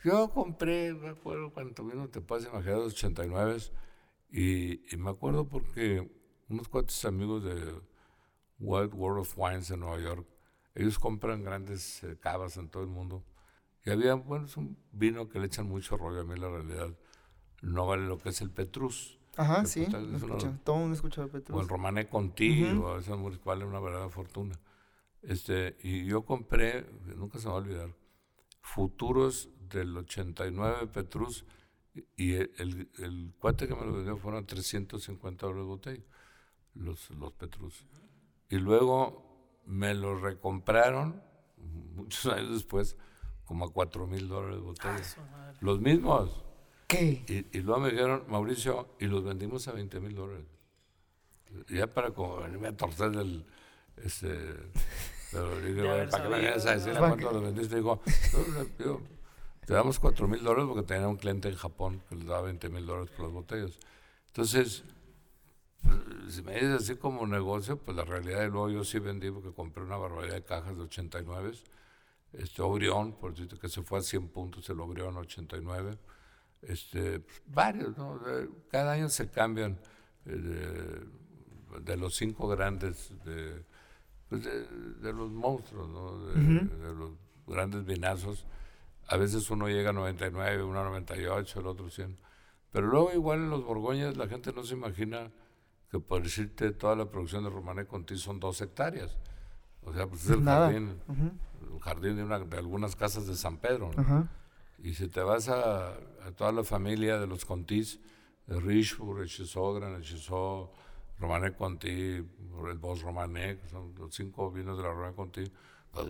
yo 0.02 0.28
compré, 0.32 0.92
me 0.92 1.10
acuerdo 1.10 1.52
cuando 1.52 1.84
vino 1.84 2.08
Te 2.08 2.20
Pasa 2.20 2.48
Imaginado 2.48 2.86
89 2.86 3.58
y, 4.32 4.92
y 4.92 4.96
me 4.96 5.10
acuerdo 5.10 5.48
porque 5.48 6.10
unos 6.48 6.68
cuantos 6.68 7.04
amigos 7.04 7.44
de 7.44 7.80
Wild 8.58 8.92
World 8.94 9.20
of 9.20 9.34
Wines 9.36 9.70
en 9.70 9.78
Nueva 9.78 10.00
York, 10.00 10.26
ellos 10.74 10.98
compran 10.98 11.44
grandes 11.44 12.02
eh, 12.02 12.18
cavas 12.18 12.56
en 12.56 12.68
todo 12.68 12.82
el 12.82 12.88
mundo. 12.88 13.24
Y 13.84 13.90
había, 13.90 14.14
bueno, 14.14 14.46
es 14.46 14.56
un 14.56 14.76
vino 14.90 15.28
que 15.28 15.38
le 15.38 15.46
echan 15.46 15.68
mucho 15.68 15.96
rollo 15.96 16.22
a 16.22 16.24
mí, 16.24 16.36
la 16.36 16.48
realidad. 16.50 16.92
No 17.62 17.86
vale 17.86 18.04
lo 18.04 18.18
que 18.18 18.30
es 18.30 18.40
el 18.40 18.50
Petrus. 18.50 19.20
Ajá, 19.36 19.64
sí. 19.66 19.86
todo 19.86 20.76
el 20.76 20.80
mundo 20.80 20.94
escucha 20.94 21.22
el 21.22 21.28
Petrus. 21.28 21.58
O 21.58 21.62
el 21.62 21.68
Romané 21.68 22.08
Conti, 22.08 22.64
o 22.64 22.98
esas 22.98 23.18
vale 23.44 23.64
una 23.64 23.80
verdadera 23.80 24.08
fortuna. 24.08 24.58
Este, 25.22 25.76
y 25.82 26.04
yo 26.04 26.22
compré, 26.24 26.86
nunca 27.16 27.38
se 27.38 27.46
me 27.46 27.52
va 27.52 27.58
a 27.58 27.62
olvidar, 27.62 27.94
futuros 28.60 29.48
del 29.70 29.96
89 29.96 30.86
Petrus 30.88 31.44
y 32.16 32.34
el, 32.34 32.90
el, 32.98 33.32
cuate 33.38 33.68
que 33.68 33.74
me 33.74 33.86
lo 33.86 33.92
vendió 33.94 34.16
fueron 34.16 34.44
350 34.46 35.46
dólares 35.46 35.64
de 35.64 35.68
botella, 35.68 36.04
los, 36.74 37.10
los 37.10 37.32
Petrus. 37.32 37.86
Y 38.48 38.56
luego 38.56 39.60
me 39.66 39.94
lo 39.94 40.18
recompraron 40.18 41.22
muchos 41.94 42.26
años 42.32 42.52
después 42.52 42.96
como 43.44 43.66
a 43.66 43.72
4 43.72 44.06
mil 44.06 44.28
dólares 44.28 44.56
de 44.56 44.62
botellas. 44.62 45.16
Ah, 45.18 45.52
los 45.60 45.80
mismos. 45.80 46.43
¿Qué? 46.94 47.46
Y, 47.52 47.58
luego 47.60 47.80
me 47.80 47.90
dijeron, 47.90 48.24
Mauricio, 48.28 48.88
y 49.00 49.06
los 49.06 49.24
vendimos 49.24 49.66
a 49.68 49.72
20 49.72 50.00
mil 50.00 50.14
dólares. 50.14 50.44
Ya 51.68 51.86
para 51.86 52.10
como 52.10 52.38
venirme 52.38 52.68
a 52.68 52.76
torcer 52.76 53.10
del... 53.10 53.44
Este, 53.96 54.36
pero 55.30 55.60
digo, 55.60 55.82
para 56.10 56.24
que 56.24 56.28
me 56.28 56.36
vayas 56.36 56.66
a 56.66 56.74
decir 56.76 56.94
cuánto 56.98 57.30
lo 57.32 57.40
vendiste, 57.40 57.76
digo, 57.76 58.00
te 59.66 59.72
damos 59.72 59.98
4 59.98 60.28
mil 60.28 60.42
dólares 60.42 60.66
porque 60.68 60.82
tenía 60.82 61.08
un 61.08 61.16
cliente 61.16 61.48
en 61.48 61.56
Japón 61.56 62.02
que 62.08 62.16
le 62.16 62.24
daba 62.24 62.42
20 62.42 62.68
mil 62.70 62.86
dólares 62.86 63.10
por 63.10 63.26
las 63.26 63.32
botellas. 63.32 63.78
Entonces, 64.28 64.84
si 66.28 66.42
me 66.42 66.54
dices 66.54 66.82
así 66.82 66.96
como 66.96 67.26
negocio, 67.26 67.76
pues 67.76 67.96
la 67.96 68.04
realidad 68.04 68.44
es 68.44 68.50
luego 68.50 68.70
yo 68.70 68.84
sí 68.84 68.98
vendí 68.98 69.30
porque 69.30 69.52
compré 69.52 69.82
una 69.82 69.96
barbaridad 69.96 70.34
de 70.34 70.42
cajas 70.42 70.76
de 70.76 70.82
89. 70.82 71.52
Este 72.32 72.62
Orión, 72.62 73.12
por 73.12 73.32
decirte 73.32 73.58
que 73.58 73.68
se 73.68 73.82
fue 73.82 74.00
a 74.00 74.02
100 74.02 74.28
puntos 74.28 74.68
el 74.68 74.80
Orión 74.80 75.16
89. 75.16 75.96
Este, 76.68 77.22
varios, 77.46 77.96
¿no? 77.96 78.20
Cada 78.70 78.92
año 78.92 79.08
se 79.08 79.30
cambian 79.30 79.78
eh, 80.26 81.00
de, 81.82 81.96
los 81.96 82.16
cinco 82.16 82.48
grandes, 82.48 83.12
de, 83.24 83.64
pues 84.28 84.44
de, 84.44 85.12
los 85.12 85.30
monstruos, 85.30 85.88
¿no? 85.88 86.26
de, 86.26 86.94
los 86.94 87.12
grandes 87.46 87.84
vinazos. 87.84 88.46
A 89.08 89.16
veces 89.16 89.50
uno 89.50 89.68
llega 89.68 89.90
a 89.90 89.92
99, 89.92 90.62
uno 90.62 90.80
a 90.80 90.84
98, 90.84 91.60
el 91.60 91.66
otro 91.66 91.90
100. 91.90 92.16
Pero 92.72 92.86
luego 92.86 93.12
igual 93.12 93.40
en 93.40 93.50
los 93.50 93.64
Borgoñas 93.64 94.16
la 94.16 94.26
gente 94.26 94.52
no 94.52 94.64
se 94.64 94.74
imagina 94.74 95.30
que 95.90 96.00
por 96.00 96.22
decirte 96.22 96.72
toda 96.72 96.96
la 96.96 97.08
producción 97.08 97.44
de 97.44 97.50
Romané 97.50 97.86
Conti 97.86 98.16
son 98.16 98.40
dos 98.40 98.60
hectáreas. 98.60 99.16
O 99.82 99.92
sea, 99.92 100.06
pues 100.06 100.24
es 100.24 100.30
el 100.30 100.42
jardín, 100.42 100.98
el 101.08 101.80
jardín 101.80 102.16
de, 102.16 102.24
una, 102.24 102.40
de, 102.40 102.56
algunas 102.56 102.96
casas 102.96 103.26
de 103.26 103.36
San 103.36 103.58
Pedro. 103.58 103.90
Y 104.82 104.94
si 104.94 105.08
te 105.08 105.20
vas 105.20 105.48
a, 105.48 105.88
a, 105.88 106.32
toda 106.36 106.52
la 106.52 106.64
familia 106.64 107.18
de 107.18 107.26
los 107.26 107.44
Contis, 107.44 108.00
de 108.46 108.60
Richburg, 108.60 109.22
Echezó, 109.22 109.72
Gran 109.74 109.96
Echezó, 109.96 110.72
Romané 111.18 111.54
Conti, 111.54 111.88
el 111.88 112.78
Bos 112.78 113.02
Romané, 113.02 113.58
que 113.58 113.68
son 113.68 113.94
los 113.96 114.14
cinco 114.14 114.50
vinos 114.50 114.76
de 114.76 114.82
la 114.82 114.90
Romané 114.90 115.14
Conti, 115.14 115.44
pues, 115.92 116.06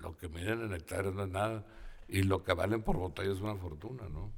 lo 0.00 0.16
que 0.16 0.28
miden 0.28 0.62
en 0.62 0.74
hectáreas 0.74 1.14
no 1.14 1.24
es 1.24 1.30
nada. 1.30 1.64
Y 2.08 2.22
lo 2.22 2.44
que 2.44 2.52
valen 2.52 2.82
por 2.82 2.96
botella 2.96 3.32
es 3.32 3.40
una 3.40 3.56
fortuna, 3.56 4.02
¿no? 4.10 4.30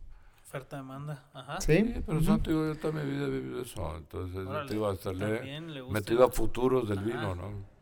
Oferta 0.44 0.76
demanda, 0.76 1.28
ajá. 1.34 1.60
Sí, 1.60 2.02
pero 2.06 2.20
yo 2.20 2.38
toda 2.38 2.92
mi 2.92 3.10
vida 3.10 3.24
he 3.24 3.30
vivido 3.30 3.62
eso. 3.62 3.96
Entonces, 3.96 4.44
yo 4.44 4.66
te 4.66 4.74
iba 4.76 4.90
a 4.90 4.94
estarle 4.94 5.60
metido 5.90 6.24
a 6.24 6.30
futuros 6.30 6.88
del 6.88 7.00
vino, 7.00 7.34
¿no? 7.34 7.75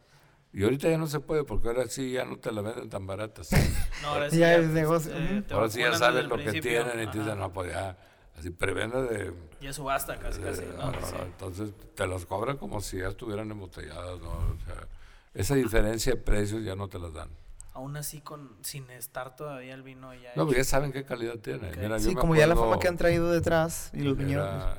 Y 0.54 0.62
ahorita 0.62 0.88
ya 0.88 0.96
no 0.96 1.08
se 1.08 1.18
puede 1.18 1.42
porque 1.42 1.66
ahora 1.66 1.88
sí 1.88 2.12
ya 2.12 2.24
no 2.24 2.38
te 2.38 2.52
la 2.52 2.62
venden 2.62 2.88
tan 2.88 3.04
baratas. 3.08 3.50
no, 4.02 4.08
ahora 4.10 4.30
sí 4.30 4.38
ya, 4.38 4.54
es 4.54 4.68
negocio. 4.68 5.12
ahora 5.50 5.68
sí 5.68 5.80
ya 5.80 5.98
sabes 5.98 6.26
lo 6.26 6.36
que 6.36 6.60
tienen 6.60 7.02
y 7.02 7.10
te 7.10 7.18
dicen, 7.18 7.38
no, 7.40 7.52
pues 7.52 7.72
ya, 7.72 7.98
así 8.38 8.50
prevenda 8.50 9.02
de... 9.02 9.34
Ya 9.60 9.72
subasta 9.72 10.16
casi, 10.16 10.40
casi, 10.40 10.62
¿no? 10.76 10.92
Entonces 11.24 11.72
te 11.96 12.06
las 12.06 12.24
cobran 12.24 12.56
como 12.56 12.80
si 12.80 12.98
ya 12.98 13.08
estuvieran 13.08 13.50
embotelladas, 13.50 14.20
¿no? 14.20 14.30
O 14.30 14.58
sea, 14.64 14.86
esa 15.34 15.56
diferencia 15.56 16.12
de 16.14 16.20
precios 16.20 16.62
ya 16.62 16.76
no 16.76 16.88
te 16.88 17.00
las 17.00 17.12
dan 17.12 17.30
aún 17.72 17.96
así 17.96 18.20
con 18.20 18.56
sin 18.62 18.88
estar 18.90 19.34
todavía 19.34 19.74
el 19.74 19.82
vino 19.82 20.14
ya 20.14 20.32
no 20.36 20.46
pero 20.46 20.58
ya 20.58 20.64
saben 20.64 20.92
qué 20.92 21.04
calidad 21.04 21.40
tiene 21.40 21.72
sí 21.98 22.14
como 22.14 22.36
ya 22.36 22.46
la 22.46 22.54
fama 22.54 22.78
que 22.78 22.86
han 22.86 22.96
traído 22.96 23.32
detrás 23.32 23.90
y 23.92 24.02
los 24.02 24.16
viñedos 24.16 24.78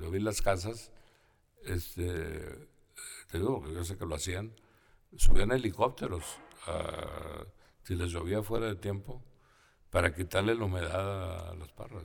lo 0.00 0.10
vi 0.10 0.18
en 0.18 0.24
las 0.24 0.42
casas 0.42 0.90
este 1.64 2.68
te 3.30 3.38
digo 3.38 3.62
que 3.62 3.72
yo 3.72 3.84
sé 3.84 3.96
que 3.96 4.06
lo 4.06 4.16
hacían 4.16 4.50
subían 5.16 5.52
helicópteros 5.52 6.24
si 7.82 7.94
les 7.94 8.10
llovía 8.10 8.42
fuera 8.42 8.66
de 8.66 8.76
tiempo 8.76 9.22
para 9.90 10.14
quitarle 10.14 10.54
la 10.54 10.64
humedad 10.64 11.50
a 11.50 11.54
las 11.54 11.72
parras 11.72 12.04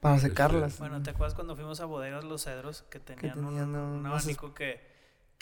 para 0.00 0.16
este, 0.16 0.28
secarlas 0.28 0.78
bueno 0.78 1.02
te 1.02 1.10
acuerdas 1.10 1.34
cuando 1.34 1.56
fuimos 1.56 1.80
a 1.80 1.86
bodegas 1.86 2.24
los 2.24 2.44
cedros 2.44 2.82
que 2.90 3.00
tenían, 3.00 3.44
un, 3.44 3.74
un 3.74 4.06
abanico 4.06 4.54
que 4.54 4.92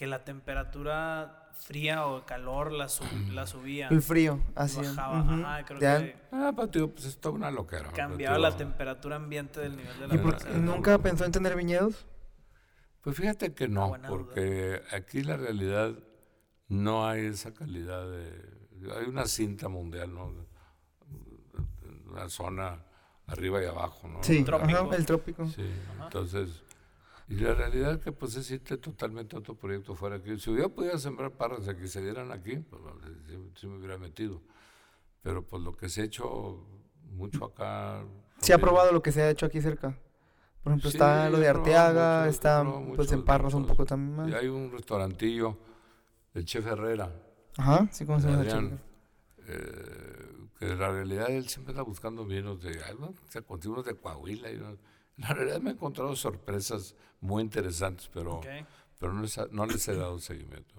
que 0.01 0.07
la 0.07 0.25
temperatura 0.25 1.51
fría 1.53 2.07
o 2.07 2.25
calor 2.25 2.73
la, 2.73 2.87
la 3.35 3.47
subía. 3.47 3.89
El 3.89 4.01
frío, 4.01 4.41
así. 4.55 4.81
Bajaba, 4.81 5.21
ajá, 5.21 5.65
creo 5.67 5.79
que... 5.79 6.17
Ah, 6.33 6.53
pues, 6.57 6.71
tío, 6.71 6.91
pues 6.91 7.05
es 7.05 7.19
toda 7.19 7.35
una 7.35 7.51
loquera. 7.51 7.93
Cambiaba 7.93 8.39
la 8.39 8.57
temperatura 8.57 9.17
ambiente 9.17 9.61
del 9.61 9.77
nivel 9.77 10.01
de 10.01 10.09
la 10.09 10.15
¿Y 10.55 10.59
¿Nunca 10.59 10.97
pensó 11.01 11.27
en 11.27 11.33
tener 11.33 11.55
viñedos? 11.55 12.07
Pues 13.03 13.15
fíjate 13.15 13.53
que 13.53 13.69
no, 13.69 13.93
porque 14.09 14.81
aquí 14.91 15.23
la 15.23 15.37
realidad 15.37 15.93
no 16.71 17.07
hay 17.07 17.27
esa 17.27 17.53
calidad 17.53 18.11
de... 18.11 18.33
Hay 18.99 19.07
una 19.07 19.27
cinta 19.27 19.69
mundial, 19.69 20.15
¿no? 20.15 20.33
Una 22.11 22.31
zona 22.31 22.83
arriba 23.27 23.63
y 23.63 23.67
abajo, 23.67 24.09
¿no? 24.09 24.23
Sí, 24.23 24.39
el 24.39 25.05
trópico. 25.07 25.47
Sí, 25.47 25.71
entonces 26.03 26.63
y 27.31 27.37
la 27.37 27.55
realidad 27.55 27.93
es 27.93 27.99
que 27.99 28.11
pues 28.11 28.37
existe 28.37 28.77
totalmente 28.77 29.37
otro 29.37 29.55
proyecto 29.55 29.95
fuera 29.95 30.17
aquí. 30.17 30.37
Si 30.41 30.51
hubiera 30.51 30.69
podido 30.69 30.99
sembrar 30.99 31.31
parras 31.31 31.69
aquí, 31.69 31.87
se 31.87 32.03
dieran 32.03 32.33
aquí, 32.33 32.57
pues 32.57 32.83
sí, 33.55 33.69
me 33.69 33.77
hubiera 33.77 33.97
metido. 33.99 34.43
Pero 35.23 35.47
pues 35.47 35.63
lo 35.63 35.77
que 35.77 35.89
se 35.89 36.01
ha 36.01 36.05
hecho 36.05 36.67
mucho 37.13 37.45
acá... 37.45 38.03
¿Se 38.41 38.53
ha 38.53 38.59
probado 38.59 38.91
lo 38.91 39.01
que 39.01 39.13
se 39.13 39.23
ha 39.23 39.31
hecho 39.31 39.47
aquí 39.47 39.61
cerca? 39.61 39.97
Por 40.65 40.73
ejemplo, 40.73 40.91
está 40.91 41.31
lo 41.31 41.39
de 41.39 41.49
Arteaga, 41.49 42.27
está 42.27 42.65
pues 42.97 43.13
en 43.13 43.25
Parras 43.25 43.55
un 43.55 43.65
poco 43.65 43.87
también 43.87 44.17
más. 44.17 44.29
Y 44.29 44.35
hay 44.35 44.49
un 44.49 44.73
restaurantillo, 44.73 45.57
el 46.35 46.45
Chef 46.45 46.67
Herrera. 46.67 47.13
Ajá, 47.57 47.89
sí, 47.91 48.07
¿cómo 48.07 48.21
se 48.21 48.29
llama? 48.29 48.79
Eh, 49.47 50.49
que 50.59 50.67
la 50.67 50.91
realidad 50.91 51.31
él 51.31 51.49
siempre 51.49 51.73
está 51.73 51.83
buscando 51.83 52.25
vinos 52.25 52.63
de, 52.63 52.83
algo, 52.85 53.15
unos 53.65 53.85
de 53.85 53.95
Coahuila 53.97 54.51
y 54.51 54.59
la 55.17 55.29
realidad 55.29 55.61
me 55.61 55.71
he 55.71 55.73
encontrado 55.73 56.15
sorpresas 56.15 56.95
muy 57.21 57.43
interesantes, 57.43 58.09
pero, 58.13 58.41
pero 58.99 59.13
no, 59.13 59.23
les 59.23 59.39
no 59.51 59.67
les 59.67 59.89
he 59.89 59.97
dado 59.97 60.19
seguimiento. 60.19 60.75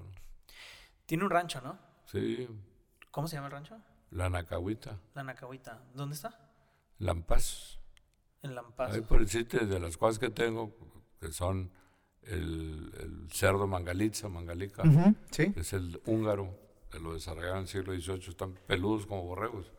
Tiene 1.05 1.23
un 1.23 1.29
rancho, 1.29 1.61
¿no? 1.61 1.77
Sí. 2.05 2.47
¿Cómo 3.09 3.27
se 3.27 3.35
llama 3.35 3.47
el 3.47 3.53
rancho? 3.53 3.77
La 4.11 4.29
Nacahuita. 4.29 4.99
La 5.13 5.23
Nacahuita. 5.23 5.83
¿Dónde 5.93 6.15
está? 6.15 6.49
Lampaz. 6.99 7.79
En 8.41 8.55
Lampaz. 8.55 8.93
Ahí 8.93 9.01
por 9.01 9.21
el 9.21 9.27
sitio 9.27 9.65
de 9.65 9.79
las 9.79 9.97
cosas 9.97 10.19
que 10.19 10.29
tengo, 10.29 10.75
que 11.19 11.31
son 11.31 11.71
el, 12.23 13.27
cerdo 13.31 13.67
mangalitza, 13.67 14.29
mangalica, 14.29 14.83
¿Sí? 15.31 15.53
es 15.55 15.73
el 15.73 16.01
húngaro, 16.05 16.55
que 16.89 16.99
lo 16.99 17.13
desarrollaron 17.13 17.57
en 17.57 17.63
el 17.63 17.67
siglo 17.67 17.93
XVIII, 17.93 18.29
están 18.29 18.53
peludos 18.67 19.05
como 19.05 19.23
borregos 19.23 19.71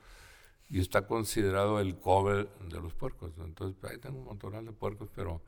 y 0.72 0.80
está 0.80 1.06
considerado 1.06 1.80
el 1.80 1.98
cover 1.98 2.48
de 2.70 2.80
los 2.80 2.94
puercos. 2.94 3.32
Entonces, 3.38 3.76
ahí 3.84 3.98
tengo 3.98 4.18
un 4.18 4.24
montón 4.24 4.64
de 4.64 4.72
puercos, 4.72 5.10
pero 5.14 5.42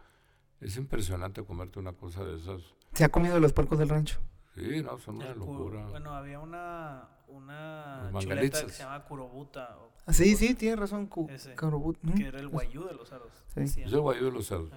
es 0.61 0.77
impresionante 0.77 1.43
comerte 1.43 1.79
una 1.79 1.95
cosa 1.95 2.23
de 2.25 2.37
esas. 2.37 2.61
¿Se 2.93 3.05
ha 3.05 3.09
comido 3.09 3.41
los 3.41 3.55
puercos 3.55 3.79
del 3.79 3.89
rancho? 3.89 4.21
Sí, 4.55 4.83
no, 4.83 4.99
son 4.99 5.17
una 5.17 5.35
locura. 5.35 5.87
Bueno, 5.87 6.15
había 6.15 6.39
una, 6.39 7.09
una 7.29 8.11
chuleta 8.19 8.67
que 8.67 8.73
se 8.73 8.83
llama 8.83 9.03
curobuta. 9.05 9.79
Ah, 10.07 10.13
sí, 10.13 10.37
sí, 10.37 10.55
tiene 10.55 10.77
razón, 10.77 11.07
cu 11.07 11.27
Que 11.27 12.27
era 12.27 12.39
el 12.39 12.49
guayú 12.49 12.85
de 12.85 12.95
los 12.95 13.09
cerdos. 13.09 13.33
Sí. 13.55 13.83
Es 13.83 13.93
el 13.93 14.01
guayú 14.01 14.27
de 14.27 14.31
los 14.31 14.47
cerdos. 14.47 14.71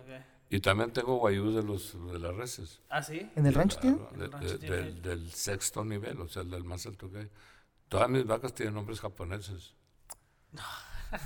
Y 0.50 0.62
también 0.62 0.92
tengo 0.92 1.18
guayú 1.18 1.52
de, 1.52 1.64
los, 1.64 1.98
de 2.12 2.20
las 2.20 2.36
reses. 2.36 2.82
¿Ah, 2.90 3.04
sí? 3.04 3.30
¿En 3.36 3.46
el 3.46 3.54
rancho 3.54 3.80
tiene? 3.80 3.98
del 5.02 5.32
sexto 5.32 5.84
nivel, 5.84 6.22
o 6.22 6.28
sea, 6.28 6.44
del 6.44 6.64
más 6.64 6.86
alto 6.86 7.12
que 7.12 7.20
hay. 7.20 7.30
Todas 7.90 8.10
mis 8.10 8.26
vacas 8.26 8.54
tienen 8.54 8.76
nombres 8.76 9.02
japoneses. 9.02 9.76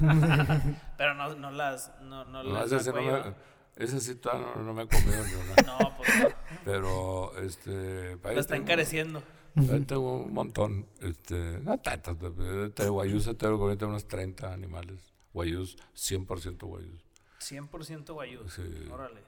Pero 0.98 1.16
no, 1.16 1.36
no 1.36 1.52
las. 1.52 1.92
No, 2.02 2.26
no, 2.26 2.44
las 2.44 2.72
ese, 2.72 2.92
no 2.92 3.02
me, 3.02 3.36
ese 3.76 4.00
sí 4.00 4.16
todavía 4.16 4.48
no, 4.56 4.64
no, 4.64 4.74
me 4.74 4.84
he 4.84 4.88
comido 4.88 5.26
ni 5.26 5.34
una. 5.34 5.56
no, 5.66 5.98
pues 5.98 6.10
no. 6.20 6.30
Pero, 6.66 7.38
este. 7.38 8.18
La 8.24 8.40
está 8.40 8.56
encareciendo. 8.56 9.24
Ahí 9.56 9.82
tengo 9.82 10.18
un 10.18 10.34
montón. 10.34 10.88
Este, 11.00 11.60
no 11.62 11.78
tantas. 11.80 12.18
De 12.20 12.90
guayús 12.90 13.30
tengo 13.38 13.66
unos 13.66 14.08
30 14.08 14.54
animales. 14.54 15.14
Guayús, 15.34 15.78
100% 15.96 16.60
guayús. 16.64 17.11
100% 17.42 18.14
guayús. 18.14 18.54
Sí. 18.54 18.88
Órale. 18.92 19.22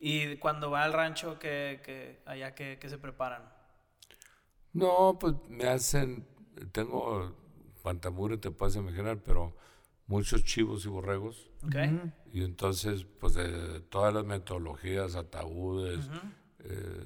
¿Y 0.00 0.36
cuando 0.36 0.70
va 0.70 0.84
al 0.84 0.92
rancho, 0.92 1.38
que, 1.38 1.80
que 1.84 2.22
allá 2.26 2.54
que, 2.54 2.78
que 2.80 2.88
se 2.88 2.98
preparan? 2.98 3.52
No, 4.72 5.18
pues 5.18 5.34
me 5.48 5.68
hacen. 5.68 6.26
Tengo 6.72 7.36
Pantamure 7.82 8.38
te 8.38 8.50
puedes 8.50 8.76
imaginar, 8.76 9.18
pero 9.22 9.54
muchos 10.06 10.44
chivos 10.44 10.84
y 10.84 10.88
borregos. 10.88 11.50
Y 12.32 12.44
entonces, 12.44 13.06
pues 13.20 13.34
de 13.34 13.80
todas 13.80 14.14
las 14.14 14.24
metodologías, 14.24 15.16
ataúdes, 15.16 16.08
eh, 16.60 17.04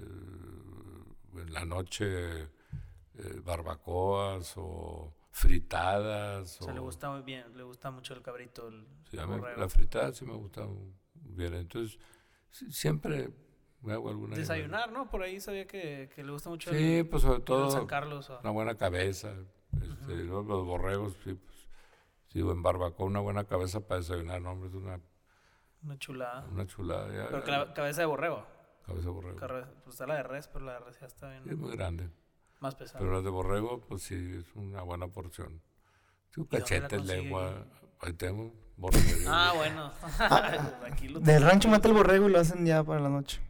en 1.34 1.52
la 1.52 1.64
noche 1.64 2.42
eh, 2.42 2.48
barbacoas 3.44 4.54
o 4.56 5.12
fritadas. 5.36 6.60
O 6.62 6.64
sea, 6.64 6.72
le 6.72 6.80
gusta 6.80 7.10
muy 7.10 7.20
bien, 7.20 7.56
le 7.56 7.62
gusta 7.62 7.90
mucho 7.90 8.14
el 8.14 8.22
cabrito. 8.22 8.68
El, 8.68 8.86
sí, 9.10 9.16
la 9.16 9.68
fritada 9.68 10.12
sí 10.12 10.24
me 10.24 10.34
gusta 10.34 10.66
bien. 11.12 11.52
Entonces, 11.54 11.98
siempre 12.50 13.30
hago 13.86 14.08
alguna. 14.08 14.34
Desayunar, 14.34 14.90
¿no? 14.90 15.10
Por 15.10 15.22
ahí 15.22 15.38
sabía 15.40 15.66
que, 15.66 16.10
que 16.14 16.24
le 16.24 16.32
gusta 16.32 16.48
mucho. 16.48 16.72
Sí, 16.72 17.02
pues 17.02 17.22
sobre 17.22 17.40
todo. 17.40 17.70
San 17.70 17.86
Carlos. 17.86 18.30
Una 18.40 18.50
buena 18.50 18.76
cabeza. 18.76 19.34
Este, 19.74 20.24
Los 20.24 20.46
borregos, 20.46 21.14
sí, 21.22 21.34
pues. 21.34 21.68
Digo, 22.32 22.52
en 22.52 22.62
barbacoa, 22.62 23.06
una 23.06 23.20
buena 23.20 23.44
cabeza 23.44 23.80
para 23.86 24.00
desayunar, 24.00 24.40
no, 24.40 24.52
hombre, 24.52 24.68
es 24.70 24.74
una. 24.74 25.00
Una 25.82 25.98
chulada. 25.98 26.46
Una 26.50 26.66
chulada, 26.66 27.12
ya. 27.14 27.28
Pero 27.28 27.46
la 27.46 27.74
cabeza 27.74 28.00
de 28.00 28.06
borrego. 28.06 28.46
Cabeza 28.86 29.04
de 29.04 29.10
borrego. 29.10 29.38
Pues 29.84 29.94
está 29.94 30.06
la 30.06 30.14
de 30.16 30.22
res, 30.22 30.48
pero 30.48 30.64
la 30.64 30.72
de 30.74 30.78
res 30.80 30.98
ya 30.98 31.06
está 31.06 31.28
bien. 31.28 31.42
Es 31.46 31.56
muy 31.56 31.76
grande. 31.76 32.10
Más 32.60 32.74
pesada. 32.74 32.98
Pero 32.98 33.12
la 33.12 33.22
de 33.22 33.30
borrego, 33.30 33.80
pues 33.80 34.02
sí, 34.02 34.14
es 34.14 34.54
una 34.54 34.82
buena 34.82 35.08
porción. 35.08 35.62
Sí, 36.34 36.44
cachetes, 36.46 37.04
lengua. 37.04 37.66
Ahí 38.00 38.12
tengo 38.12 38.52
borrego. 38.76 39.04
ah, 39.28 39.52
bueno. 39.56 39.92
Aquí 40.90 41.08
lo 41.08 41.20
Del 41.20 41.42
rancho 41.42 41.68
mata 41.68 41.88
el 41.88 41.94
borrego 41.94 42.28
y 42.28 42.32
lo 42.32 42.40
hacen 42.40 42.64
ya 42.64 42.82
para 42.82 43.00
la 43.00 43.08
noche. 43.08 43.40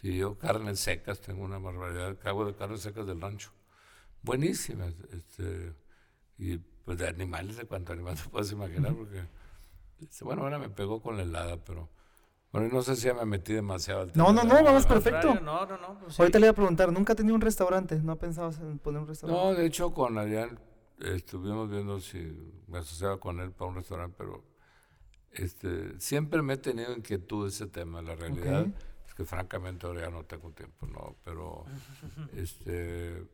Sí, 0.00 0.16
yo 0.16 0.36
carnes 0.38 0.80
secas, 0.80 1.20
tengo 1.20 1.44
una 1.44 1.58
barbaridad. 1.58 2.18
Cago 2.18 2.44
de 2.44 2.54
carnes 2.54 2.80
secas 2.80 3.06
del 3.06 3.20
rancho. 3.20 3.52
Buenísimas. 4.22 4.94
Este, 5.12 5.74
y 6.38 6.58
pues 6.58 6.98
de 6.98 7.08
animales, 7.08 7.56
de 7.56 7.66
cuánto 7.66 7.92
animal 7.92 8.16
te 8.16 8.28
puedes 8.28 8.50
imaginar, 8.52 8.94
porque. 8.94 9.24
Este, 10.00 10.24
bueno, 10.24 10.42
ahora 10.42 10.58
me 10.58 10.68
pegó 10.68 11.00
con 11.00 11.16
la 11.16 11.22
helada, 11.22 11.62
pero. 11.64 11.88
Bueno, 12.52 12.68
no 12.70 12.82
sé 12.82 12.96
si 12.96 13.06
ya 13.06 13.14
me 13.14 13.24
metí 13.24 13.54
demasiado 13.54 14.02
al 14.02 14.12
tema. 14.12 14.24
No, 14.24 14.32
no, 14.32 14.44
no, 14.44 14.62
vamos 14.62 14.84
perfecto. 14.84 15.34
No, 15.36 15.64
no, 15.64 15.78
no. 15.78 15.98
Pues 16.00 16.20
Ahorita 16.20 16.38
le 16.38 16.46
iba 16.46 16.50
a 16.50 16.54
preguntar, 16.54 16.92
¿nunca 16.92 17.14
tenido 17.14 17.34
un 17.34 17.40
restaurante? 17.40 17.98
¿No 17.98 18.16
pensabas 18.16 18.60
en 18.60 18.78
poner 18.78 19.00
un 19.00 19.08
restaurante? 19.08 19.42
No, 19.42 19.54
de 19.54 19.64
hecho, 19.64 19.94
con 19.94 20.18
Adrián 20.18 20.60
estuvimos 20.98 21.70
viendo 21.70 21.98
si 21.98 22.18
me 22.68 22.78
asociaba 22.78 23.18
con 23.18 23.40
él 23.40 23.52
para 23.52 23.70
un 23.70 23.76
restaurante, 23.76 24.14
pero 24.18 24.44
este, 25.30 25.98
siempre 25.98 26.42
me 26.42 26.52
he 26.52 26.56
tenido 26.58 26.94
inquietud 26.94 27.44
de 27.44 27.48
ese 27.48 27.68
tema. 27.68 28.02
La 28.02 28.16
realidad 28.16 28.66
es 29.06 29.14
que, 29.14 29.24
francamente, 29.24 29.86
ahora 29.86 30.02
ya 30.02 30.10
no 30.10 30.24
tengo 30.24 30.50
tiempo, 30.50 30.86
¿no? 30.86 31.16
Pero, 31.24 31.64
este. 32.36 33.26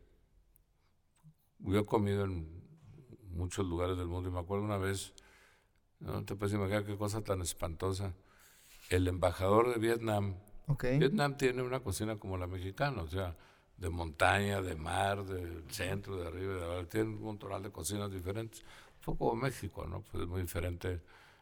Yo 1.59 1.81
he 1.81 1.85
comido 1.85 2.25
en 2.25 2.47
muchos 3.31 3.67
lugares 3.67 3.99
del 3.99 4.07
mundo 4.07 4.29
y 4.29 4.33
me 4.33 4.39
acuerdo 4.39 4.65
una 4.65 4.79
vez, 4.79 5.13
no 5.99 6.25
te 6.25 6.37
puedes 6.37 6.55
imaginar 6.55 6.85
qué 6.85 6.97
cosa 6.97 7.21
tan 7.21 7.41
espantosa 7.41 8.15
el 8.89 9.09
embajador 9.09 9.73
de 9.73 9.79
Vietnam. 9.79 10.37
Vietnam 10.83 11.37
tiene 11.37 11.63
una 11.63 11.81
cocina 11.81 12.17
como 12.17 12.37
la 12.37 12.47
mexicana, 12.47 13.03
o 13.03 13.09
sea, 13.09 13.37
de 13.77 13.89
montaña, 13.89 14.61
de 14.61 14.75
mar, 14.75 15.25
del 15.25 15.65
centro, 15.71 16.17
de 16.17 16.27
arriba, 16.27 16.55
de 16.55 16.65
abajo. 16.65 16.87
Tiene 16.87 17.11
un 17.11 17.23
montón 17.23 17.63
de 17.63 17.71
cocinas 17.71 18.11
diferentes. 18.11 18.63
Fue 19.01 19.17
como 19.17 19.35
México, 19.37 19.87
¿no? 19.87 20.03
Pues 20.03 20.25
es 20.25 20.29
muy 20.29 20.43
diferente 20.43 21.01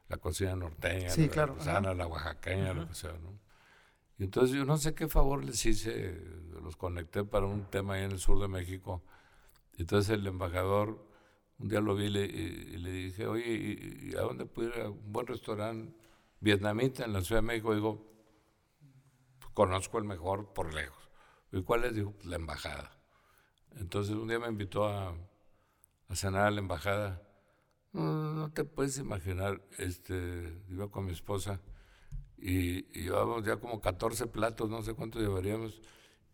la 0.08 0.18
cocina 0.18 0.54
norteña, 0.54 1.10
sí, 1.10 1.28
claro, 1.28 1.56
la 1.64 2.06
oaxaqueña, 2.06 2.72
lo 2.74 2.86
que 2.86 2.94
sea, 2.94 3.12
¿no? 3.12 3.38
Y 4.18 4.24
entonces 4.24 4.56
yo 4.56 4.64
no 4.64 4.78
sé 4.78 4.94
qué 4.94 5.08
favor 5.08 5.44
les 5.44 5.64
hice, 5.66 6.18
los 6.62 6.76
conecté 6.76 7.24
para 7.24 7.46
un 7.46 7.68
tema 7.68 7.94
ahí 7.94 8.04
en 8.04 8.12
el 8.12 8.18
sur 8.18 8.40
de 8.40 8.48
México. 8.48 9.02
Entonces 9.76 10.10
el 10.10 10.26
embajador, 10.26 11.04
un 11.58 11.68
día 11.68 11.80
lo 11.80 11.94
vi 11.94 12.06
y 12.06 12.78
le, 12.78 12.90
dije, 12.90 13.26
oye, 13.26 13.44
¿y, 13.46 14.14
a 14.16 14.20
dónde 14.20 14.46
puedo 14.46 14.68
ir 14.68 14.80
a 14.80 14.90
un 14.90 15.12
buen 15.12 15.26
restaurante 15.26 16.05
vietnamita 16.40 17.04
en 17.04 17.12
la 17.12 17.22
Ciudad 17.22 17.40
de 17.40 17.46
México, 17.46 17.74
digo, 17.74 18.06
conozco 19.54 19.98
el 19.98 20.04
mejor 20.04 20.52
por 20.52 20.74
lejos. 20.74 21.10
¿Y 21.52 21.62
cuál 21.62 21.84
es? 21.84 21.92
Pues, 21.92 22.26
la 22.26 22.36
embajada. 22.36 22.98
Entonces 23.76 24.14
un 24.14 24.28
día 24.28 24.38
me 24.38 24.48
invitó 24.48 24.86
a, 24.86 25.14
cenar 26.14 26.46
a 26.46 26.50
la 26.50 26.60
embajada. 26.60 27.22
No, 27.92 28.50
te 28.52 28.64
puedes 28.64 28.98
imaginar, 28.98 29.62
este, 29.78 30.62
iba 30.68 30.90
con 30.90 31.06
mi 31.06 31.12
esposa 31.12 31.60
y, 32.38 32.82
llevábamos 32.92 33.44
ya 33.44 33.56
como 33.56 33.80
14 33.80 34.26
platos, 34.26 34.68
no 34.68 34.82
sé 34.82 34.94
cuánto 34.94 35.18
llevaríamos, 35.18 35.80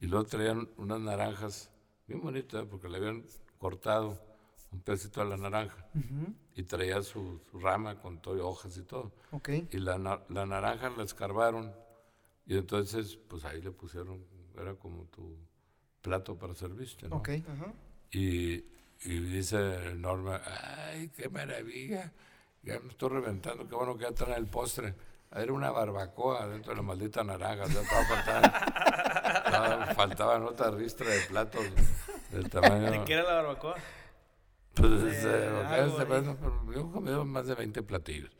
y 0.00 0.06
luego 0.06 0.24
traían 0.24 0.68
unas 0.76 1.00
naranjas, 1.00 1.70
bien 2.06 2.20
bonitas, 2.20 2.66
porque 2.66 2.88
le 2.88 2.98
habían 2.98 3.24
cortado 3.58 4.20
un 4.72 4.80
pedacito 4.80 5.20
a 5.20 5.24
la 5.24 5.36
naranja 5.36 5.86
y 6.54 6.62
traía 6.64 7.02
su, 7.02 7.40
rama 7.52 7.98
con 8.00 8.20
todo, 8.20 8.46
hojas 8.48 8.76
y 8.76 8.82
todo. 8.82 9.12
Y 9.70 9.78
la, 9.78 9.98
la, 9.98 10.46
naranja 10.46 10.90
la 10.90 11.04
escarbaron 11.04 11.72
y 12.46 12.56
entonces 12.56 13.18
pues 13.28 13.44
ahí 13.44 13.60
le 13.60 13.70
pusieron, 13.70 14.24
era 14.58 14.74
como 14.74 15.04
tu 15.04 15.36
plato 16.00 16.36
para 16.36 16.54
servirte, 16.54 17.08
¿no? 17.08 17.22
y, 18.10 18.64
y, 19.04 19.18
dice 19.20 19.94
Norma, 19.94 20.40
ay, 20.44 21.08
qué 21.08 21.28
maravilla, 21.28 22.12
ya 22.62 22.80
me 22.80 22.90
estoy 22.90 23.10
reventando, 23.10 23.68
qué 23.68 23.74
bueno 23.74 23.96
que 23.96 24.04
ya 24.04 24.12
traen 24.12 24.38
el 24.38 24.46
postre. 24.46 24.94
Era 25.34 25.52
una 25.54 25.70
barbacoa 25.70 26.46
dentro 26.46 26.72
de 26.72 26.76
la 26.76 26.82
maldita 26.82 27.24
naranja, 27.24 27.64
faltaban, 27.66 28.52
faltaban 29.96 30.42
otra 30.42 30.70
ristra 30.70 31.06
de 31.08 31.20
platos 31.22 31.64
del 32.30 32.50
tamaño. 32.50 32.90
¿De 32.90 33.02
qué 33.04 33.14
era 33.14 33.22
la 33.22 33.34
barbacoa? 33.36 33.76
Pues, 34.74 34.90
este, 35.02 35.50
yo 36.74 36.80
he 36.80 36.92
comido 36.92 37.24
más 37.24 37.46
de 37.46 37.54
20 37.54 37.82
platillos. 37.82 38.30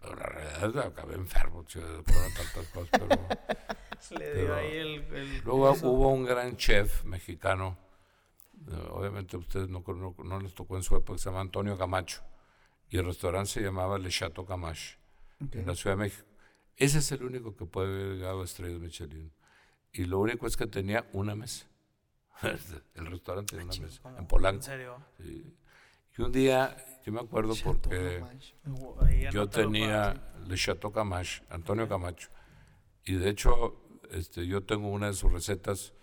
Pero 0.00 0.14
la 0.14 0.26
realidad 0.26 0.86
acabé 0.86 1.14
enfermo, 1.14 1.64
por 1.64 1.72
tantas 1.72 2.68
cosas. 2.72 2.90
Pero, 2.92 4.18
Le 4.18 4.34
dio 4.34 4.54
ahí 4.54 4.76
el, 4.76 5.14
el 5.14 5.38
luego 5.40 5.72
hubo 5.82 6.08
un 6.10 6.24
gran 6.24 6.56
chef 6.56 7.04
mexicano, 7.04 7.76
eh, 8.68 8.88
obviamente 8.90 9.36
ustedes 9.36 9.68
no, 9.68 9.82
no, 10.24 10.40
les 10.40 10.54
tocó 10.54 10.76
en 10.76 10.82
su 10.84 10.96
época, 10.96 11.18
se 11.18 11.28
llama 11.28 11.40
Antonio 11.40 11.76
Camacho. 11.76 12.22
Y 12.90 12.98
el 12.98 13.06
restaurante 13.06 13.50
se 13.50 13.60
llamaba 13.60 13.98
Le 13.98 14.08
Chateau 14.08 14.46
Camacho, 14.46 14.96
en 15.40 15.66
la 15.66 15.74
Ciudad 15.74 15.96
de 15.96 16.04
México. 16.04 16.26
Ese 16.76 16.98
es 16.98 17.12
el 17.12 17.24
único 17.24 17.56
que 17.56 17.66
puede 17.66 17.88
haber 17.88 18.16
llegado 18.16 18.40
a 18.40 18.44
Estrellas 18.44 18.80
Michelin. 18.80 19.32
Y 19.92 20.04
lo 20.04 20.20
único 20.20 20.46
es 20.46 20.56
que 20.56 20.66
tenía 20.66 21.08
una 21.12 21.34
mesa. 21.34 21.66
el 22.94 23.06
restaurante 23.06 23.56
tenía 23.56 23.72
una 23.72 23.86
mesa. 23.86 24.00
En 24.16 24.26
Polanco. 24.26 24.58
¿En 24.58 24.62
serio? 24.62 24.96
Sí. 25.18 25.54
Y 26.18 26.22
un 26.22 26.32
día, 26.32 26.76
yo 27.06 27.12
me 27.12 27.20
acuerdo 27.20 27.54
porque 27.62 28.24
yo 29.30 29.48
tenía 29.48 30.20
Le 30.48 30.56
Chateau 30.56 30.90
Camacho, 30.90 31.44
Antonio 31.48 31.88
Camacho, 31.88 32.28
y 33.04 33.14
de 33.14 33.30
hecho 33.30 34.00
este, 34.10 34.44
yo 34.44 34.64
tengo 34.64 34.88
una 34.88 35.06
de 35.06 35.12
sus 35.12 35.30
recetas 35.30 35.94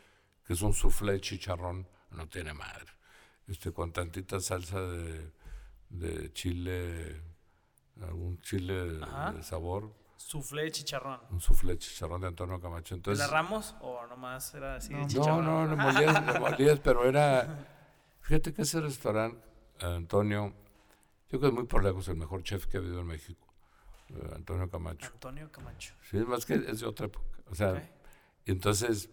que 0.45 0.53
es 0.53 0.61
un 0.61 0.73
soufflé 0.73 1.19
chicharrón, 1.19 1.85
no 2.11 2.29
tiene 2.29 2.53
madre, 2.53 2.93
este, 3.45 3.73
con 3.73 3.91
tantita 3.91 4.39
salsa 4.39 4.79
de, 4.79 5.33
de 5.89 6.31
chile, 6.31 7.21
algún 8.01 8.39
chile 8.39 8.73
de, 8.73 9.43
sabor. 9.43 9.93
Soufflé 10.15 10.71
chicharrón. 10.71 11.19
Un 11.29 11.41
soufflé 11.41 11.77
chicharrón 11.77 12.21
de 12.21 12.27
Antonio 12.27 12.61
Camacho. 12.61 12.95
Entonces, 12.95 13.19
¿La 13.19 13.29
Ramos 13.29 13.75
o 13.81 14.07
nomás 14.07 14.53
era 14.53 14.77
así 14.77 14.93
no, 14.93 14.99
de 14.99 15.07
chicharrón? 15.07 15.43
No, 15.43 15.65
no, 15.65 15.75
le 15.75 16.39
molías, 16.39 16.79
pero 16.79 17.03
era... 17.03 17.67
Fíjate 18.21 18.53
que 18.53 18.61
ese 18.61 18.79
restaurante 18.79 19.44
Antonio, 19.79 20.53
yo 21.29 21.39
creo 21.39 21.41
que 21.41 21.47
es 21.47 21.53
muy 21.53 21.65
por 21.65 21.83
lejos 21.83 22.07
el 22.07 22.15
mejor 22.15 22.43
chef 22.43 22.67
que 22.67 22.77
ha 22.77 22.79
habido 22.79 23.01
en 23.01 23.07
México, 23.07 23.47
eh, 24.09 24.31
Antonio 24.35 24.69
Camacho. 24.69 25.09
Antonio 25.13 25.51
Camacho. 25.51 25.93
Sí, 26.09 26.17
es 26.17 26.27
más 26.27 26.45
que 26.45 26.55
es 26.55 26.79
de 26.79 26.85
otra 26.85 27.07
época. 27.07 27.25
O 27.49 27.55
sea, 27.55 27.91
y 28.45 28.51
entonces, 28.51 29.09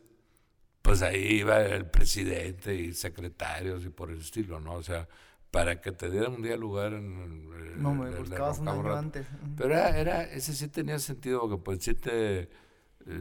pues 0.82 1.02
ahí 1.02 1.40
iba 1.40 1.60
el 1.62 1.86
presidente 1.86 2.74
y 2.74 2.94
secretarios 2.94 3.84
y 3.84 3.88
por 3.88 4.10
el 4.10 4.18
estilo, 4.18 4.60
¿no? 4.60 4.74
O 4.74 4.82
sea, 4.82 5.08
para 5.50 5.80
que 5.80 5.92
te 5.92 6.10
dieran 6.10 6.32
un 6.32 6.42
día 6.42 6.56
lugar 6.56 6.94
en, 6.94 7.82
no, 7.82 7.94
me 7.94 8.10
buscabas 8.10 8.58
un 8.58 8.68
año 8.68 8.96
antes. 8.96 9.26
Pero 9.56 9.74
era, 9.74 9.98
era, 9.98 10.22
ese 10.22 10.54
sí 10.54 10.68
tenía 10.68 10.98
sentido, 10.98 11.40
porque 11.40 11.58
pues 11.58 11.84
si 11.84 11.94
te, 11.94 12.40
eh, 12.40 12.48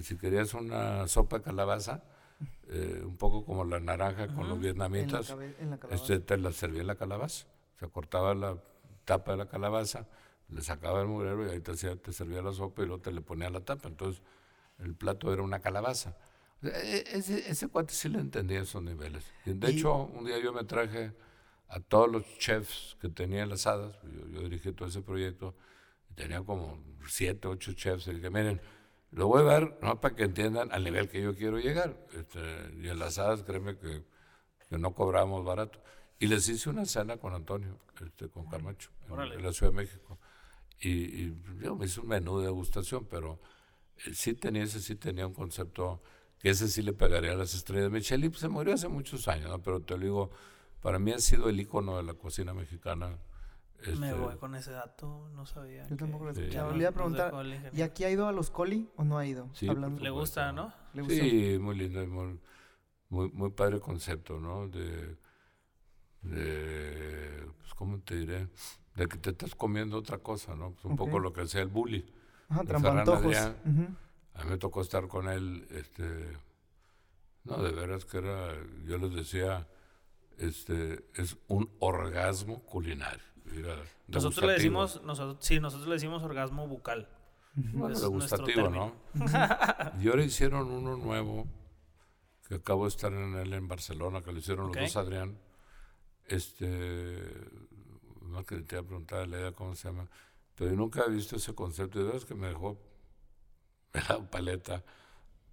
si 0.01 0.17
querías 0.17 0.53
una 0.53 1.07
sopa 1.07 1.39
de 1.39 1.43
calabaza, 1.43 2.03
eh, 2.73 3.01
un 3.03 3.17
poco 3.17 3.43
como 3.43 3.65
la 3.65 3.81
naranja 3.81 4.33
con 4.33 4.47
los 4.47 4.57
vietnamitas, 4.57 5.35
este, 5.89 6.19
te 6.19 6.37
la 6.37 6.53
servía 6.53 6.81
en 6.81 6.87
la 6.87 6.95
calabaza. 6.95 7.45
Se 7.77 7.89
cortaba 7.89 8.33
la 8.33 8.57
tapa 9.03 9.31
de 9.31 9.37
la 9.39 9.49
calabaza, 9.49 10.07
le 10.47 10.61
sacaba 10.61 11.01
el 11.01 11.07
murero 11.07 11.45
y 11.45 11.49
ahí 11.49 11.59
te, 11.59 11.73
te 11.73 12.13
servía 12.13 12.41
la 12.41 12.53
sopa 12.53 12.83
y 12.83 12.85
luego 12.85 13.01
te 13.01 13.11
le 13.11 13.19
ponía 13.19 13.49
la 13.49 13.59
tapa. 13.59 13.89
Entonces 13.89 14.23
el 14.79 14.95
plato 14.95 15.33
era 15.33 15.41
una 15.41 15.59
calabaza. 15.59 16.15
E, 16.63 17.03
ese, 17.11 17.49
ese 17.51 17.67
cuate 17.67 17.93
sí 17.93 18.07
le 18.07 18.19
entendía 18.19 18.61
esos 18.61 18.81
niveles. 18.81 19.25
Y 19.45 19.51
de 19.51 19.71
hecho, 19.71 20.05
un 20.05 20.23
día 20.23 20.39
yo 20.39 20.53
me 20.53 20.63
traje 20.63 21.11
a 21.67 21.81
todos 21.81 22.09
los 22.09 22.23
chefs 22.37 22.95
que 23.01 23.09
tenía 23.09 23.43
en 23.43 23.49
las 23.49 23.67
hadas, 23.67 23.95
yo, 24.03 24.27
yo 24.27 24.41
dirigí 24.43 24.71
todo 24.71 24.87
ese 24.87 25.01
proyecto, 25.01 25.55
y 26.09 26.13
tenía 26.13 26.41
como 26.41 26.81
siete, 27.05 27.49
ocho 27.49 27.73
chefs, 27.73 28.07
y 28.07 28.13
dije, 28.13 28.29
miren, 28.29 28.61
lo 29.11 29.27
voy 29.27 29.41
a 29.41 29.43
ver, 29.43 29.77
no 29.81 29.99
para 29.99 30.15
que 30.15 30.23
entiendan 30.23 30.71
al 30.71 30.83
nivel 30.83 31.09
que 31.09 31.21
yo 31.21 31.35
quiero 31.35 31.59
llegar. 31.59 31.97
Este, 32.13 32.39
y 32.81 32.87
en 32.87 32.97
las 32.97 33.17
hadas, 33.17 33.43
créeme 33.43 33.77
que, 33.77 34.03
que, 34.69 34.77
no 34.77 34.93
cobramos 34.93 35.43
barato. 35.43 35.81
Y 36.17 36.27
les 36.27 36.47
hice 36.47 36.69
una 36.69 36.85
cena 36.85 37.17
con 37.17 37.33
Antonio, 37.33 37.77
este, 38.05 38.29
con 38.29 38.47
Camacho, 38.47 38.89
en, 39.09 39.43
la 39.43 39.51
Ciudad 39.51 39.71
de 39.73 39.77
México. 39.77 40.17
Y, 40.79 41.33
yo 41.61 41.75
me 41.75 41.85
hice 41.85 41.99
un 41.99 42.07
menú 42.07 42.39
de 42.39 42.45
degustación, 42.45 43.05
pero 43.05 43.39
eh, 44.05 44.13
sí 44.13 44.33
tenía 44.33 44.63
ese, 44.63 44.79
sí 44.79 44.95
tenía 44.95 45.27
un 45.27 45.33
concepto 45.33 46.01
que 46.39 46.49
ese 46.49 46.67
sí 46.69 46.81
le 46.81 46.93
pegaría 46.93 47.33
a 47.33 47.35
las 47.35 47.53
estrellas. 47.53 47.91
Michelin 47.91 48.31
pues, 48.31 48.41
se 48.41 48.47
murió 48.47 48.73
hace 48.73 48.87
muchos 48.87 49.27
años, 49.27 49.59
pero 49.63 49.81
te 49.81 49.95
lo 49.95 49.99
digo, 49.99 50.31
para 50.81 50.99
mí 50.99 51.11
ha 51.11 51.19
sido 51.19 51.49
el 51.49 51.59
icono 51.59 51.97
de 51.97 52.03
la 52.03 52.13
cocina 52.13 52.53
mexicana 52.53 53.19
Me 53.97 54.13
voy 54.13 54.35
con 54.37 54.55
ese 54.55 54.71
dato, 54.71 55.29
no 55.33 55.45
sabía. 55.45 55.87
Yo 55.87 55.95
tampoco 55.95 56.25
lo 56.25 56.31
escuchaba. 56.31 56.71
Le 56.71 56.79
iba 56.79 56.89
a 56.89 56.93
preguntar, 56.93 57.33
¿y 57.73 57.81
aquí 57.81 58.03
ha 58.03 58.09
ido 58.09 58.27
a 58.27 58.31
los 58.31 58.51
coli 58.51 58.89
o 58.95 59.03
no 59.03 59.17
ha 59.17 59.25
ido? 59.25 59.49
Sí, 59.53 59.67
Le 59.67 60.09
gusta, 60.09 60.51
¿no? 60.51 60.73
Sí, 61.07 61.57
muy 61.59 61.75
lindo, 61.75 62.05
muy, 63.09 63.29
muy, 63.31 63.49
padre 63.51 63.79
concepto, 63.79 64.39
¿no? 64.39 64.67
De, 64.67 65.17
de, 66.21 67.45
pues, 67.59 67.73
¿cómo 67.73 67.99
te 67.99 68.15
diré? 68.15 68.47
De 68.95 69.07
que 69.07 69.17
te 69.17 69.31
estás 69.31 69.55
comiendo 69.55 69.97
otra 69.97 70.17
cosa, 70.19 70.55
¿no? 70.55 70.71
Pues 70.71 70.85
un 70.85 70.95
poco 70.95 71.19
lo 71.19 71.33
que 71.33 71.41
hacía 71.41 71.61
el 71.61 71.69
bully. 71.69 72.05
Ajá, 72.49 72.63
trampantojos. 72.63 73.35
A 73.37 74.43
mí 74.43 74.49
me 74.49 74.57
tocó 74.57 74.81
estar 74.81 75.07
con 75.07 75.27
él, 75.27 75.67
este... 75.71 76.37
No, 77.43 77.57
de 77.57 77.71
veras 77.71 78.05
que 78.05 78.19
era, 78.19 78.53
yo 78.85 78.99
les 78.99 79.15
decía, 79.15 79.67
este, 80.37 81.07
es 81.15 81.37
un 81.47 81.71
orgasmo 81.79 82.59
culinario 82.65 83.30
nosotros 84.07 84.45
le 84.45 84.53
decimos, 84.53 85.01
nosotros, 85.03 85.37
sí, 85.41 85.59
nosotros 85.59 85.87
le 85.87 85.95
decimos 85.95 86.23
orgasmo 86.23 86.67
bucal. 86.67 87.07
Bueno, 87.53 87.99
degustativo, 87.99 88.69
¿no? 88.69 88.93
y 90.01 90.07
ahora 90.07 90.23
hicieron 90.23 90.71
uno 90.71 90.95
nuevo, 90.95 91.47
que 92.47 92.55
acabo 92.55 92.83
de 92.83 92.89
estar 92.89 93.11
en 93.11 93.35
él 93.35 93.53
en 93.53 93.67
Barcelona, 93.67 94.21
que 94.21 94.31
lo 94.31 94.39
hicieron 94.39 94.67
los 94.67 94.75
dos 94.75 94.95
Adrián. 94.95 95.37
Este, 96.27 97.19
no 98.21 98.45
que 98.45 98.61
te 98.61 98.75
iba 98.75 98.83
a 98.83 98.85
preguntar 98.85 99.33
a 99.33 99.51
cómo 99.51 99.75
se 99.75 99.89
llama, 99.89 100.09
pero 100.55 100.71
yo 100.71 100.77
nunca 100.77 101.03
he 101.05 101.09
visto 101.09 101.35
ese 101.35 101.53
concepto. 101.53 101.99
Y 101.99 102.15
es 102.15 102.25
que 102.25 102.35
me 102.35 102.47
dejó, 102.47 102.77
me 103.93 104.01
da 104.01 104.21
paleta, 104.29 104.83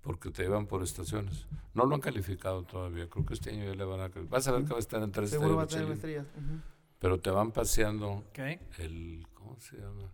porque 0.00 0.30
te 0.30 0.44
llevan 0.44 0.66
por 0.66 0.84
estaciones. 0.84 1.48
No 1.74 1.84
lo 1.84 1.96
han 1.96 2.00
calificado 2.00 2.62
todavía, 2.62 3.08
creo 3.08 3.26
que 3.26 3.34
este 3.34 3.50
año 3.50 3.64
ya 3.64 3.74
le 3.74 3.84
van 3.84 4.00
a... 4.00 4.10
Vas 4.28 4.46
a 4.46 4.52
ver 4.52 4.64
que 4.64 4.70
va 4.70 4.76
a 4.76 4.80
estar 4.80 5.02
en 5.02 5.10
tres 5.10 5.30
Seguro 5.30 5.56
va 5.56 5.64
a 5.64 5.66
tener 5.66 5.90
estrellas 5.90 6.26
pero 6.98 7.20
te 7.20 7.30
van 7.30 7.52
paseando 7.52 8.24
el, 8.78 9.26
¿cómo 9.34 9.58
se 9.60 9.76
llama? 9.76 10.10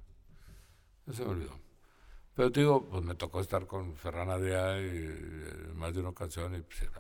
No 1.07 1.13
se 1.13 1.25
me 1.25 1.31
olvidó. 1.31 1.59
Pero 2.35 2.51
te 2.51 2.61
digo, 2.61 2.85
pues 2.89 3.03
me 3.03 3.15
tocó 3.15 3.41
estar 3.41 3.67
con 3.67 3.95
Ferran 3.95 4.29
Adrià 4.29 4.81
y, 4.81 4.89
eh, 4.89 5.73
más 5.75 5.95
de 5.95 6.01
una 6.01 6.09
ocasión 6.11 6.55
y 6.55 6.63
pues, 6.63 6.91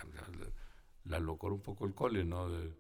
la 1.04 1.18
locura 1.18 1.54
un 1.54 1.60
poco 1.60 1.84
el 1.86 1.94
coli, 1.94 2.24
¿no? 2.24 2.48
De, 2.48 2.72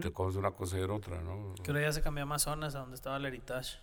Te 0.00 0.12
comes 0.12 0.36
una 0.36 0.52
cosa 0.52 0.78
y 0.78 0.82
otra, 0.82 1.20
¿no? 1.22 1.54
Creo 1.62 1.76
que 1.76 1.82
ya 1.82 1.92
se 1.92 2.02
cambió 2.02 2.22
a 2.22 2.24
Amazonas, 2.24 2.74
a 2.74 2.80
donde 2.80 2.94
estaba 2.94 3.16
el 3.16 3.26
Heritage. 3.26 3.78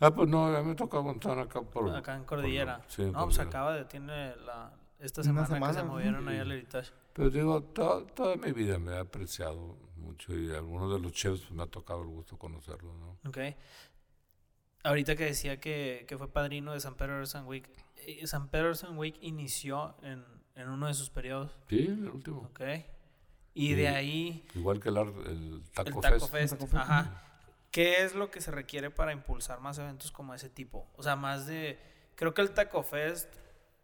Ah, 0.00 0.10
pues 0.10 0.28
no, 0.28 0.52
ya 0.52 0.62
me 0.62 0.74
tocó 0.74 0.98
aguantar 0.98 1.38
acá 1.38 1.62
por... 1.62 1.94
Acá 1.94 2.16
en 2.16 2.24
Cordillera. 2.24 2.82
sí, 2.88 3.04
no, 3.04 3.24
pues 3.24 3.38
acaba 3.38 3.74
de, 3.74 3.84
tiene 3.84 4.36
la... 4.36 4.72
Esta 4.98 5.22
semana, 5.22 5.46
que 5.46 5.74
se 5.74 5.84
movieron 5.84 6.28
ahí 6.28 6.38
al 6.38 6.50
Heritage. 6.50 6.90
Pero 7.12 7.30
digo, 7.30 7.62
toda 7.62 8.36
mi 8.36 8.52
vida 8.52 8.78
me 8.78 8.92
he 8.92 8.98
apreciado 8.98 9.76
mucho 10.08 10.34
y 10.34 10.50
algunos 10.52 10.92
de 10.92 11.00
los 11.00 11.12
chefs 11.12 11.40
pues, 11.40 11.52
me 11.52 11.62
ha 11.62 11.66
tocado 11.66 12.02
el 12.02 12.08
gusto 12.08 12.38
conocerlos, 12.38 12.94
¿no? 12.96 13.18
Ok. 13.28 13.38
Ahorita 14.84 15.16
que 15.16 15.24
decía 15.24 15.60
que, 15.60 16.04
que 16.08 16.16
fue 16.16 16.32
padrino 16.32 16.72
de 16.72 16.80
San 16.80 16.94
Pedro 16.94 17.24
San 17.26 17.46
Week, 17.46 17.68
eh, 17.96 18.26
San 18.26 18.48
Pedro 18.48 18.74
San 18.74 18.96
Week 18.96 19.16
inició 19.20 19.96
en, 20.02 20.24
en, 20.54 20.68
uno 20.68 20.86
de 20.86 20.94
sus 20.94 21.10
periodos. 21.10 21.56
Sí, 21.68 21.86
el 21.86 22.08
último. 22.08 22.48
Ok. 22.50 22.60
Y, 23.54 23.74
de 23.74 23.88
ahí... 23.88 24.46
Igual 24.54 24.80
que 24.80 24.88
el, 24.88 24.96
el 24.96 25.62
Taco, 25.74 25.88
el 25.88 26.00
taco 26.00 26.28
Fest. 26.28 26.62
Ajá. 26.74 27.22
¿Qué 27.72 28.04
es 28.04 28.14
lo 28.14 28.30
que 28.30 28.40
se 28.40 28.50
requiere 28.50 28.90
para 28.90 29.12
impulsar 29.12 29.60
más 29.60 29.78
eventos 29.78 30.12
como 30.12 30.32
ese 30.32 30.48
tipo? 30.48 30.88
O 30.96 31.02
sea, 31.02 31.16
más 31.16 31.46
de... 31.46 31.78
Creo 32.14 32.34
que 32.34 32.42
el 32.42 32.52
Taco 32.52 32.82
Fest 32.82 33.28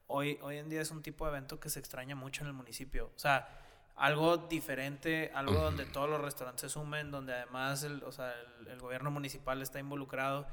hoy, 0.07 0.39
hoy 0.43 0.59
en 0.59 0.69
día 0.69 0.81
es 0.81 0.91
un 0.91 1.03
tipo 1.03 1.25
de 1.25 1.33
evento 1.33 1.61
que 1.61 1.69
se 1.69 1.81
extraña 1.81 2.15
mucho 2.15 2.43
en 2.43 2.49
el 2.49 2.55
municipio. 2.55 3.11
O 3.15 3.19
sea, 3.19 3.64
algo 3.97 4.37
diferente, 4.37 5.31
algo 5.35 5.55
donde 5.55 5.85
todos 5.85 6.11
los 6.11 6.21
restaurantes 6.21 6.63
se 6.63 6.69
sumen, 6.69 7.11
donde 7.11 7.33
además 7.33 7.85
el, 7.85 8.03
o 8.03 8.11
sea, 8.11 8.35
el, 8.69 8.79
gobierno 8.81 9.11
municipal 9.11 9.63
está 9.63 9.79
involucrado. 9.79 10.47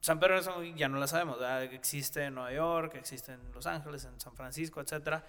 San 0.00 0.18
Pedro 0.18 0.62
ya 0.74 0.88
no 0.88 0.98
la 0.98 1.06
sabemos, 1.06 1.36
existe 1.72 2.24
en 2.24 2.34
Nueva 2.34 2.52
York, 2.52 2.94
existe 2.94 3.32
en 3.32 3.52
Los 3.52 3.66
Ángeles, 3.66 4.04
en 4.04 4.18
San 4.18 4.34
Francisco, 4.34 4.80
etc. 4.80 5.22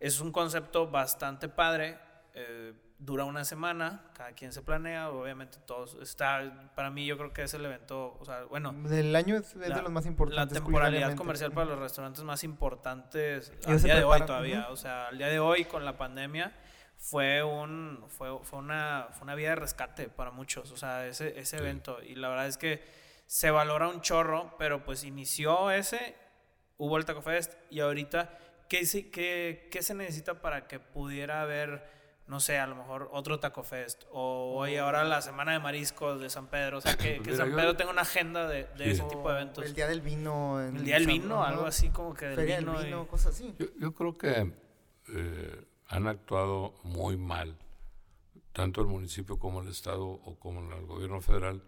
Es 0.00 0.20
un 0.20 0.32
concepto 0.32 0.90
bastante 0.90 1.48
padre, 1.48 1.98
eh, 2.34 2.74
dura 2.98 3.24
una 3.24 3.44
semana, 3.44 4.02
cada 4.14 4.32
quien 4.32 4.52
se 4.52 4.62
planea, 4.62 5.10
obviamente 5.10 5.58
todos, 5.66 5.96
está, 6.02 6.72
para 6.74 6.90
mí 6.90 7.06
yo 7.06 7.16
creo 7.16 7.32
que 7.32 7.44
es 7.44 7.54
el 7.54 7.64
evento, 7.64 8.16
o 8.18 8.24
sea, 8.24 8.44
bueno. 8.44 8.72
Del 8.72 9.14
año 9.14 9.36
es, 9.36 9.56
de 9.56 9.68
los 9.68 9.92
más 9.92 10.06
importantes. 10.06 10.58
La 10.58 10.64
temporalidad 10.64 11.14
comercial 11.14 11.52
para 11.52 11.66
los 11.66 11.78
restaurantes 11.78 12.24
más 12.24 12.42
importantes 12.42 13.52
al 13.66 13.80
día 13.80 13.94
de 13.94 14.04
hoy 14.04 14.20
todavía, 14.26 14.66
o 14.70 14.76
sea, 14.76 15.08
al 15.08 15.18
día 15.18 15.28
de 15.28 15.38
hoy 15.38 15.64
con 15.64 15.84
la 15.84 15.96
pandemia 15.96 16.52
fue 16.98 17.42
un 17.42 18.04
fue, 18.08 18.38
fue 18.42 18.58
una 18.58 19.08
fue 19.12 19.22
una 19.22 19.34
vía 19.34 19.50
de 19.50 19.56
rescate 19.56 20.08
para 20.08 20.30
muchos, 20.30 20.70
o 20.70 20.76
sea, 20.76 21.06
ese, 21.06 21.38
ese 21.38 21.58
evento 21.58 22.02
y 22.02 22.14
la 22.14 22.28
verdad 22.28 22.46
es 22.46 22.56
que 22.56 22.82
se 23.26 23.50
valora 23.50 23.88
un 23.88 24.00
chorro, 24.00 24.54
pero 24.58 24.84
pues 24.84 25.04
inició 25.04 25.70
ese, 25.70 26.14
hubo 26.78 26.96
el 26.96 27.04
Taco 27.04 27.22
Fest 27.22 27.54
y 27.70 27.80
ahorita 27.80 28.38
¿qué, 28.68 28.82
qué, 29.12 29.68
qué 29.70 29.82
se 29.82 29.94
necesita 29.94 30.40
para 30.40 30.66
que 30.66 30.80
pudiera 30.80 31.42
haber 31.42 31.94
no 32.26 32.40
sé, 32.40 32.58
a 32.58 32.66
lo 32.66 32.74
mejor 32.74 33.10
otro 33.12 33.38
Taco 33.38 33.62
Fest 33.62 34.04
o 34.10 34.54
hoy 34.56 34.76
ahora 34.76 35.04
la 35.04 35.20
Semana 35.20 35.52
de 35.52 35.58
Mariscos 35.58 36.20
de 36.20 36.30
San 36.30 36.46
Pedro, 36.46 36.78
o 36.78 36.80
sea, 36.80 36.96
que, 36.96 37.20
que 37.20 37.36
San 37.36 37.54
Pedro 37.54 37.76
tenga 37.76 37.90
una 37.90 38.02
agenda 38.02 38.48
de, 38.48 38.66
de 38.78 38.92
ese 38.92 39.02
tipo 39.04 39.28
de 39.28 39.36
eventos. 39.36 39.64
El 39.64 39.74
Día 39.74 39.86
del 39.86 40.00
Vino. 40.00 40.58
el 40.60 40.84
Día 40.84 40.94
del 40.94 41.06
Vino, 41.06 41.44
algo 41.44 41.66
así 41.66 41.90
como 41.90 42.14
que 42.14 42.26
del 42.26 42.46
vino. 42.46 42.78
vino 42.78 43.06
cosas 43.06 43.34
así. 43.34 43.54
Yo, 43.58 43.66
yo 43.78 43.94
creo 43.94 44.16
que 44.16 44.52
eh, 45.08 45.64
han 45.88 46.06
actuado 46.06 46.74
muy 46.82 47.16
mal, 47.16 47.56
tanto 48.52 48.80
el 48.80 48.86
municipio 48.86 49.38
como 49.38 49.62
el 49.62 49.68
Estado 49.68 50.04
o 50.04 50.38
como 50.38 50.72
el 50.72 50.86
gobierno 50.86 51.20
federal, 51.20 51.62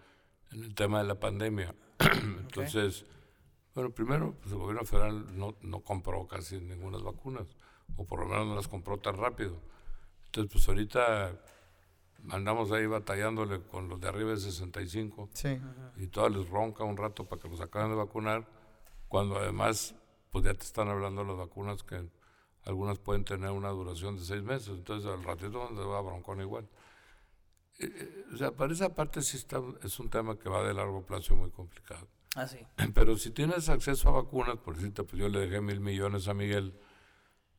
en 0.53 0.65
el 0.65 0.75
tema 0.75 0.99
de 0.99 1.09
la 1.09 1.21
pandemia. 1.21 1.75
Entonces, 1.99 3.05
bueno, 3.75 3.91
primero, 3.91 4.35
pues 4.41 4.53
el 4.53 4.59
gobierno 4.59 4.85
federal 4.85 5.39
no, 5.39 5.55
no 5.61 5.81
compró 5.81 6.27
casi 6.27 6.61
ninguna 6.61 6.99
vacunas, 6.99 7.47
o 7.97 8.05
por 8.05 8.21
lo 8.21 8.27
menos 8.27 8.47
no 8.47 8.55
las 8.57 8.69
compró 8.69 8.99
tan 8.99 9.17
rápido. 9.17 9.61
Entonces, 10.27 10.53
pues 10.53 10.69
ahorita 10.69 11.39
andamos 12.31 12.73
ahí 12.73 12.87
batallándole 12.87 13.63
con 13.63 13.89
los 13.89 14.01
de 14.01 14.09
arriba 14.09 14.31
de 14.31 14.39
65 14.39 15.29
sí. 15.33 15.61
y 15.97 16.09
todas 16.09 16.33
les 16.33 16.49
ronca 16.49 16.85
un 16.85 16.97
rato 16.97 17.25
para 17.25 17.41
que 17.41 17.49
los 17.49 17.61
acaben 17.61 17.91
de 17.91 17.97
vacunar, 17.97 18.47
cuando 19.09 19.37
además, 19.37 19.95
pues 20.31 20.45
ya 20.45 20.55
te 20.55 20.65
están 20.65 20.89
hablando 20.89 21.23
de 21.23 21.29
las 21.29 21.37
vacunas 21.37 21.83
que 21.83 22.09
algunas 22.67 22.99
pueden 22.99 23.25
tener 23.25 23.51
una 23.51 23.71
duración 23.71 24.17
de 24.17 24.25
seis 24.25 24.43
meses, 24.43 24.69
entonces 24.69 25.11
al 25.11 25.23
ratito 25.23 25.69
se 25.69 25.85
va 25.85 25.99
a 25.99 26.03
broncón 26.03 26.41
igual. 26.41 26.69
Eh, 27.79 27.93
eh, 27.95 28.25
o 28.35 28.37
sea, 28.37 28.51
para 28.51 28.73
esa 28.73 28.95
parte 28.95 29.23
sí 29.23 29.37
está, 29.37 29.63
es 29.83 29.99
un 30.01 30.11
tema 30.11 30.37
que 30.39 30.49
va 30.49 30.67
de 30.67 30.75
largo 30.75 31.07
plazo 31.07 31.37
muy 31.37 31.51
complicado. 31.51 32.09
Ah, 32.35 32.47
sí. 32.47 32.59
Pero 32.95 33.17
si 33.17 33.31
tienes 33.31 33.69
acceso 33.69 34.09
a 34.09 34.23
vacunas, 34.23 34.57
por 34.59 34.75
decirte, 34.75 35.05
pues 35.05 35.21
yo 35.21 35.29
le 35.29 35.41
dejé 35.41 35.61
mil 35.61 35.81
millones 35.81 36.27
a 36.27 36.35
Miguel, 36.35 36.75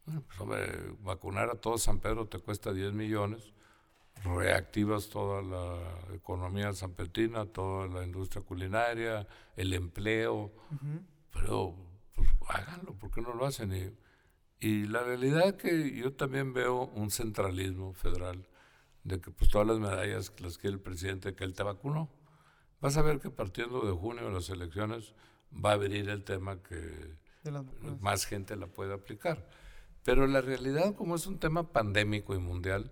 bueno, 0.06 0.24
pues 0.28 0.39
hombre, 0.41 0.96
vacunar 1.00 1.50
a 1.50 1.56
todo 1.56 1.78
San 1.78 2.00
Pedro 2.00 2.28
te 2.28 2.39
cuesta 2.39 2.74
10 2.74 2.93
millones, 2.93 3.54
reactivas 4.24 5.10
toda 5.10 5.41
la 5.41 6.15
economía 6.15 6.74
sanpetrina, 6.74 7.46
toda 7.46 7.88
la 7.88 8.04
industria 8.04 8.41
culinaria, 8.41 9.28
el 9.56 9.74
empleo, 9.74 10.52
pero 11.32 11.76
pues 12.13 12.30
háganlo, 12.48 12.93
¿por 12.93 13.12
qué 13.12 13.22
no 13.22 13.34
lo 13.34 13.46
hacen? 13.46 13.74
Y, 13.74 13.91
y 14.60 14.86
la 14.86 15.04
realidad 15.04 15.48
es 15.48 15.54
que 15.54 15.96
yo 15.96 16.13
también 16.13 16.54
veo 16.54 16.86
un 16.96 17.12
centralismo 17.12 17.93
federal, 17.93 18.48
de 19.04 19.22
que 19.22 19.32
pues 19.32 19.50
todas 19.50 19.67
las 19.67 19.80
medallas 19.80 20.34
las 20.39 20.58
quiere 20.58 20.76
el 20.76 20.82
presidente, 20.82 21.36
que 21.36 21.43
él 21.43 21.54
te 21.54 21.63
vacunó. 21.63 22.10
Vas 22.82 22.98
a 22.98 23.02
ver 23.02 23.20
que 23.20 23.30
partiendo 23.30 23.82
de 23.82 23.91
junio 23.91 24.26
de 24.26 24.34
las 24.34 24.50
elecciones 24.50 25.13
va 25.54 25.74
a 25.74 25.78
venir 25.78 26.10
el 26.10 26.24
tema 26.24 26.62
que 26.62 27.15
más 28.02 28.26
gente 28.26 28.56
la 28.56 28.67
puede 28.67 28.93
aplicar. 28.93 29.48
Pero 30.04 30.28
la 30.28 30.41
realidad, 30.41 30.96
como 30.96 31.15
es 31.15 31.28
un 31.28 31.39
tema 31.39 31.72
pandémico 31.72 32.34
y 32.34 32.39
mundial, 32.39 32.91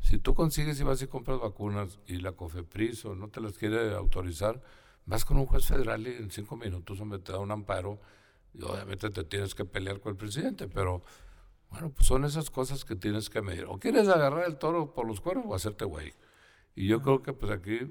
si 0.00 0.18
tú 0.18 0.34
consigues 0.34 0.80
y 0.80 0.84
vas 0.84 1.00
y 1.02 1.06
compras 1.06 1.40
vacunas 1.40 1.98
y 2.06 2.16
la 2.16 2.32
COFEPRIS 2.32 3.04
o 3.04 3.14
no 3.14 3.28
te 3.28 3.40
las 3.40 3.56
quiere 3.56 3.94
autorizar, 3.94 4.62
vas 5.06 5.24
con 5.24 5.38
un 5.38 5.46
juez 5.46 5.66
federal 5.66 6.06
y 6.06 6.10
en 6.10 6.30
cinco 6.30 6.56
minutos 6.56 7.00
hombre, 7.00 7.18
te 7.18 7.32
da 7.32 7.38
un 7.38 7.50
amparo 7.50 8.00
y 8.54 8.62
obviamente 8.62 9.10
te 9.10 9.24
tienes 9.24 9.54
que 9.54 9.64
pelear 9.64 10.00
con 10.00 10.12
el 10.12 10.16
presidente, 10.16 10.68
pero 10.68 11.02
bueno, 11.70 11.90
pues 11.90 12.06
son 12.06 12.24
esas 12.24 12.50
cosas 12.50 12.84
que 12.84 12.96
tienes 12.96 13.30
que 13.30 13.40
medir. 13.40 13.64
O 13.64 13.78
quieres 13.78 14.08
agarrar 14.08 14.46
el 14.46 14.58
toro 14.58 14.92
por 14.92 15.06
los 15.06 15.20
cuernos 15.20 15.46
o 15.48 15.54
hacerte 15.54 15.84
güey. 15.84 16.12
Y 16.74 16.86
yo 16.86 17.00
creo 17.00 17.22
que 17.22 17.32
pues 17.32 17.50
aquí, 17.50 17.76
eh, 17.76 17.90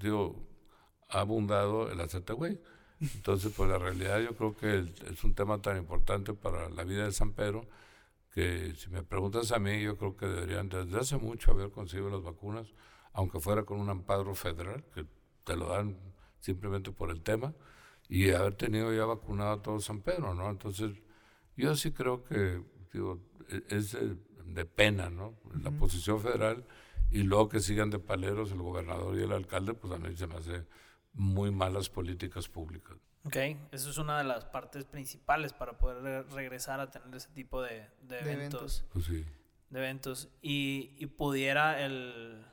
digo, 0.00 0.44
ha 1.08 1.20
abundado 1.20 1.90
el 1.90 2.00
hacerte 2.00 2.32
güey. 2.32 2.60
Entonces, 3.00 3.52
pues 3.56 3.68
la 3.70 3.78
realidad 3.78 4.20
yo 4.20 4.34
creo 4.36 4.56
que 4.56 4.92
es 5.10 5.24
un 5.24 5.34
tema 5.34 5.60
tan 5.60 5.76
importante 5.76 6.32
para 6.34 6.68
la 6.70 6.84
vida 6.84 7.04
de 7.04 7.12
San 7.12 7.32
Pedro 7.32 7.66
que 8.32 8.74
si 8.74 8.90
me 8.90 9.04
preguntas 9.04 9.52
a 9.52 9.60
mí, 9.60 9.80
yo 9.80 9.96
creo 9.96 10.16
que 10.16 10.26
deberían 10.26 10.68
desde 10.68 10.98
hace 10.98 11.16
mucho 11.18 11.52
haber 11.52 11.70
conseguido 11.70 12.10
las 12.10 12.22
vacunas, 12.22 12.66
aunque 13.12 13.38
fuera 13.38 13.62
con 13.62 13.78
un 13.78 13.88
amparo 13.90 14.34
federal, 14.34 14.84
que 14.92 15.06
te 15.44 15.56
lo 15.56 15.68
dan 15.68 15.96
simplemente 16.40 16.90
por 16.90 17.10
el 17.10 17.22
tema 17.22 17.54
y 18.08 18.30
haber 18.30 18.54
tenido 18.54 18.92
ya 18.92 19.04
vacunado 19.04 19.52
a 19.52 19.62
todo 19.62 19.80
San 19.80 20.00
Pedro, 20.00 20.34
¿no? 20.34 20.50
Entonces, 20.50 20.92
yo 21.56 21.74
sí 21.74 21.92
creo 21.92 22.24
que, 22.24 22.62
digo, 22.92 23.20
e-, 23.48 23.64
es 23.68 23.92
de, 23.92 24.64
pena, 24.64 25.10
¿no? 25.10 25.34
La 25.62 25.70
posición 25.70 26.20
federal 26.20 26.64
y 27.10 27.22
luego 27.22 27.48
que 27.48 27.60
sigan 27.60 27.90
de 27.90 27.98
paleros 27.98 28.52
el 28.52 28.62
gobernador 28.62 29.18
y 29.18 29.22
el 29.22 29.32
alcalde, 29.32 29.74
pues 29.74 29.92
a 29.92 29.98
mí 29.98 30.16
se 30.16 30.26
me 30.26 30.36
hace 30.36 30.64
muy 31.12 31.50
malas 31.50 31.88
políticas 31.88 32.48
públicas. 32.48 32.96
Ok, 33.24 33.36
eso 33.72 33.90
es 33.90 33.98
una 33.98 34.18
de 34.18 34.24
las 34.24 34.44
partes 34.44 34.84
principales 34.84 35.52
para 35.52 35.78
poder 35.78 36.26
regresar 36.30 36.80
a 36.80 36.90
tener 36.90 37.14
ese 37.14 37.30
tipo 37.30 37.62
de, 37.62 37.88
eventos. 38.10 38.84
Pues 38.92 39.06
sí. 39.06 39.24
De 39.70 39.78
eventos. 39.78 40.28
Y, 40.42 40.94
y, 40.98 41.06
pudiera 41.06 41.80
el... 41.80 42.44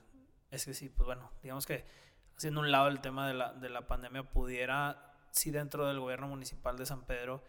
Es 0.50 0.66
que 0.66 0.74
sí, 0.74 0.90
pues 0.90 1.06
bueno, 1.06 1.30
digamos 1.44 1.66
que 1.66 1.86
haciendo 2.38 2.62
un 2.62 2.72
lado 2.72 2.88
el 2.88 3.02
tema 3.02 3.28
de 3.28 3.34
la, 3.34 3.54
de 3.54 3.70
la 3.70 3.86
pandemia, 3.86 4.24
pudiera, 4.24 5.11
sí 5.32 5.52
dentro 5.52 5.88
del 5.88 6.00
gobierno 6.00 6.28
municipal 6.28 6.78
de 6.78 6.86
San 6.86 7.06
Pedro, 7.06 7.44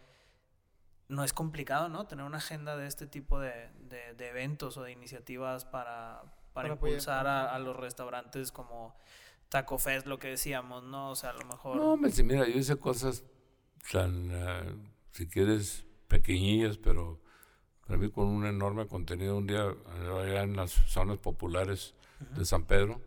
no 1.07 1.23
es 1.23 1.33
complicado, 1.33 1.89
¿no? 1.89 2.07
Tener 2.07 2.25
una 2.25 2.37
agenda 2.37 2.77
de 2.77 2.87
este 2.87 3.07
tipo 3.07 3.39
de, 3.39 3.69
de, 4.17 4.27
eventos 4.27 4.77
o 4.77 4.83
de 4.83 4.91
iniciativas 4.91 5.65
para, 5.65 6.23
para, 6.53 6.69
impulsar 6.69 7.27
a, 7.27 7.57
los 7.59 7.75
restaurantes 7.75 8.51
como 8.51 8.95
Taco 9.49 9.77
Fest, 9.77 10.07
lo 10.07 10.17
que 10.17 10.29
decíamos, 10.29 10.83
¿no? 10.83 11.11
O 11.11 11.15
sea, 11.15 11.31
a 11.31 11.33
lo 11.33 11.45
mejor... 11.45 11.75
No, 11.75 11.97
mira, 11.97 12.47
yo 12.47 12.57
hice 12.57 12.77
cosas 12.77 13.23
tan, 13.91 14.31
eh, 14.31 14.75
si 15.11 15.27
quieres, 15.27 15.85
pequeñillas, 16.07 16.77
pero 16.77 17.19
para 17.85 17.97
mí 17.99 18.09
con 18.09 18.27
un 18.27 18.45
enorme 18.45 18.87
contenido 18.87 19.37
un 19.37 19.47
día 19.47 19.65
allá 20.21 20.43
en 20.43 20.55
las 20.55 20.71
zonas 20.71 21.17
populares 21.17 21.95
de 22.35 22.45
San 22.45 22.65
Pedro 22.65 23.01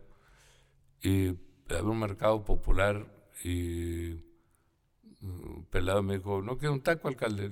y 1.01 1.29
había 1.69 1.83
un 1.83 1.99
mercado 1.99 2.43
popular 2.43 3.05
y 3.43 4.26
pelado 5.67 6.03
me 6.03 6.17
dijo, 6.17 6.41
no 6.41 6.57
quiero 6.57 6.73
un 6.73 6.81
taco, 6.81 7.07
alcalde. 7.07 7.49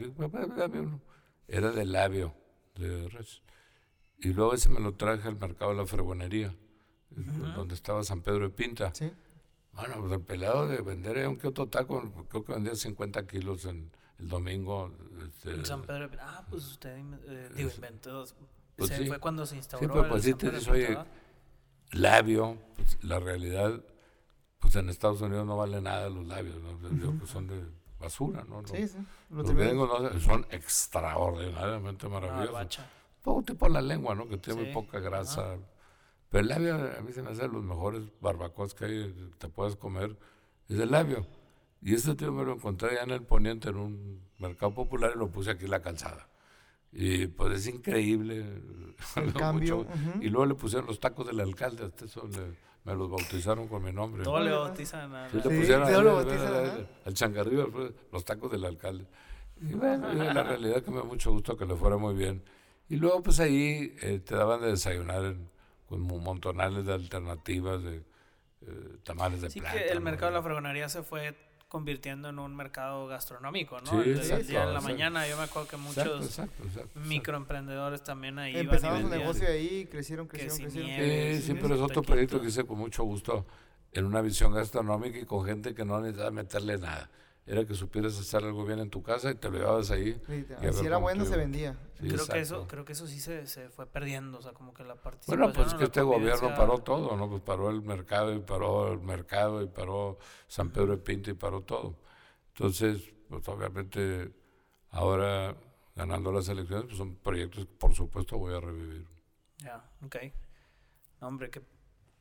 dame 0.57 0.79
uno. 0.79 1.01
Era 1.47 1.71
de 1.71 1.85
labio, 1.85 2.33
de 2.75 3.07
res. 3.09 3.41
Y 4.19 4.33
luego 4.33 4.53
ese 4.53 4.69
me 4.69 4.79
lo 4.79 4.93
traje 4.93 5.27
al 5.27 5.37
mercado 5.37 5.71
de 5.71 5.77
la 5.77 5.85
fregonería, 5.85 6.55
donde 7.55 7.75
estaba 7.75 8.03
San 8.03 8.21
Pedro 8.21 8.45
de 8.45 8.49
Pinta. 8.49 8.93
¿Sí? 8.93 9.11
Bueno, 9.73 9.95
pues 9.99 10.13
el 10.13 10.21
pelado 10.21 10.67
de 10.67 10.81
vender 10.81 11.27
un 11.27 11.37
que 11.37 11.47
otro 11.47 11.67
taco, 11.67 12.01
creo 12.29 12.45
que 12.45 12.53
vendía 12.53 12.75
50 12.75 13.27
kilos 13.27 13.65
en 13.65 13.91
el 14.19 14.29
domingo. 14.29 14.91
Este, 15.23 15.65
San 15.65 15.83
Pedro 15.83 16.03
de 16.03 16.07
Pinta. 16.09 16.25
Ah, 16.25 16.45
pues 16.49 16.65
usted, 16.65 16.97
eh, 16.97 17.49
digo, 17.55 17.69
inventó. 17.75 18.25
Pues 18.77 19.07
fue 19.07 19.19
cuando 19.19 19.45
se 19.45 19.57
instauró. 19.57 19.85
Sí, 19.85 19.91
pues, 19.91 20.07
pues 20.09 20.23
sí, 20.23 20.33
te 20.33 20.71
oye, 20.71 20.97
labio, 21.91 22.57
pues, 22.75 22.97
la 23.03 23.19
realidad 23.19 23.83
pues 24.65 24.75
en 24.77 24.89
Estados 24.89 25.21
Unidos 25.21 25.45
no 25.45 25.57
vale 25.57 25.79
nada 25.79 26.09
los 26.09 26.25
labios, 26.25 26.55
¿no? 26.59 27.27
son 27.27 27.47
de 27.47 27.61
basura, 27.99 28.43
¿no? 28.47 28.65
Sí, 28.67 28.87
sí. 28.87 28.97
Los 29.29 29.51
gringos 29.51 30.23
son 30.23 30.45
extraordinariamente 30.49 32.07
maravillosos. 32.07 32.79
Todo 33.23 33.41
tipo 33.41 33.67
la 33.67 33.81
lengua, 33.81 34.15
¿no? 34.15 34.27
Que 34.27 34.37
tiene 34.37 34.63
muy 34.63 34.73
poca 34.73 34.99
grasa. 34.99 35.57
Pero 36.29 36.41
el 36.41 36.49
labio 36.49 36.75
a 36.75 37.01
mí 37.01 37.11
se 37.11 37.21
me 37.21 37.31
hace 37.31 37.47
los 37.47 37.63
mejores 37.63 38.03
barbacoas 38.19 38.73
que 38.73 38.85
hay, 38.85 39.31
te 39.37 39.47
puedes 39.47 39.75
comer, 39.75 40.17
es 40.67 40.79
el 40.79 40.91
labio. 40.91 41.25
Y 41.81 41.93
este 41.93 42.15
tío 42.15 42.31
me 42.31 42.43
lo 42.43 42.53
encontré 42.53 42.89
allá 42.89 43.03
en 43.03 43.11
el 43.11 43.21
poniente, 43.21 43.69
en 43.69 43.77
un 43.77 44.21
mercado 44.39 44.73
popular, 44.73 45.13
y 45.15 45.19
lo 45.19 45.29
puse 45.29 45.51
aquí 45.51 45.65
en 45.65 45.71
la 45.71 45.81
calzada. 45.81 46.27
Y 46.91 47.27
pues 47.27 47.59
es 47.59 47.67
increíble. 47.67 48.61
El 49.15 49.33
cambio. 49.37 49.85
Y 50.21 50.29
luego 50.29 50.45
le 50.45 50.55
pusieron 50.55 50.87
los 50.87 50.99
tacos 50.99 51.27
del 51.27 51.39
alcalde, 51.39 51.85
hasta 51.85 52.05
eso 52.05 52.27
le, 52.27 52.57
me 52.85 52.95
los 52.95 53.09
bautizaron 53.09 53.67
con 53.67 53.83
mi 53.83 53.91
nombre. 53.91 54.23
Todo 54.23 54.39
le 54.39 54.51
bautizan 54.51 55.13
a 55.13 55.29
sí, 55.29 55.37
le 55.37 55.41
pusieron 55.41 56.87
al 57.05 57.13
changarrillo, 57.13 57.93
los 58.11 58.23
tacos 58.23 58.51
del 58.51 58.63
alcalde. 58.63 59.05
Y 59.59 59.73
bueno, 59.73 60.13
la 60.13 60.43
realidad 60.43 60.83
que 60.83 60.91
me 60.91 60.97
da 60.97 61.03
mucho 61.03 61.31
gusto 61.31 61.57
que 61.57 61.65
le 61.65 61.75
fuera 61.75 61.97
muy 61.97 62.13
bien. 62.13 62.43
Y 62.87 62.97
luego 62.97 63.23
pues 63.23 63.39
ahí 63.39 63.95
eh, 64.01 64.19
te 64.19 64.35
daban 64.35 64.61
de 64.61 64.67
desayunar 64.67 65.35
con 65.87 66.01
montonales 66.01 66.85
de 66.85 66.93
alternativas, 66.93 67.83
de 67.83 67.97
eh, 67.97 68.97
tamales 69.03 69.41
de 69.41 69.49
sí 69.49 69.59
plata. 69.59 69.77
que 69.77 69.89
el 69.89 70.01
mercado 70.01 70.31
de 70.31 70.37
la 70.37 70.43
fregonería 70.43 70.87
se 70.87 71.01
fue 71.01 71.35
convirtiendo 71.75 72.29
en 72.29 72.39
un 72.39 72.55
mercado 72.55 73.05
gastronómico, 73.05 73.81
¿no? 73.81 74.01
Sí, 74.01 74.11
el 74.11 74.47
día 74.47 74.63
en 74.63 74.73
la 74.73 74.79
mañana 74.79 75.27
yo 75.27 75.35
me 75.35 75.43
acuerdo 75.43 75.67
que 75.67 75.75
muchos 75.75 76.39
microemprendedores 76.95 78.01
también 78.01 78.39
ahí 78.39 78.55
Empezaron 78.55 79.01
su 79.01 79.09
negocio 79.09 79.45
ahí, 79.45 79.85
crecieron, 79.91 80.25
crecieron, 80.25 80.57
crecieron. 80.57 81.35
sí, 81.35 81.41
sí, 81.41 81.53
pero 81.61 81.75
es 81.75 81.81
otro 81.81 82.01
proyecto 82.01 82.39
que 82.39 82.47
hice 82.47 82.63
con 82.63 82.77
mucho 82.77 83.03
gusto 83.03 83.45
en 83.91 84.05
una 84.05 84.21
visión 84.21 84.53
gastronómica 84.53 85.17
y 85.17 85.25
con 85.25 85.45
gente 85.45 85.75
que 85.75 85.83
no 85.83 85.99
necesitaba 85.99 86.31
meterle 86.31 86.77
nada 86.77 87.09
era 87.47 87.63
que 87.65 87.75
supieras 87.75 88.17
hacer 88.19 88.43
algo 88.43 88.65
bien 88.65 88.79
en 88.79 88.89
tu 88.89 89.03
casa 89.03 89.29
y 89.29 89.35
te 89.35 89.49
lo 89.49 89.57
llevabas 89.59 89.91
ahí. 89.91 90.19
si 90.71 90.85
era 90.85 90.97
bueno, 90.97 91.25
se 91.25 91.37
vendía. 91.37 91.77
creo, 91.99 92.25
que 92.25 92.39
eso, 92.39 92.67
creo 92.67 92.85
que 92.85 92.93
eso 92.93 93.05
sí 93.05 93.19
se, 93.19 93.45
se, 93.45 93.69
fue 93.69 93.85
perdiendo, 93.85 94.39
o 94.39 94.41
sea, 94.41 94.53
como 94.53 94.73
que 94.73 94.83
la 94.83 94.95
participación... 94.95 95.39
Bueno, 95.39 95.53
pues 95.53 95.67
es 95.67 95.73
que 95.75 95.83
este 95.83 96.01
gobierno 96.01 96.55
paró 96.55 96.79
todo, 96.79 97.15
¿no? 97.15 97.29
Pues 97.29 97.41
paró 97.43 97.69
el 97.69 97.83
mercado 97.83 98.33
y 98.33 98.39
paró 98.39 98.91
el 98.93 98.99
mercado 98.99 99.61
y 99.61 99.67
paró 99.67 100.17
San 100.47 100.71
Pedro 100.71 100.95
de 100.95 100.97
Pinta 100.97 101.29
y 101.29 101.33
paró 101.35 101.61
todo. 101.61 101.99
Entonces, 102.47 103.13
pues 103.29 103.47
obviamente 103.47 104.33
ahora 104.89 105.55
ganando 105.95 106.31
las 106.31 106.49
elecciones, 106.49 106.85
pues 106.85 106.97
son 106.97 107.15
proyectos 107.15 107.65
que 107.65 107.71
por 107.73 107.93
supuesto 107.93 108.39
voy 108.39 108.55
a 108.55 108.59
revivir. 108.59 109.05
Ya, 109.59 109.87
ok. 110.03 110.15
hombre, 111.21 111.51
qué 111.51 111.61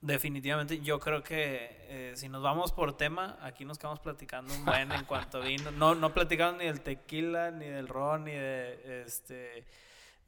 Definitivamente, 0.05 0.81
yo 0.81 1.01
creo 1.01 1.23
que 1.23 1.79
eh, 1.89 2.13
si 2.15 2.29
nos 2.29 2.43
vamos 2.43 2.73
por 2.73 2.95
tema, 2.95 3.39
aquí 3.41 3.65
nos 3.65 3.79
quedamos 3.79 4.01
platicando 4.01 4.53
un 4.53 4.63
buen 4.63 4.93
en 4.93 5.07
cuanto 5.07 5.41
vino. 5.41 5.71
No, 5.79 5.95
no 5.95 6.13
platicamos 6.13 6.59
ni 6.59 6.67
del 6.67 6.83
tequila, 6.83 7.51
ni 7.51 7.65
del 7.65 7.89
ron, 7.89 8.25
ni 8.25 8.33
de 8.33 9.05
este 9.07 9.65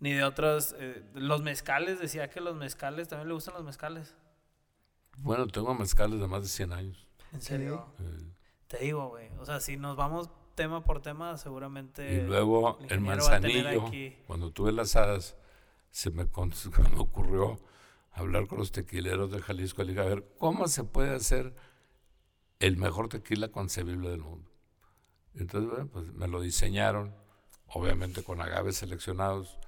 ni 0.01 0.14
de 0.14 0.24
otros. 0.24 0.74
Eh, 0.79 1.05
los 1.12 1.43
mezcales, 1.43 2.01
decía 2.01 2.31
que 2.31 2.41
los 2.41 2.57
mezcales, 2.57 3.09
también 3.09 3.29
le 3.29 3.35
gustan 3.35 3.53
los 3.53 3.64
mezcales. 3.64 4.14
Bueno, 5.18 5.47
tengo 5.47 5.74
mezcales 5.74 6.20
de 6.20 6.27
más 6.27 6.41
de 6.41 6.49
100 6.49 6.72
años. 6.72 7.07
¿En 7.35 7.43
serio? 7.43 7.85
Te 8.68 8.79
digo, 8.79 9.11
güey. 9.11 9.29
O 9.39 9.45
sea, 9.45 9.61
si 9.61 9.77
nos 9.77 9.95
vamos 9.95 10.31
tema 10.55 10.85
por 10.85 11.03
tema, 11.03 11.37
seguramente. 11.37 12.14
Y 12.14 12.22
luego 12.22 12.79
el, 12.89 13.03
manzanillo, 13.03 13.91
cuando 14.27 14.51
tuve 14.53 14.72
las 14.72 14.97
hadas, 14.97 15.37
se 15.91 16.11
me, 16.11 16.24
se 16.55 16.70
me 16.70 16.99
ocurrió 16.99 17.61
hablar 18.17 18.47
con 18.47 18.59
los 18.59 18.73
tequileros 18.73 19.31
de 19.31 19.41
Jalisco 19.41 19.83
y 19.83 19.99
a 19.99 20.03
ver 20.03 20.25
cómo 20.39 20.69
se 20.69 20.85
puede 20.85 21.14
hacer 21.14 21.55
el 22.59 22.79
mejor 22.79 23.09
tequila 23.09 23.49
concebible 23.49 24.09
del 24.09 24.23
mundo. 24.23 24.51
Entonces, 25.35 25.71
bueno, 25.71 25.89
pues 25.93 26.07
me 26.14 26.27
lo 26.27 26.41
diseñaron, 26.41 27.14
obviamente 27.67 28.23
con 28.23 28.41
agaves 28.41 28.79
seleccionados, 28.79 29.59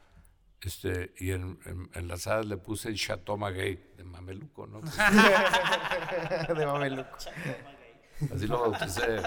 este, 0.63 1.13
y 1.19 1.33
en, 1.33 1.59
en, 1.93 2.09
las 2.09 2.27
hadas 2.27 2.47
le 2.47 2.57
puse 2.57 2.89
el 2.89 2.97
Chateau 2.97 3.37
Maguey 3.37 3.93
de 3.97 4.03
Mameluco, 4.03 4.67
¿no? 4.67 4.81
de 6.55 6.67
Mameluco. 6.67 7.17
Así 8.35 8.47
lo 8.47 8.63
bauticé. 8.63 9.23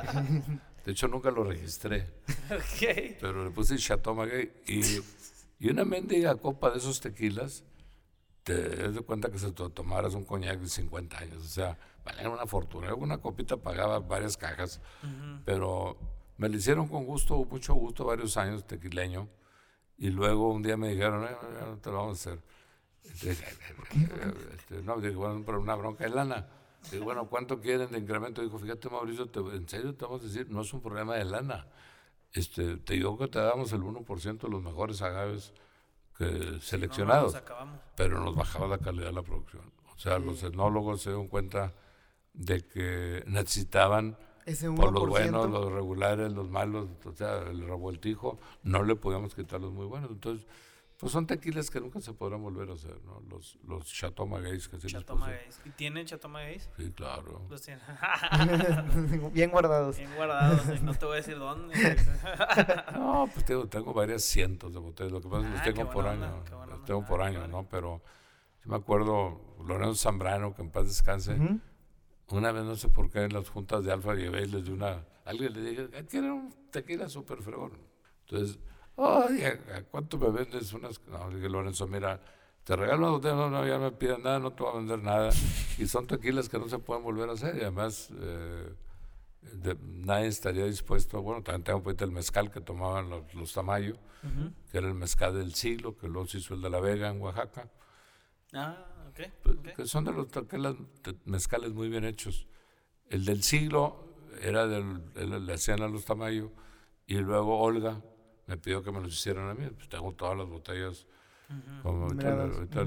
De 0.84 0.92
hecho, 0.92 1.08
nunca 1.08 1.30
lo 1.30 1.44
registré. 1.44 2.08
Pero 3.22 3.46
le 3.46 3.52
puse 3.52 3.76
el 3.76 3.80
Chateau 3.80 4.16
Maguey 4.16 4.52
y, 4.66 4.82
y 5.60 5.70
una 5.70 5.86
mendiga 5.86 6.36
copa 6.36 6.72
de 6.72 6.80
esos 6.80 7.00
tequilas 7.00 7.64
te 8.44 8.76
das 8.76 8.96
de 8.96 9.02
cuenta 9.02 9.30
que 9.32 9.38
se 9.38 9.52
te 9.52 9.70
tomaras 9.70 10.14
un 10.14 10.26
coñac 10.26 10.60
de 10.60 10.68
50 10.68 11.18
años. 11.18 11.44
O 11.44 11.48
sea, 11.48 11.78
valía 12.04 12.30
una 12.30 12.46
fortuna. 12.46 12.94
Una 12.96 13.20
copita 13.20 13.58
pagaba 13.58 14.00
varias 14.00 14.38
cajas, 14.38 14.82
pero 15.46 15.98
me 16.38 16.50
lo 16.50 16.58
hicieron 16.58 16.88
con 16.88 17.06
gusto, 17.06 17.36
mucho 17.46 17.74
gusto, 17.74 18.06
varios 18.06 18.38
años 18.38 18.66
tequileño. 18.66 19.28
Y 19.98 20.10
luego 20.10 20.52
un 20.52 20.64
día 20.64 20.78
me 20.78 20.90
dijeron, 20.90 21.26
eh, 21.26 21.36
no 21.68 21.78
te 21.78 21.92
lo 21.92 21.98
vamos 21.98 22.26
a 22.26 22.32
hacer. 22.32 22.44
Este, 23.04 24.82
no, 24.84 25.00
dije, 25.00 25.16
bueno, 25.16 25.44
pero 25.46 25.60
una 25.60 25.76
bronca 25.76 26.04
de 26.06 26.10
lana. 26.10 26.48
Digo, 26.90 27.04
bueno, 27.04 27.28
¿cuánto 27.28 27.60
quieren 27.62 27.92
de 27.92 28.00
incremento? 28.00 28.42
Dijo, 28.42 28.58
fíjate, 28.58 28.90
Mauricio, 28.90 29.30
en 29.54 29.70
serio 29.70 29.94
te 29.94 30.06
vamos 30.06 30.22
a 30.22 30.26
decir, 30.26 30.50
no 30.50 30.62
es 30.62 30.74
un 30.74 30.82
problema 30.82 31.16
de 31.16 31.26
lana. 31.26 31.68
Este, 32.34 32.78
te 32.78 32.94
digo 32.94 33.18
que 33.18 33.28
te 33.28 33.40
damos 33.40 33.72
el 33.74 33.82
1% 33.82 34.40
de 34.40 34.50
los 34.50 34.64
mejores 34.64 35.02
agaves 35.02 35.54
seleccionados, 36.62 37.38
pero 37.96 38.20
nos 38.20 38.36
bajaba 38.36 38.68
la 38.68 38.78
calidad 38.78 39.08
de 39.08 39.14
la 39.14 39.24
producción. 39.24 39.72
O 39.96 40.00
sea, 40.00 40.20
los 40.20 40.42
etnólogos 40.44 41.02
se 41.02 41.10
dieron 41.10 41.28
cuenta 41.28 41.74
de 42.34 42.66
que 42.66 43.24
necesitaban 43.28 44.18
por 44.76 44.92
los 44.94 45.08
buenos, 45.08 45.50
los 45.50 45.72
regulares, 45.72 46.32
los 46.32 46.50
malos, 46.50 46.88
o 47.06 47.12
sea, 47.14 47.40
el 47.50 47.66
revueltijo, 47.66 48.40
no 48.64 48.84
le 48.84 48.96
podíamos 48.96 49.36
quitar 49.36 49.62
los 49.62 49.72
muy 49.72 49.86
buenos. 49.86 50.10
Entonces, 50.12 50.48
pues 51.02 51.14
son 51.14 51.26
tequilas 51.26 51.72
que 51.72 51.82
nunca 51.82 52.00
se 52.00 52.14
podrán 52.14 52.44
volver 52.44 52.70
a 52.70 52.74
hacer, 52.74 52.96
¿no? 53.04 53.24
Los, 53.28 53.58
los 53.68 53.92
Chateau 53.92 54.28
Magueys 54.28 54.68
que 54.68 54.80
sí 54.80 54.88
Chateau 54.88 55.18
Magueys. 55.18 55.60
¿Y 55.66 55.72
tienen 55.72 56.06
Chateau 56.06 56.30
Magueys? 56.30 56.70
Sí, 56.78 56.92
claro. 56.92 57.42
Los 57.50 57.64
tienen. 57.64 57.84
Bien 59.34 59.50
guardados. 59.50 59.98
Bien 59.98 60.14
guardados, 60.16 60.80
no 60.84 60.94
te 60.94 61.06
voy 61.08 61.14
a 61.14 61.18
decir 61.18 61.40
dónde. 61.40 61.74
no, 62.94 63.28
pues 63.34 63.44
tengo, 63.48 63.68
tengo 63.68 63.96
varias 63.96 64.24
cientos 64.24 64.72
de 64.72 64.78
botellas, 64.78 65.12
lo 65.12 65.22
que 65.22 65.28
pasa 65.28 65.40
es 65.40 65.46
que 65.48 65.52
los 65.52 65.62
ah, 65.62 65.64
tengo 65.64 65.90
por 65.90 66.08
año, 66.08 66.44
los 66.70 66.86
tengo 66.86 67.04
por 67.04 67.22
año, 67.24 67.48
¿no? 67.48 67.68
Pero 67.68 68.04
yo 68.64 68.70
me 68.70 68.76
acuerdo, 68.76 69.56
Lorenzo 69.66 69.96
Zambrano, 69.96 70.54
que 70.54 70.62
en 70.62 70.70
paz 70.70 70.86
descanse, 70.86 71.36
una 72.30 72.52
vez 72.52 72.64
no 72.64 72.76
sé 72.76 72.90
por 72.90 73.10
qué 73.10 73.24
en 73.24 73.34
las 73.34 73.50
juntas 73.50 73.84
de 73.84 73.92
Alfa 73.92 74.14
llevé 74.14 74.46
les 74.46 74.66
de 74.66 74.72
una, 74.72 75.04
alguien 75.26 75.52
le 75.52 75.62
dije, 75.68 76.06
quieren 76.06 76.32
un 76.32 76.56
tequila 76.70 77.10
súper 77.10 77.42
fregón. 77.42 77.72
Entonces 78.28 78.60
Ay, 79.04 79.44
¿a 79.44 79.84
cuánto 79.90 80.18
me 80.20 80.30
vendes 80.30 80.72
unas? 80.74 81.02
No, 81.08 81.30
dije 81.32 81.50
Lorenzo, 81.50 81.88
mira, 81.88 82.22
te 82.64 82.76
regalo 82.76 83.18
una 83.18 83.34
no, 83.34 83.50
no, 83.50 83.66
ya 83.66 83.80
me 83.80 83.92
pidan 83.92 84.22
nada, 84.22 84.38
no 84.38 84.52
te 84.52 84.62
voy 84.62 84.74
a 84.74 84.76
vender 84.78 85.02
nada. 85.02 85.32
Y 85.80 85.88
son 85.88 86.06
tequilas 86.06 86.50
que 86.50 86.60
no 86.60 86.70
se 86.70 86.78
pueden 86.78 87.04
volver 87.04 87.30
a 87.30 87.34
hacer. 87.34 87.56
Y 87.56 87.62
además, 87.62 88.10
eh, 88.20 88.76
nadie 89.82 90.28
estaría 90.28 90.66
dispuesto, 90.66 91.20
bueno, 91.24 91.42
también 91.42 91.64
tengo 91.64 91.82
pues 91.82 92.00
el 92.00 92.12
mezcal 92.12 92.52
que 92.52 92.62
tomaban 92.62 93.10
los, 93.10 93.34
los 93.34 93.52
Tamayo, 93.54 93.98
que 94.72 94.78
era 94.78 94.88
el 94.88 94.94
mezcal 94.94 95.34
del 95.34 95.56
siglo, 95.56 95.98
que 95.98 96.08
luego 96.08 96.28
se 96.28 96.38
hizo 96.38 96.54
el 96.54 96.62
de 96.62 96.70
la 96.70 96.80
Vega 96.80 97.10
en 97.10 97.20
Oaxaca. 97.22 97.68
Ah, 98.54 98.86
ok. 99.10 99.20
Pues, 99.42 99.76
que 99.76 99.86
son 99.88 100.06
de 100.06 100.12
los 100.12 100.28
mezcales 101.26 101.74
muy 101.74 101.90
bien 101.90 102.06
hechos. 102.06 102.48
El 103.10 103.26
del 103.26 103.42
siglo 103.42 104.06
era 104.42 104.68
del, 104.68 105.02
le 105.46 105.54
hacían 105.54 105.82
a 105.82 105.88
los 105.88 106.06
Tamayo, 106.06 106.52
y 107.08 107.16
luego 107.16 107.60
Olga 107.60 108.00
me 108.52 108.58
pidió 108.58 108.84
que 108.84 108.92
me 108.92 109.00
los 109.00 109.14
hicieran 109.14 109.50
a 109.50 109.54
mí. 109.54 109.68
Pues 109.70 109.88
tengo 109.88 110.12
todas 110.14 110.38
las 110.38 110.48
botellas. 110.48 111.08
como 111.82 112.06
ahorita, 112.06 112.86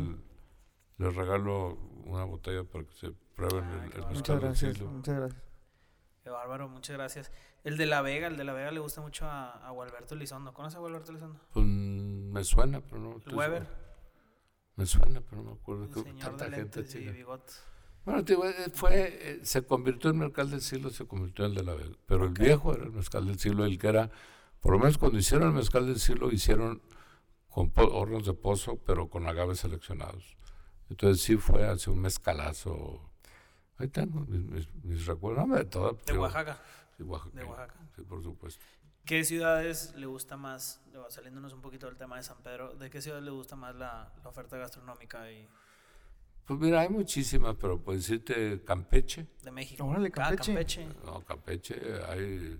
les 0.99 1.15
regalo 1.17 1.79
una 2.05 2.25
botella 2.25 2.65
para 2.65 2.85
que 2.85 2.93
se 2.93 3.13
prueben 3.35 3.65
el, 3.65 3.93
el 4.01 4.07
mezcal 4.09 4.41
del 4.41 4.57
siglo. 4.57 4.87
Muchas 4.91 5.17
gracias. 5.17 5.43
Qué 6.23 6.31
bárbaro, 6.31 6.69
muchas 6.69 6.97
gracias. 6.97 7.33
El 7.65 7.79
de 7.79 7.87
La 7.87 8.03
Vega, 8.03 8.27
el 8.27 8.37
de 8.37 8.45
La 8.45 8.53
Vega 8.53 8.71
le 8.71 8.81
gusta 8.81 9.01
mucho 9.01 9.27
a, 9.27 9.67
a 9.67 9.71
Gualberto 9.71 10.15
Elizondo. 10.15 10.53
¿Conoce 10.53 10.77
a 10.77 10.81
Gualberto 10.81 11.13
Elizondo? 11.13 11.41
Pues 11.53 11.67
me 11.67 12.45
suena, 12.45 12.81
pero 12.83 13.01
no. 13.01 13.21
¿El 13.27 13.35
Weber? 13.35 13.67
Me 14.77 14.87
suena, 14.87 15.21
pero 15.23 15.43
no 15.43 15.51
me 15.51 15.57
acuerdo. 15.57 15.85
El 15.85 15.95
señor 15.95 16.19
tanta 16.19 16.51
de 16.51 16.57
gente 16.57 16.81
y 17.01 17.23
Bueno, 18.05 18.25
tío, 18.25 18.45
eh, 18.45 18.71
fue, 18.73 18.93
eh, 18.95 19.41
se 19.43 19.65
convirtió 19.67 20.11
en 20.11 20.19
mezcal 20.19 20.51
del 20.51 20.61
siglo, 20.61 20.91
se 20.91 21.07
convirtió 21.07 21.47
en 21.47 21.53
el 21.53 21.57
de 21.57 21.65
La 21.65 21.75
Vega. 21.75 21.97
Pero 22.07 22.25
el 22.25 22.33
viejo 22.33 22.75
era 22.75 22.85
el 22.85 22.93
mezcal 22.93 23.27
del 23.27 23.39
siglo, 23.39 23.65
el 23.65 23.79
que 23.79 23.89
era, 23.89 24.11
por 24.65 24.73
lo 24.73 24.79
menos 24.79 24.97
cuando 24.97 25.19
hicieron 25.19 25.49
el 25.49 25.55
mezcal 25.55 25.87
del 25.87 26.01
siglo, 26.01 26.33
hicieron 26.33 26.81
con 27.51 27.71
hornos 27.77 28.25
de 28.25 28.33
pozo, 28.33 28.79
pero 28.79 29.11
con 29.11 29.29
agaves 29.29 29.59
seleccionados. 29.59 30.39
Entonces 30.89 31.23
sí 31.23 31.37
fue 31.37 31.69
hace 31.69 31.91
un 31.91 32.01
mezcalazo 32.01 33.11
Ahí 33.77 33.89
tengo 33.89 34.21
mis, 34.83 35.05
recuerdos. 35.05 35.51
de 35.51 35.65
todo. 35.67 35.99
De 36.07 36.17
Oaxaca. 36.17 36.59
Sí, 36.97 37.03
Oaxaca. 37.03 37.37
De 37.37 37.45
Oaxaca. 37.45 37.75
Sí, 37.95 38.03
por 38.05 38.23
supuesto. 38.23 38.65
¿Qué 39.05 39.23
ciudades 39.23 39.95
le 39.97 40.07
gusta 40.07 40.39
más, 40.39 40.81
saliéndonos 41.11 41.53
un 41.53 41.61
poquito 41.61 41.85
del 41.85 41.99
tema 41.99 42.17
de 42.17 42.23
San 42.23 42.39
Pedro, 42.43 42.75
de 42.75 42.89
qué 42.89 43.03
ciudades 43.03 43.23
le 43.23 43.33
gusta 43.33 43.57
más 43.57 43.75
la, 43.75 44.15
oferta 44.25 44.57
gastronómica? 44.57 45.31
Y... 45.31 45.47
Pues 46.47 46.59
mira, 46.59 46.81
hay 46.81 46.89
muchísimas, 46.89 47.55
pero 47.57 47.79
puedes 47.79 48.09
decirte 48.09 48.65
Campeche. 48.65 49.27
De 49.43 49.51
México. 49.51 49.85
Órale, 49.85 50.09
ah, 50.09 50.11
Campeche. 50.11 50.55
Campeche. 50.55 50.89
No, 51.05 51.21
Campeche, 51.23 51.77
hay 52.09 52.59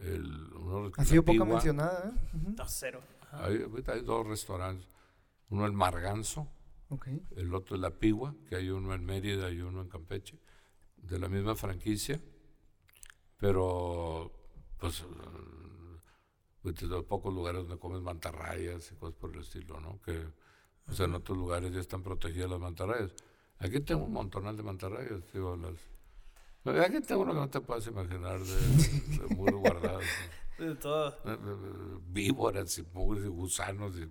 el, 0.00 0.52
uno 0.54 0.90
Ha 0.96 1.04
sido 1.04 1.24
poco 1.24 1.44
mencionada, 1.44 2.12
¿eh? 2.14 2.54
cero. 2.66 3.00
Hay, 3.32 3.64
hay, 3.86 4.02
dos 4.02 4.26
restaurantes. 4.26 4.86
Uno 5.48 5.66
el 5.66 5.72
Marganzo, 5.72 6.48
el 7.36 7.54
otro 7.54 7.76
es 7.76 7.82
La 7.82 7.90
Pigua, 7.90 8.34
que 8.48 8.56
hay 8.56 8.70
uno 8.70 8.94
en 8.94 9.04
Mérida 9.04 9.50
y 9.50 9.60
uno 9.60 9.80
en 9.82 9.88
Campeche, 9.88 10.38
de 10.96 11.18
la 11.18 11.28
misma 11.28 11.54
franquicia, 11.54 12.20
pero 13.36 14.32
pues, 14.78 15.04
pues 16.62 16.74
de 16.74 16.86
los 16.86 17.04
pocos 17.04 17.32
lugares 17.32 17.62
donde 17.62 17.78
comes 17.78 18.02
mantarrayas 18.02 18.90
y 18.90 18.96
cosas 18.96 19.16
por 19.16 19.32
el 19.32 19.40
estilo, 19.40 19.80
¿no? 19.80 20.00
Que 20.02 20.26
pues, 20.84 20.98
en 21.00 21.14
otros 21.14 21.36
lugares 21.38 21.72
ya 21.72 21.80
están 21.80 22.02
protegidas 22.02 22.50
las 22.50 22.60
mantarrayas. 22.60 23.12
Aquí 23.58 23.80
tengo 23.80 24.04
un 24.04 24.12
montonal 24.12 24.56
de 24.56 24.62
mantarrayas, 24.62 25.32
digo, 25.32 25.56
las... 25.56 25.74
Aquí 26.84 27.00
tengo 27.00 27.24
lo 27.24 27.32
que 27.32 27.40
no 27.40 27.50
te 27.50 27.60
puedes 27.60 27.86
imaginar 27.86 28.38
de, 28.40 28.56
de 29.18 29.34
muros 29.34 29.60
guardados. 29.60 30.04
De 30.58 30.74
todo. 30.74 31.14
Víboras 32.08 32.78
y 32.78 32.82
mugres 32.94 33.24
y 33.24 33.28
gusanos 33.28 33.94
y 33.96 34.06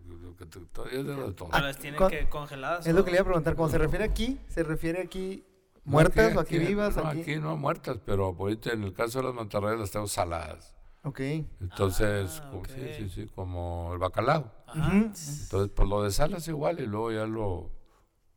todo. 0.72 0.86
de 0.86 1.34
todo. 1.34 1.50
las 1.52 1.80
tienen 1.80 2.08
que 2.08 2.30
congeladas. 2.30 2.86
Es 2.86 2.94
lo 2.94 3.04
que 3.04 3.10
le 3.10 3.18
iba 3.18 3.22
a 3.22 3.26
preguntar. 3.26 3.56
Cuando 3.56 3.72
se 3.72 3.80
refiere 3.80 4.06
aquí, 4.06 4.40
¿se 4.48 4.62
refiere 4.62 5.02
aquí 5.02 5.44
muertas 5.86 6.36
o 6.36 6.40
aquí, 6.40 6.60
vivas? 6.60 6.98
No, 6.98 7.08
aquí? 7.08 7.38
no 7.38 7.58
muertas, 7.58 7.98
pero 8.06 8.36
ahorita 8.38 8.74
en 8.74 8.84
el 8.84 8.94
caso 8.94 9.20
de 9.20 9.26
las 9.26 9.34
mantarrayas 9.34 9.80
las 9.80 9.92
tengo 9.92 10.08
saladas. 10.08 10.76
Ok. 11.04 11.20
Entonces, 11.62 12.42
ah, 12.44 12.50
como, 12.52 12.66
sí, 12.66 12.94
sí, 12.98 13.10
sí, 13.10 13.28
como 13.34 13.92
el 13.94 14.00
bacalao. 14.00 14.52
Entonces, 14.76 15.72
pues 15.74 15.90
lo 15.90 16.04
desalas 16.04 16.48
igual 16.48 16.80
y 16.80 16.86
luego 16.86 17.12
ya 17.12 17.26
lo 17.26 17.72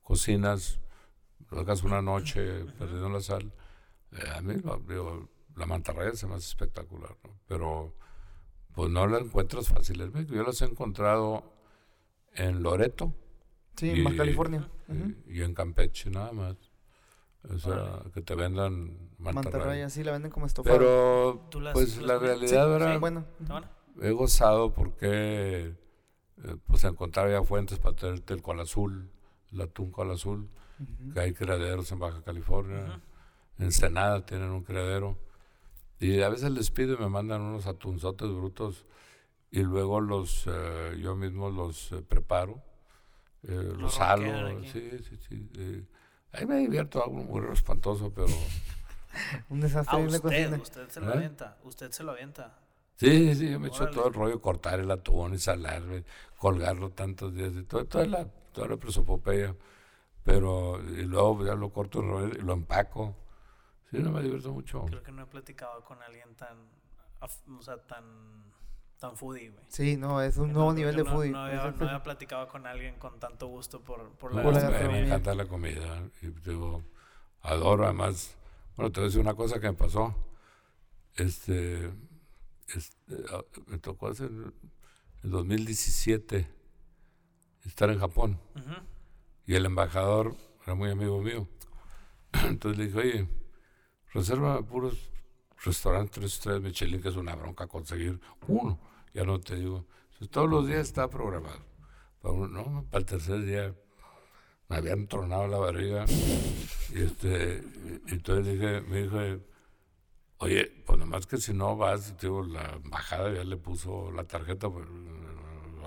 cocinas, 0.03 0.81
lo 1.51 1.61
hagas 1.61 1.83
una 1.83 2.01
noche 2.01 2.65
perdiendo 2.79 3.11
la 3.11 3.21
sal. 3.21 3.53
Eh, 4.13 4.31
a 4.35 4.41
mí, 4.41 4.55
digo, 4.89 5.29
la 5.57 5.67
mantarraya 5.67 6.15
se 6.15 6.27
me 6.27 6.35
hace 6.35 6.47
espectacular, 6.47 7.17
¿no? 7.25 7.39
pero 7.47 7.95
pues 8.75 8.91
no 8.91 9.07
la 9.07 9.19
encuentras 9.19 9.69
fácilmente. 9.69 10.25
Yo 10.33 10.43
las 10.45 10.63
he 10.63 10.67
encontrado 10.67 11.53
en 12.35 12.63
Loreto. 12.63 13.13
Sí, 13.77 13.91
en 13.91 14.17
California. 14.17 14.69
Y, 15.27 15.43
en 15.43 15.55
Campeche 15.55 16.11
nada 16.11 16.33
más. 16.33 16.57
O 17.49 17.59
sea, 17.59 18.03
que 18.15 18.23
te 18.23 18.35
vendan 18.35 19.11
mantarraya. 19.19 19.35
Mantarraya, 19.35 19.91
sí, 19.91 20.05
la 20.05 20.13
venden 20.13 20.31
como 20.31 20.47
estofada. 20.47 20.77
Pero, 20.77 21.49
pues 21.73 21.99
la 21.99 22.19
realidad 22.19 22.75
era... 22.77 22.99
bueno. 22.99 23.25
He 24.01 24.11
gozado 24.13 24.73
porque, 24.73 25.75
eh, 26.45 26.57
pues 26.67 26.85
encontrar 26.85 27.31
ya 27.31 27.43
fuentes 27.43 27.79
para 27.81 27.97
tenerte 27.97 28.35
el 28.35 28.43
col 28.43 28.61
azul, 28.61 29.11
el 29.51 29.61
atún 29.61 29.91
col 29.91 30.13
azul, 30.13 30.49
que 31.13 31.19
hay 31.19 31.33
criaderos 31.33 31.91
en 31.91 31.99
Baja 31.99 32.23
California. 32.23 33.01
Senada 33.73 34.25
tienen 34.25 34.51
un 34.51 34.63
criadero 34.63 35.19
y 36.01 36.23
a 36.23 36.29
veces 36.29 36.51
les 36.53 36.71
pido 36.71 36.95
y 36.95 36.99
me 36.99 37.09
mandan 37.09 37.43
unos 37.43 37.67
atunzotes 37.67 38.29
brutos 38.31 38.87
y 39.51 39.63
luego 39.63 40.01
los 40.01 40.45
eh, 40.47 40.99
yo 41.01 41.17
mismo 41.17 41.51
los 41.51 41.93
eh, 41.93 42.03
preparo, 42.03 42.63
eh, 43.43 43.73
los 43.77 43.95
salo. 43.95 44.63
Sí, 44.65 44.91
sí, 45.03 45.19
sí. 45.29 45.87
ahí 46.33 46.47
me 46.47 46.59
divierto, 46.59 47.03
algo 47.03 47.17
muy 47.17 47.53
espantoso, 47.53 48.13
pero... 48.15 48.29
un 49.49 49.61
desastre 49.61 50.07
usted, 50.07 50.61
Usted 50.61 50.89
se 50.89 51.01
lo 51.01 51.13
avienta, 51.13 51.57
usted 51.65 51.91
se 51.91 52.03
lo 52.05 52.13
avienta. 52.13 52.59
Sí, 52.97 53.35
sí, 53.35 53.51
yo 53.51 53.61
me 53.61 53.69
echo 53.69 53.89
todo 53.91 54.09
el 54.09 54.15
rollo, 54.15 54.41
cortar 54.41 54.81
el 54.81 54.91
atún 54.91 55.35
y 55.35 55.39
salarme, 55.39 56.05
colgarlo 56.37 56.91
tantos 56.91 57.33
días, 57.35 57.53
y 57.55 57.63
todo, 57.63 57.85
toda 57.85 58.07
la, 58.07 58.25
toda 58.53 58.69
la 58.69 58.77
presopopeya. 58.77 59.55
Pero, 60.25 60.81
y 60.83 61.05
luego 61.05 61.47
ya 61.47 61.55
lo 61.55 61.71
corto 61.71 62.01
y 62.01 62.43
lo 62.43 62.53
empaco. 62.53 63.15
Sí, 63.91 63.99
no 63.99 64.11
me 64.11 64.23
divierto 64.23 64.53
mucho. 64.53 64.85
Creo 64.87 65.03
que 65.03 65.13
no 65.13 65.23
he 65.23 65.27
platicado 65.27 65.83
con 65.85 66.03
alguien 66.03 66.35
tan, 66.35 66.59
o 67.21 67.63
sea, 67.63 67.79
tan, 67.79 68.05
tan 68.99 69.17
foodie, 69.17 69.51
güey. 69.51 69.65
Sí, 69.69 69.97
no, 69.97 70.21
es 70.21 70.37
un 70.37 70.53
nuevo 70.53 70.73
nivel 70.73 70.95
de 70.95 71.05
foodie. 71.05 71.31
No, 71.31 71.45
había, 71.45 72.03
platicado 72.03 72.49
con 72.49 72.67
alguien 72.67 72.99
con 72.99 73.19
tanto 73.19 73.47
gusto 73.47 73.81
por, 73.81 74.11
por 74.13 74.35
la 74.35 74.43
gastronomía. 74.43 74.91
Me 74.91 75.07
encanta 75.07 75.35
la 75.35 75.47
comida 75.47 76.03
y 76.21 76.27
digo, 76.27 76.83
adoro 77.43 77.85
además. 77.85 78.37
Bueno, 78.77 78.93
te 78.93 79.01
voy 79.01 79.07
a 79.07 79.09
decir 79.09 79.21
una 79.21 79.35
cosa 79.35 79.59
que 79.59 79.69
me 79.69 79.77
pasó. 79.77 80.15
Este, 81.17 81.91
este 82.69 83.17
me 83.67 83.79
tocó 83.79 84.09
hacer 84.09 84.31
en 84.31 85.31
2017 85.31 86.47
estar 87.65 87.91
en 87.91 87.99
Japón. 87.99 88.39
Y 89.47 89.55
el 89.55 89.65
embajador 89.65 90.37
era 90.65 90.75
muy 90.75 90.91
amigo 90.91 91.21
mío. 91.23 91.49
Entonces 92.45 92.79
le 92.79 92.87
dije, 92.87 92.99
oye, 92.99 93.29
Reserva 94.13 94.63
puros 94.63 95.11
restaurantes 95.65 96.39
tres 96.41 96.61
Michelin, 96.61 97.03
que 97.03 97.09
es 97.09 97.17
una 97.17 97.35
bronca 97.35 97.67
conseguir 97.67 98.21
uno. 98.47 98.79
Ya 99.13 99.25
no 99.25 99.41
te 99.41 99.57
digo. 99.57 99.87
Todos 100.31 100.49
los 100.49 100.67
días 100.67 100.81
está 100.81 101.09
programado. 101.09 101.61
Para, 102.21 102.35
no, 102.35 102.85
para 102.91 103.01
el 103.01 103.07
tercer 103.07 103.45
día 103.45 103.75
me 104.69 104.77
habían 104.77 105.07
tronado 105.07 105.47
la 105.47 105.59
barriga. 105.59 106.05
Y 106.91 107.03
este, 107.03 107.63
entonces 108.09 108.47
dije, 108.47 108.81
me 108.83 109.03
dijo, 109.03 109.19
oye, 110.39 110.83
pues 110.87 110.99
nomás 110.99 111.27
que 111.27 111.39
si 111.39 111.53
no 111.53 111.77
vas, 111.77 112.19
digo, 112.19 112.43
la 112.43 112.79
embajada 112.83 113.33
ya 113.33 113.45
le 113.45 113.57
puso 113.57 114.11
la 114.13 114.25
tarjeta, 114.25 114.71
pues, 114.71 114.87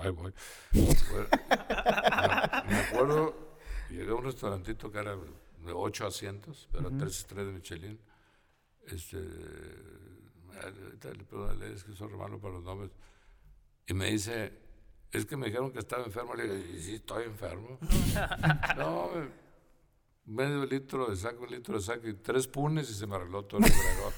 ahí 0.00 0.10
voy. 0.10 0.32
me, 0.72 2.76
acuerdo, 2.76 3.56
llegué 3.90 4.10
a 4.10 4.14
un 4.14 4.24
restaurantito 4.24 4.90
que 4.90 4.98
era 4.98 5.16
de 5.16 5.72
ocho 5.72 6.06
asientos, 6.06 6.68
pero 6.72 6.90
tres 6.90 7.18
estrellas 7.18 7.46
de 7.46 7.52
Michelin 7.52 8.11
este, 8.86 9.18
le 9.18 11.24
pregunto, 11.24 11.64
es 11.64 11.84
que 11.84 11.94
soy 11.94 12.10
hermano 12.10 12.38
para 12.38 12.54
los 12.54 12.62
nombres, 12.62 12.90
y 13.86 13.94
me 13.94 14.10
dice, 14.10 14.52
es 15.10 15.26
que 15.26 15.36
me 15.36 15.46
dijeron 15.46 15.72
que 15.72 15.80
estaba 15.80 16.04
enfermo, 16.04 16.34
le 16.34 16.48
digo, 16.48 16.80
sí, 16.80 16.94
estoy 16.94 17.24
enfermo. 17.24 17.78
no, 18.76 19.10
medio 20.24 20.64
litro 20.66 21.10
de 21.10 21.16
saco, 21.16 21.44
un 21.44 21.50
litro 21.50 21.76
de 21.76 21.82
saco 21.82 22.08
y 22.08 22.14
tres 22.14 22.46
punes 22.46 22.88
y 22.90 22.94
se 22.94 23.06
me 23.06 23.16
arregló 23.16 23.44
todo 23.44 23.60
el 23.60 23.72
reloj. 23.72 24.12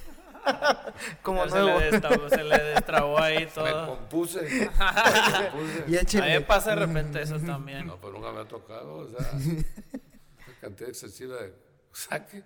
Como 1.22 1.48
se 1.48 1.62
le, 1.62 1.90
destrabó, 1.90 2.28
se 2.28 2.44
le 2.44 2.58
destrabó 2.58 3.18
ahí 3.18 3.46
todo. 3.54 3.64
Me 3.64 3.96
compuse. 3.96 4.42
me 4.42 4.68
compuse. 4.68 6.18
a 6.18 6.22
mí 6.22 6.28
me 6.28 6.40
pasa 6.42 6.74
de 6.74 6.86
repente 6.86 7.22
eso 7.22 7.38
también. 7.40 7.86
No, 7.86 7.98
pero 7.98 8.12
nunca 8.12 8.32
me 8.32 8.40
ha 8.40 8.48
tocado, 8.48 8.96
o 8.96 9.08
sea, 9.08 9.30
una 9.32 10.60
cantidad 10.60 10.90
excesiva 10.90 11.36
de 11.36 11.54
saque. 11.92 12.44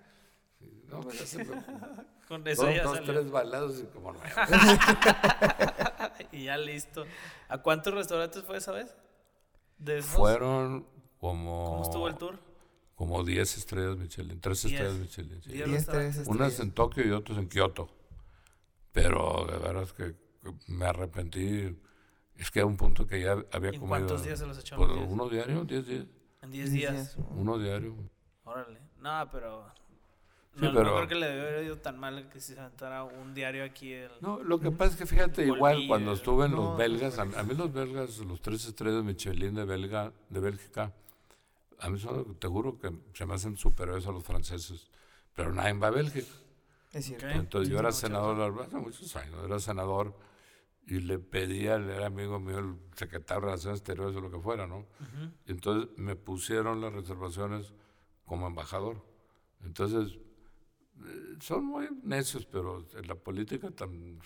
No, 0.89 1.03
me 1.03 1.13
hace 1.13 1.47
Con 2.29 2.47
eso 2.47 2.71
ya 2.71 2.83
dos, 2.83 3.03
tres 3.05 3.31
balados 3.31 3.81
y 3.81 3.85
como 3.87 4.13
no. 4.13 4.21
y 6.33 6.45
ya 6.45 6.59
listo. 6.59 7.07
¿A 7.49 7.59
cuántos 7.59 7.95
restaurantes 7.95 8.43
fue 8.43 8.59
esa 8.59 8.73
vez? 8.73 8.95
Fueron 10.03 10.87
como... 11.19 11.65
¿Cómo 11.65 11.83
estuvo 11.83 12.09
el 12.09 12.17
tour? 12.17 12.39
Como 12.97 13.25
10 13.25 13.59
estrellas 13.59 13.97
Michelin, 13.97 14.41
3 14.41 14.65
estrellas 14.65 14.95
Michelin. 14.95 15.43
Sí. 15.43 15.53
Diez, 15.53 15.89
Unas 16.27 16.59
en 16.61 16.73
Tokio 16.73 17.07
y 17.07 17.13
otras 17.13 17.39
en 17.39 17.49
Kioto. 17.49 17.89
Pero 18.93 19.47
de 19.49 19.57
verdad 19.57 19.89
que 19.91 20.15
me 20.67 20.87
arrepentí. 20.87 21.79
Es 22.37 22.51
que 22.51 22.61
a 22.61 22.67
un 22.67 22.77
punto 22.77 23.07
que 23.07 23.21
ya 23.21 23.37
había 23.53 23.71
¿En 23.71 23.81
cuántos 23.81 24.25
días 24.25 24.39
se 24.39 24.47
los 24.47 24.59
echó? 24.59 24.77
Pues 24.77 24.91
uno 25.09 25.29
diario, 25.29 25.65
diez 25.65 25.87
días. 25.87 26.07
En 26.43 26.51
diez 26.51 26.73
días. 26.73 27.17
Uno 27.31 27.59
diario. 27.59 27.95
Órale. 28.45 28.81
No, 28.99 29.29
pero 29.31 29.67
no, 30.55 30.73
pero, 30.73 30.85
no 30.85 30.97
creo 30.97 31.09
que 31.09 31.15
le 31.15 31.27
debió 31.27 31.43
haber 31.43 31.65
ido 31.65 31.79
tan 31.79 31.99
mal 32.01 32.29
que 32.29 32.41
si 32.41 32.55
se 32.55 32.61
aventara 32.61 33.05
un 33.05 33.33
diario 33.35 33.65
aquí. 33.65 33.93
El... 33.93 34.11
No, 34.21 34.43
lo 34.43 34.59
que 34.59 34.71
pasa 34.71 34.93
es 34.93 34.97
que 34.97 35.07
fíjate, 35.07 35.47
igual 35.47 35.87
cuando 35.87 36.13
estuve 36.13 36.47
en 36.47 36.53
los 36.53 36.77
belgas, 36.77 37.19
a, 37.19 37.25
mí 37.25 37.55
los 37.55 37.73
belgas, 37.73 38.19
los 38.19 38.41
tres 38.41 38.67
estrellas 38.67 39.05
Michelin 39.05 39.55
de, 39.55 39.65
Belga, 39.65 40.13
de 40.29 40.41
Bélgica, 40.41 40.93
a 41.79 41.91
mí 41.91 41.99
son, 41.99 42.35
te 42.37 42.49
juro 42.49 42.79
que 42.79 42.93
se 43.15 43.25
me 43.25 43.35
hacen 43.35 43.57
superiores 43.57 44.07
a 44.07 44.11
los 44.11 44.25
franceses, 44.25 44.91
pero 45.35 45.53
nadie 45.53 45.75
va 45.75 45.89
a 45.89 45.91
Bélgica. 45.91 46.33
Es 46.93 47.05
cierto. 47.05 47.29
Entonces 47.29 47.71
yo 47.71 47.79
era 47.79 47.93
senador 47.93 48.61
hace 48.63 48.77
muchos 48.77 49.15
años, 49.15 49.45
era 49.45 49.61
senador 49.61 50.19
y 50.87 51.01
le 51.01 51.19
pedía, 51.19 51.77
era 51.77 52.07
amigo 52.07 52.41
mío, 52.41 52.59
el 52.59 52.77
secretario 52.97 53.43
de 53.43 53.47
Relaciones 53.47 53.81
Exteriores 53.81 54.17
o 54.17 54.21
lo 54.21 54.31
que 54.31 54.41
fuera, 54.41 54.67
¿no? 54.67 54.87
Y 55.47 55.53
entonces 55.53 55.91
me 55.97 56.17
pusieron 56.17 56.81
las 56.81 56.93
reservaciones 56.93 57.75
como 58.25 58.47
embajador. 58.47 59.05
Entonces 59.63 60.19
son 61.41 61.65
muy 61.65 61.89
necios, 62.03 62.47
pero 62.47 62.87
en 62.95 63.07
la 63.07 63.15
política 63.15 63.69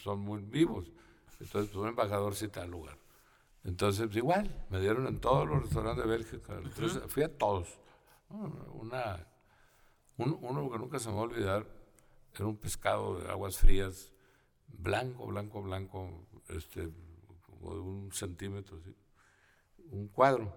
son 0.03 0.21
muy 0.21 0.43
vivos. 0.43 0.91
Entonces, 1.41 1.71
pues 1.71 1.77
un 1.77 1.89
embajador 1.89 2.35
sí 2.35 2.47
está 2.47 2.67
lugar. 2.67 2.97
Entonces, 3.65 4.07
pues, 4.07 4.17
igual, 4.17 4.65
me 4.71 4.81
dieron 4.81 5.07
en 5.07 5.21
todos 5.21 5.49
los 5.49 5.63
restaurantes 5.63 6.05
de 6.05 6.11
Bélgica. 6.11 6.59
Entonces, 6.63 7.03
fui 7.09 7.23
a 7.23 7.37
todos. 7.37 7.79
Una, 8.73 9.27
uno 10.17 10.71
que 10.71 10.79
nunca 10.79 10.99
se 10.99 11.09
me 11.09 11.15
va 11.15 11.21
a 11.21 11.25
olvidar 11.25 11.67
era 12.35 12.47
un 12.47 12.57
pescado 12.57 13.21
de 13.21 13.31
aguas 13.31 13.59
frías, 13.59 14.13
blanco, 14.67 15.27
blanco, 15.27 15.63
blanco, 15.63 16.27
este, 16.49 16.89
como 17.47 17.75
de 17.75 17.81
un 17.81 18.13
centímetro, 18.13 18.81
un 19.91 20.09
cuadro. 20.09 20.55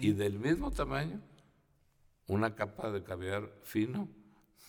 Y 0.00 0.12
del 0.12 0.38
mismo 0.38 0.70
tamaño, 0.72 1.22
una 2.26 2.54
capa 2.54 2.90
de 2.90 3.02
caviar 3.02 3.50
fino 3.62 4.08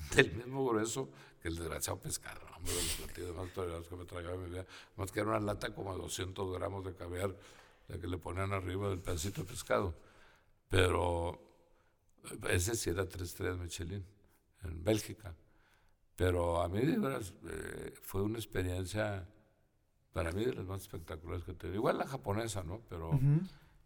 del 0.16 0.34
mismo 0.34 0.66
grueso 0.68 1.10
que 1.42 1.48
el 1.48 1.56
desgraciado 1.56 2.00
pescado. 2.00 2.42
Hombre, 2.56 2.74
de 2.74 2.84
los 2.84 2.94
platillos 2.94 3.36
más 3.36 3.54
toreados 3.54 3.88
que 3.88 3.96
me 3.96 4.06
traía 4.06 4.32
en 4.32 4.44
mi 4.44 4.50
vida. 4.50 4.66
Más 4.96 5.12
que 5.12 5.20
era 5.20 5.30
una 5.30 5.40
lata 5.40 5.74
como 5.74 5.94
de 5.94 6.02
200 6.02 6.54
gramos 6.54 6.86
de 6.86 6.94
caviar 6.94 7.36
la 7.88 7.98
que 7.98 8.08
le 8.08 8.18
ponían 8.18 8.54
arriba 8.54 8.90
del 8.90 9.00
pedacito 9.00 9.42
de 9.42 9.48
pescado. 9.48 9.96
Pero 10.70 11.42
ese 12.50 12.76
sí 12.76 12.90
era 12.90 13.08
tres 13.08 13.30
estrellas 13.30 13.58
Michelin 13.58 14.06
en 14.64 14.84
Bélgica. 14.84 15.36
Pero 16.16 16.62
a 16.62 16.70
mí, 16.70 16.86
de 16.86 17.00
veras, 17.00 17.34
eh, 17.50 17.94
fue 18.04 18.22
una 18.22 18.38
experiencia, 18.38 19.28
para 20.14 20.32
mí, 20.32 20.46
de 20.46 20.54
las 20.54 20.66
más 20.66 20.82
espectaculares 20.82 21.44
que 21.44 21.52
he 21.52 21.56
tenido. 21.56 21.78
Igual 21.78 21.98
la 21.98 22.08
japonesa, 22.08 22.64
¿no? 22.64 22.82
Pero 22.90 23.20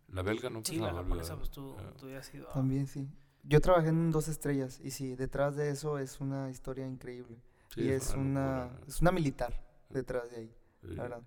la 0.09 0.21
belga 0.21 0.49
no 0.49 0.61
Sí, 0.63 0.77
la 0.77 0.93
japonesa, 0.93 1.37
pues 1.37 1.49
tú, 1.49 1.77
tú 1.97 2.09
ya 2.09 2.19
has 2.19 2.33
ido. 2.33 2.47
También, 2.47 2.87
sí. 2.87 3.07
Yo 3.47 3.61
trabajé 3.61 3.89
en 3.89 4.11
dos 4.11 4.27
estrellas 4.27 4.79
y 4.83 4.91
sí, 4.91 5.15
detrás 5.15 5.55
de 5.55 5.69
eso 5.69 5.99
es 5.99 6.19
una 6.19 6.49
historia 6.49 6.85
increíble. 6.87 7.37
y 7.75 7.89
es, 7.89 8.13
una, 8.15 8.71
es 8.87 9.01
una 9.01 9.11
militar 9.11 9.53
detrás 9.89 10.29
de 10.31 10.37
ahí, 10.37 10.55
la 10.81 11.03
verdad. 11.03 11.21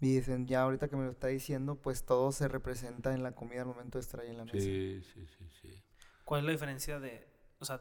Y 0.00 0.16
dicen, 0.16 0.46
ya 0.46 0.62
ahorita 0.62 0.88
que 0.88 0.96
me 0.96 1.04
lo 1.04 1.10
está 1.10 1.28
diciendo, 1.28 1.76
pues 1.76 2.04
todo 2.04 2.32
se 2.32 2.48
representa 2.48 3.14
en 3.14 3.22
la 3.22 3.32
comida 3.32 3.62
al 3.62 3.68
momento 3.68 3.98
de 3.98 4.02
estar 4.02 4.20
ahí 4.20 4.30
en 4.30 4.38
la 4.38 4.44
mesa. 4.44 4.58
Sí, 4.58 5.02
sí, 5.02 5.26
sí, 5.26 5.48
sí. 5.62 5.82
¿Cuál 6.24 6.40
es 6.40 6.46
la 6.46 6.52
diferencia 6.52 6.98
de, 7.00 7.26
o 7.58 7.64
sea, 7.64 7.80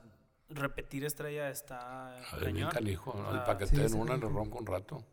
repetir 0.56 1.06
estrella 1.06 1.50
está 1.50 2.16
bien 2.52 2.68
canijo, 2.70 3.14
¿no? 3.16 3.44
para 3.44 3.58
que 3.58 3.66
te 3.66 3.86
una 3.94 4.18
le 4.18 4.28
ronco 4.28 4.60
un 4.60 4.66
rato. 4.66 5.04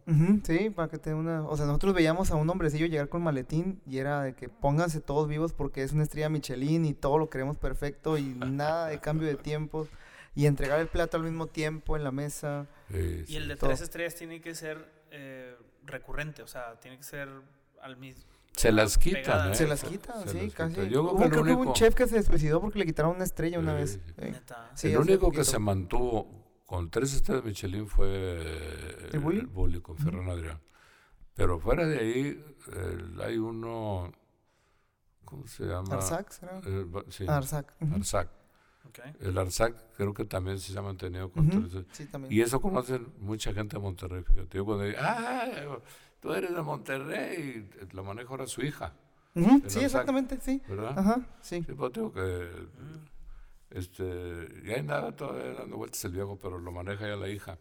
sí, 0.45 0.71
para 0.71 0.89
que 0.89 0.99
te 0.99 1.15
una, 1.15 1.43
o 1.47 1.57
sea, 1.57 1.67
nosotros 1.67 1.95
veíamos 1.95 2.31
a 2.31 2.37
un 2.37 2.49
hombrecillo 2.49 2.87
llegar 2.87 3.09
con 3.09 3.23
maletín 3.23 3.81
y 3.87 3.99
era 3.99 4.23
de 4.23 4.35
que 4.35 4.49
pónganse 4.49 5.01
todos 5.01 5.29
vivos 5.29 5.53
porque 5.53 5.83
es 5.83 5.93
una 5.93 6.03
estrella 6.03 6.29
Michelin 6.29 6.85
y 6.85 6.95
todo 6.95 7.19
lo 7.19 7.31
queremos 7.31 7.57
perfecto 7.57 8.19
y 8.19 8.23
nada 8.47 8.89
de 8.89 9.01
cambio 9.01 9.29
de 9.29 9.37
tiempo 9.37 9.89
y 10.35 10.47
entregar 10.47 10.81
el 10.81 10.89
plato 10.89 11.17
al 11.17 11.25
mismo 11.25 11.47
tiempo 11.47 11.97
en 11.97 12.05
la 12.05 12.13
mesa. 12.13 12.67
y 12.91 13.37
el 13.37 13.49
de 13.49 13.57
tres 13.57 13.81
estrellas 13.81 14.15
tiene 14.15 14.41
que 14.41 14.55
ser 14.55 14.89
eh, 15.11 15.57
recurrente, 15.85 16.43
o 16.43 16.47
sea, 16.47 16.79
tiene 16.81 16.97
que 16.97 17.05
ser 17.05 17.29
al 17.81 17.97
mismo 17.97 18.40
se 18.53 18.73
las 18.73 18.99
quitan, 18.99 19.53
¿eh? 19.53 19.55
Se 19.55 19.67
las 19.67 19.83
quitan, 19.83 20.29
sí, 20.29 20.51
casi. 20.51 20.89
Yo 20.89 21.17
creo, 21.17 21.45
que 21.45 21.53
hubo 21.53 21.63
un 21.63 21.73
chef 21.73 21.95
que 21.95 22.07
se 22.07 22.23
suicidó 22.23 22.61
porque 22.61 22.79
le 22.79 22.87
quitaron 22.87 23.17
una 23.17 23.25
estrella 23.25 23.59
una 23.59 23.75
vez. 23.75 24.01
el 24.83 24.97
único 24.99 25.31
que 25.31 25.45
se 25.45 25.59
mantuvo 25.59 26.41
con 26.67 26.91
tres 26.91 27.15
estrellas 27.15 27.43
de 27.43 27.49
Michelin 27.51 27.87
fue 27.87 29.09
el 29.13 29.47
Bully, 29.47 29.81
con 29.81 29.97
Ferran 29.97 30.29
Adrián. 30.29 30.61
Pero 31.35 31.59
fuera 31.59 31.87
de 31.87 31.99
ahí, 31.99 32.57
hay 33.23 33.39
uno. 33.39 34.13
¿Cómo 35.25 35.47
se 35.47 35.65
llama? 35.65 35.95
Arzac, 35.95 36.31
¿será? 36.31 36.61
sí, 37.09 37.25
Arzac. 37.27 37.75
Arzac. 37.95 38.29
El 39.21 39.39
Arzac 39.39 39.75
creo 39.97 40.13
que 40.13 40.25
también 40.25 40.59
se 40.59 40.77
ha 40.77 40.83
mantenido 40.83 41.31
con 41.31 41.49
tres. 41.49 41.85
Sí, 41.93 42.07
también. 42.07 42.33
Y 42.33 42.41
eso 42.41 42.61
conocen 42.61 43.13
mucha 43.19 43.53
gente 43.53 43.77
de 43.77 43.83
Monterrey. 43.83 44.23
Fíjate, 44.23 44.59
yo 44.59 44.65
cuando 44.65 44.85
digo, 44.85 44.99
¡ah! 45.01 45.79
Tú 46.21 46.33
eres 46.33 46.55
de 46.55 46.63
Monterrey, 46.63 47.69
y 47.81 47.95
lo 47.95 48.05
maneja 48.05 48.31
ahora 48.31 48.47
su 48.47 48.63
hija. 48.63 48.93
Sí, 49.67 49.81
exactamente, 49.81 50.39
sí. 50.41 50.63
¿Verdad? 50.69 50.99
Ajá, 50.99 51.21
sí. 51.41 51.63
Sí, 51.63 51.73
pues 51.73 51.93
digo 51.93 52.13
que, 52.13 52.51
este, 53.71 54.63
ya 54.65 54.75
hay 54.75 54.83
nada 54.83 55.15
todavía 55.15 55.55
dando 55.55 55.77
vueltas 55.77 56.05
el 56.05 56.13
viejo, 56.13 56.39
pero 56.41 56.59
lo 56.59 56.73
maneja 56.73 57.07
ya 57.07 57.17
la 57.17 57.29
hija. 57.29 57.59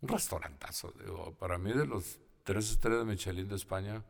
Un 0.00 0.08
restaurantazo, 0.08 0.92
digo, 0.98 1.34
para 1.38 1.58
mí 1.58 1.72
de 1.72 1.86
los 1.86 2.20
tres 2.44 2.70
estrellas 2.70 3.00
de 3.00 3.04
Michelin 3.04 3.48
de 3.48 3.56
España, 3.56 4.04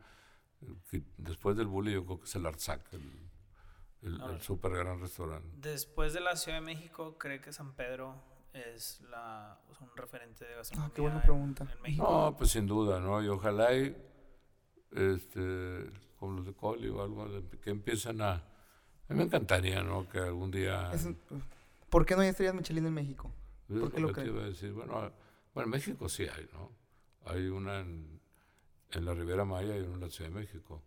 después 1.17 1.55
del 1.55 1.67
Bully 1.67 1.93
yo 1.93 2.05
creo 2.05 2.19
que 2.19 2.25
es 2.25 2.35
el 2.35 2.45
Arzac, 2.45 2.81
el, 2.93 4.21
el, 4.21 4.41
súper 4.41 4.71
gran 4.71 4.99
restaurante. 4.99 5.47
Después 5.57 6.13
de 6.13 6.21
la 6.21 6.35
Ciudad 6.35 6.59
de 6.59 6.65
México, 6.65 7.17
¿cree 7.17 7.41
que 7.41 7.53
San 7.53 7.73
Pedro 7.73 8.15
es 8.53 9.01
la, 9.09 9.59
un 9.81 9.89
referente 9.95 10.45
de 10.45 10.55
gastronomía 10.55 10.89
ah, 10.89 10.95
qué 10.95 11.01
buena 11.01 11.21
pregunta. 11.21 11.67
En, 11.71 11.81
México? 11.81 12.03
No, 12.03 12.37
pues 12.37 12.51
sin 12.51 12.67
duda, 12.67 12.99
¿no? 12.99 13.21
Y 13.23 13.27
ojalá 13.27 13.73
y, 13.75 13.95
este, 14.91 15.91
como 16.17 16.37
los 16.37 16.45
de 16.45 16.53
Coli 16.53 16.87
o 16.89 17.01
algo, 17.01 17.27
que 17.61 17.69
empiecen 17.69 18.21
a... 18.21 18.33
A 18.33 19.13
mí 19.13 19.17
me 19.17 19.23
encantaría, 19.23 19.83
¿no? 19.83 20.07
Que 20.07 20.19
algún 20.19 20.51
día... 20.51 20.91
¿Por 21.89 22.05
qué 22.05 22.15
no 22.15 22.21
hay 22.21 22.29
estrellas 22.29 22.55
Michelin 22.55 22.85
en 22.85 22.93
México? 22.93 23.31
¿Por 23.67 23.91
qué 23.91 23.99
lo, 23.99 24.13
que 24.13 24.25
iba 24.25 24.43
a 24.43 24.45
decir. 24.45 24.71
Bueno, 24.71 25.11
bueno, 25.53 25.65
en 25.65 25.69
México 25.69 26.07
sí 26.09 26.23
hay, 26.23 26.47
¿no? 26.53 26.71
Hay 27.25 27.47
una 27.47 27.79
en, 27.79 28.19
en 28.91 29.05
la 29.05 29.13
Ribera 29.13 29.45
Maya 29.45 29.77
y 29.77 29.81
una 29.81 29.95
en 29.95 30.01
la 30.01 30.09
Ciudad 30.09 30.29
de 30.29 30.35
México. 30.35 30.83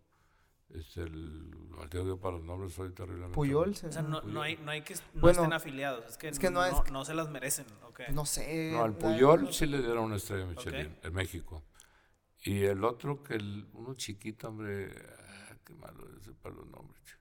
Es 0.71 0.97
el 0.97 1.55
Mateo 1.71 2.19
para 2.19 2.37
los 2.37 2.45
nombres 2.45 2.73
soy 2.73 2.91
terriblemente. 2.93 3.35
Puyol. 3.35 3.71
O 3.71 3.75
sea, 3.75 4.03
no, 4.03 4.21
no, 4.23 4.43
hay, 4.43 4.57
no 4.57 4.71
hay 4.71 4.83
que 4.83 4.97
no 5.15 5.31
estén 5.31 5.53
afiliados. 5.53 6.05
Es 6.07 6.19
que, 6.19 6.29
es 6.29 6.39
que 6.39 6.51
no, 6.51 6.61
no, 6.91 7.05
se 7.05 7.15
las 7.15 7.31
merecen. 7.31 7.67
Okay. 7.91 8.07
No 8.13 8.27
sé. 8.27 8.73
No, 8.73 8.83
al 8.83 8.97
Puyol 8.97 9.53
sí 9.53 9.67
le 9.67 9.79
dieron 9.79 10.05
una 10.05 10.17
estrella 10.17 10.47
Michelin 10.47 10.97
en 11.03 11.13
México. 11.13 11.63
Y 12.43 12.63
el 12.65 12.85
otro, 12.85 13.23
que 13.23 13.35
el, 13.35 13.67
uno 13.73 13.95
chiquito, 13.95 14.49
hombre, 14.49 14.93
ah, 15.51 15.57
qué 15.65 15.75
malo 15.75 16.07
ese 16.21 16.33
para 16.35 16.55
los 16.55 16.67
nombres. 16.67 17.19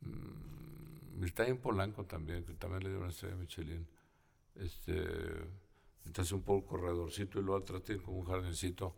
Mm, 0.00 1.24
está 1.24 1.46
en 1.46 1.58
Polanco 1.58 2.04
también, 2.04 2.44
que 2.44 2.54
también 2.54 2.82
le 2.82 2.88
dieron 2.90 3.04
una 3.04 3.12
estrella 3.12 3.36
Michelin. 3.36 3.86
Este, 4.56 5.02
entonces 6.04 6.32
un 6.32 6.42
poco 6.42 6.66
corredorcito 6.66 7.38
y 7.38 7.42
luego 7.42 7.62
atrás 7.62 7.82
tiene 7.82 8.02
como 8.02 8.18
un 8.18 8.26
jardincito. 8.26 8.94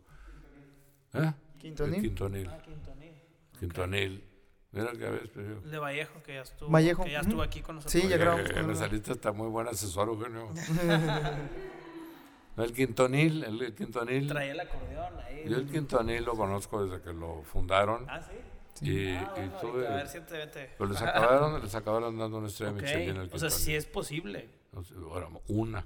¿Eh? 1.13 1.33
Quintonil. 1.57 2.01
Quintonil. 2.01 2.47
Ah, 2.47 2.61
Quintonil. 2.61 3.28
Quintonil. 3.59 4.23
Mira 4.71 4.91
que 4.91 5.05
a 5.05 5.09
veces, 5.09 5.29
pero... 5.33 5.61
De 5.61 5.79
Vallejo, 5.79 6.21
que 6.21 6.35
ya 6.35 6.41
estuvo, 6.41 6.69
Vallejo. 6.69 7.03
Que 7.03 7.11
ya 7.11 7.21
estuvo 7.21 7.41
aquí 7.41 7.61
con 7.61 7.77
nosotros. 7.77 8.01
Sí, 8.01 8.07
ya 8.07 8.17
grabamos 8.17 8.51
con 8.51 8.75
saliste 8.75 9.13
está 9.13 9.31
muy 9.31 9.47
buen 9.47 9.67
asesor, 9.67 10.09
Eugenio. 10.09 10.49
el 12.57 12.73
Quintonil, 12.73 13.43
el, 13.43 13.73
Quintonil. 13.73 14.27
Traía 14.27 14.51
el 14.51 14.59
acordeón 14.59 15.19
ahí. 15.21 15.45
Yo 15.47 15.57
el 15.57 15.65
Quintonil 15.65 16.23
lo 16.23 16.35
conozco 16.35 16.85
desde 16.85 17.03
que 17.03 17.13
lo 17.13 17.41
fundaron. 17.43 18.05
Ah, 18.07 18.21
sí. 18.21 18.35
Y, 18.81 19.15
ah, 19.15 19.33
y 19.37 19.49
tuve, 19.59 19.87
a 19.87 19.95
ver, 19.95 20.07
siéntate. 20.07 20.75
Pero 20.77 20.89
les 20.89 21.01
acabaron, 21.01 21.61
les 21.61 21.75
acabaron 21.75 22.17
dando 22.17 22.37
una 22.37 22.47
estrella 22.47 22.71
okay. 22.71 22.83
Michelin 22.83 23.21
al 23.21 23.29
O 23.33 23.39
sea, 23.39 23.49
sí 23.49 23.75
es 23.75 23.85
posible. 23.85 24.49
Bueno, 24.71 25.41
una. 25.47 25.85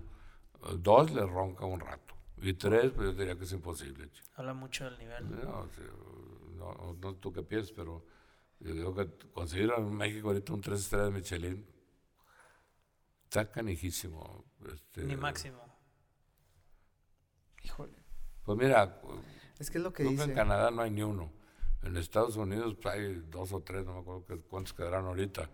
Dos 0.77 1.11
le 1.11 1.25
ronca 1.25 1.65
un 1.65 1.79
rato. 1.79 2.15
Y 2.41 2.53
tres, 2.53 2.91
pues 2.93 3.07
yo 3.07 3.13
diría 3.13 3.35
que 3.35 3.45
es 3.45 3.51
imposible. 3.53 4.09
Habla 4.35 4.53
mucho 4.53 4.83
del 4.83 4.97
nivel. 4.97 5.31
No, 5.31 5.69
no, 6.63 6.93
no 6.93 7.15
tú 7.15 7.31
qué 7.33 7.43
piensas, 7.43 7.71
pero 7.71 8.05
yo 8.59 8.73
digo 8.73 8.95
que 8.95 9.09
conseguir 9.31 9.71
en 9.75 9.93
México 9.93 10.29
ahorita 10.29 10.53
un 10.53 10.61
tres 10.61 10.81
estrellas 10.81 11.07
de 11.07 11.19
Michelin 11.19 11.73
está 13.23 13.49
canijísimo. 13.51 14.45
Este, 14.71 15.03
Ni 15.03 15.17
máximo. 15.17 15.59
Híjole. 17.63 17.97
Pues 18.43 18.57
mira, 18.57 19.01
es 19.57 19.71
que 19.71 19.79
es 19.79 19.83
lo 19.83 19.91
que 19.91 20.03
dice. 20.03 20.23
en 20.23 20.33
Canadá 20.33 20.69
no 20.69 20.81
hay 20.81 20.91
ni 20.91 21.01
uno. 21.01 21.31
En 21.81 21.97
Estados 21.97 22.35
Unidos 22.37 22.75
pues, 22.81 22.95
hay 22.95 23.23
dos 23.29 23.51
o 23.51 23.61
tres, 23.61 23.85
no 23.85 23.93
me 23.93 23.99
acuerdo 24.01 24.41
cuántos 24.47 24.73
quedarán 24.73 25.05
ahorita. 25.05 25.49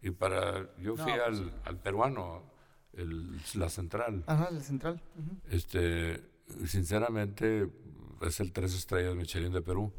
Y 0.00 0.10
para, 0.10 0.76
yo 0.78 0.96
fui 0.96 1.12
al, 1.12 1.50
pues, 1.50 1.54
al, 1.64 1.78
peruano, 1.80 2.42
el, 2.92 3.40
la 3.54 3.68
central. 3.68 4.22
Ajá, 4.26 4.50
la 4.50 4.60
central. 4.60 5.02
Este, 5.50 6.22
sinceramente, 6.66 7.70
es 8.20 8.40
el 8.40 8.52
tres 8.52 8.74
estrellas 8.74 9.14
Michelin 9.16 9.52
de 9.52 9.62
Perú. 9.62 9.92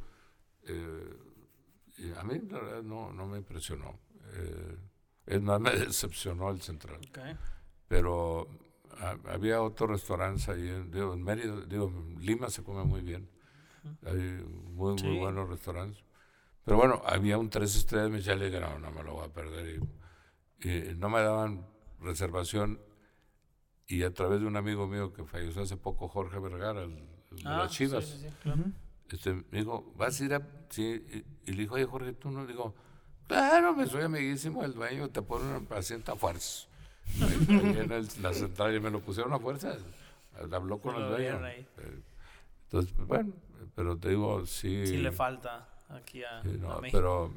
Y 0.68 2.12
a 2.12 2.24
mí 2.24 2.42
no, 2.84 3.12
no 3.12 3.28
me 3.28 3.38
impresionó. 3.38 4.00
es 5.26 5.42
más, 5.42 5.60
me 5.62 5.72
decepcionó 5.72 6.50
el 6.50 6.62
central. 6.62 7.00
Pero 7.88 8.48
había 9.28 9.62
otros 9.62 9.90
restaurantes 9.90 10.48
ahí, 10.50 10.68
digo, 10.90 11.14
en 11.14 11.24
Mérida, 11.24 11.62
digo, 11.68 11.88
en 11.88 12.26
Lima 12.26 12.50
se 12.50 12.64
come 12.64 12.84
muy 12.84 13.02
bien. 13.02 13.30
Hay 14.06 14.16
muy, 14.16 14.96
muy 15.02 15.18
buenos 15.20 15.50
restaurantes. 15.50 16.04
Pero 16.64 16.78
bueno, 16.78 17.02
había 17.06 17.38
un 17.38 17.50
tres 17.50 17.76
estrellas 17.76 18.10
Michelin 18.10 18.48
dije, 18.48 18.60
no, 18.60 18.80
no 18.80 18.92
me 18.92 19.04
lo 19.04 19.14
voy 19.14 19.26
a 19.26 19.32
perder. 19.32 19.80
Y, 20.62 20.96
no 20.98 21.10
me 21.10 21.22
daban 21.22 21.68
reservación. 22.00 22.82
Y 23.88 24.02
a 24.02 24.12
través 24.12 24.40
de 24.40 24.48
un 24.48 24.58
amigo 24.58 24.88
mío 24.88 25.14
que 25.14 25.24
falleció 25.26 25.62
hace 25.62 25.78
poco, 25.78 26.08
Jorge 26.08 26.40
Vergara, 26.40 26.82
el, 26.82 26.96
de 26.96 27.44
las 27.44 27.66
ah, 27.66 27.68
Chivas, 27.70 28.26
este, 29.12 29.34
me 29.34 29.60
dijo, 29.60 29.94
¿vas 29.96 30.20
a 30.20 30.26
ir 30.26 30.34
a...? 30.34 30.42
Sí, 30.70 31.24
y, 31.46 31.52
le 31.52 31.62
dijo, 31.62 31.76
oye, 31.76 31.86
Jorge, 31.86 32.14
tú 32.14 32.32
no. 32.32 32.46
Digo, 32.46 32.74
claro, 33.28 33.76
me 33.76 33.86
soy 33.88 34.04
amiguísimo 34.04 34.62
del 34.62 34.74
dueño, 34.74 35.10
te 35.10 35.22
pone 35.22 35.58
un 35.58 35.66
paciente 35.66 36.12
a 36.12 36.16
fuerza. 36.16 36.68
en 37.20 38.08
la 38.22 38.34
central 38.34 38.76
y 38.76 38.80
me 38.80 38.90
lo 38.90 39.00
pusieron 39.00 39.32
a 39.34 39.40
fuerza. 39.40 39.78
Habló 40.52 40.80
con 40.80 40.96
el 40.96 41.08
dueño. 41.08 41.48
Eh, 41.48 41.66
entonces, 42.66 42.94
bueno, 43.08 43.32
pero 43.76 43.98
te 43.98 44.10
digo, 44.10 44.46
sí. 44.46 44.88
Sí 44.88 44.98
le 44.98 45.12
falta 45.12 45.70
aquí 45.90 46.24
a, 46.24 46.42
no, 46.44 46.82
Pero 46.92 47.32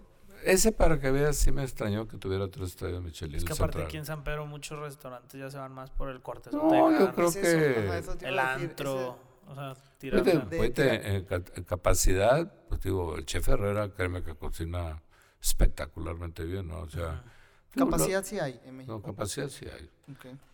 ese 0.44 0.72
para 0.72 0.98
que 1.00 1.10
veas 1.10 1.36
sí 1.36 1.52
me 1.52 1.62
extrañó 1.62 2.08
que 2.08 2.16
tuviera 2.16 2.48
tres 2.48 2.70
estrellas 2.70 3.02
Michelin. 3.02 3.36
Es 3.36 3.44
que 3.44 3.52
aparte 3.52 3.82
aquí 3.82 3.96
en 3.96 4.06
San 4.06 4.24
Pedro 4.24 4.46
muchos 4.46 4.78
restaurantes 4.78 5.38
ya 5.38 5.50
se 5.50 5.58
van 5.58 5.72
más 5.72 5.90
por 5.90 6.08
el 6.08 6.22
corte. 6.22 6.50
No, 6.52 6.90
yo 6.98 7.12
creo 7.14 7.32
que... 7.32 8.02
el 8.26 8.38
antro, 8.38 9.18
o 9.46 9.54
sea, 9.54 9.76
tirar... 9.98 10.26
en, 10.26 11.64
capacidad, 11.64 12.52
pues 12.68 12.80
digo, 12.80 13.16
el 13.16 13.26
chef 13.26 13.48
Herrera, 13.48 13.92
créeme 13.92 14.22
que 14.22 14.34
cocina 14.34 15.02
espectacularmente 15.40 16.44
bien, 16.44 16.68
¿no? 16.68 16.80
O 16.80 16.88
sea... 16.88 17.24
Capacidad 17.70 18.24
sí 18.24 18.38
hay 18.38 18.58
en 18.64 18.76
México. 18.78 18.94
No, 18.94 19.02
capacidad 19.02 19.48
sí 19.48 19.66
hay. 19.66 19.90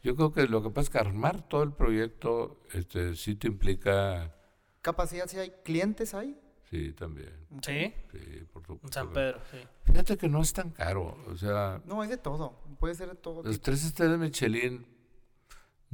Yo 0.03 0.17
creo 0.17 0.33
que 0.33 0.47
lo 0.47 0.63
que 0.63 0.71
pasa 0.71 0.83
es 0.83 0.91
que 0.91 0.99
armar 0.99 1.49
todo 1.49 1.63
el 1.63 1.73
proyecto 1.73 2.61
este, 2.73 3.15
sí 3.15 3.37
te 3.37 3.47
implica... 3.47 4.35
¿Capacidad 4.83 5.27
sí 5.27 5.39
hay? 5.39 5.51
¿Clientes 5.65 6.13
hay? 6.13 6.39
Sí, 6.69 6.93
también. 6.93 7.33
¿Sí? 7.63 7.95
Sí, 8.11 8.45
por 8.53 8.67
supuesto. 8.67 9.01
San 9.01 9.13
Pedro, 9.13 9.39
sí. 9.51 9.59
Fíjate 9.85 10.17
que 10.17 10.29
no 10.29 10.43
es 10.43 10.53
tan 10.53 10.71
caro, 10.71 11.17
o 11.29 11.37
sea... 11.37 11.81
No, 11.85 12.03
es 12.03 12.11
de 12.11 12.17
todo, 12.17 12.61
puede 12.81 12.95
ser 12.95 13.11
de 13.11 13.15
todo. 13.15 13.43
Los 13.43 13.61
tres 13.61 13.85
estrellas 13.85 14.19
de 14.19 14.19
Michelin 14.19 14.94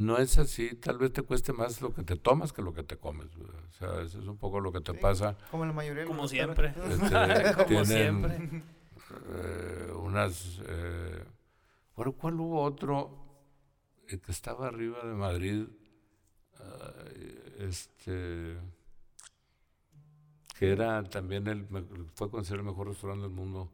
no 0.01 0.16
es 0.16 0.38
así, 0.38 0.74
tal 0.76 0.96
vez 0.96 1.12
te 1.12 1.22
cueste 1.22 1.53
más 1.53 1.82
lo 1.82 1.92
que 1.92 2.03
te 2.03 2.16
tomas 2.16 2.55
que 2.55 2.62
lo 2.62 2.72
que 2.72 2.82
te 2.82 2.96
comes. 2.96 3.28
O 3.36 3.72
sea, 3.72 4.01
eso 4.01 4.18
es 4.18 4.26
un 4.26 4.38
poco 4.38 4.59
lo 4.59 4.72
que 4.72 4.80
te 4.80 4.94
pasa. 4.94 5.36
Como 5.51 5.66
la 5.66 5.74
mayoría 5.74 6.03
de 6.03 6.09
Como 6.09 6.26
siempre. 6.26 6.68
Este, 6.68 7.64
Como 7.68 7.84
siempre. 7.84 8.62
Eh, 9.28 9.92
unas... 9.94 10.61
Eh, 10.66 11.22
bueno, 11.94 12.12
¿cuál 12.12 12.40
hubo 12.40 12.62
otro 12.62 13.11
que 14.07 14.18
estaba 14.28 14.68
arriba 14.68 15.05
de 15.05 15.14
Madrid? 15.14 15.66
este 17.59 18.57
que 20.59 20.70
era 20.70 21.03
también 21.05 21.46
el, 21.46 21.66
fue 22.14 22.30
considerado 22.30 22.68
el 22.68 22.72
mejor 22.72 22.88
restaurante 22.88 23.22
del 23.22 23.32
mundo. 23.32 23.70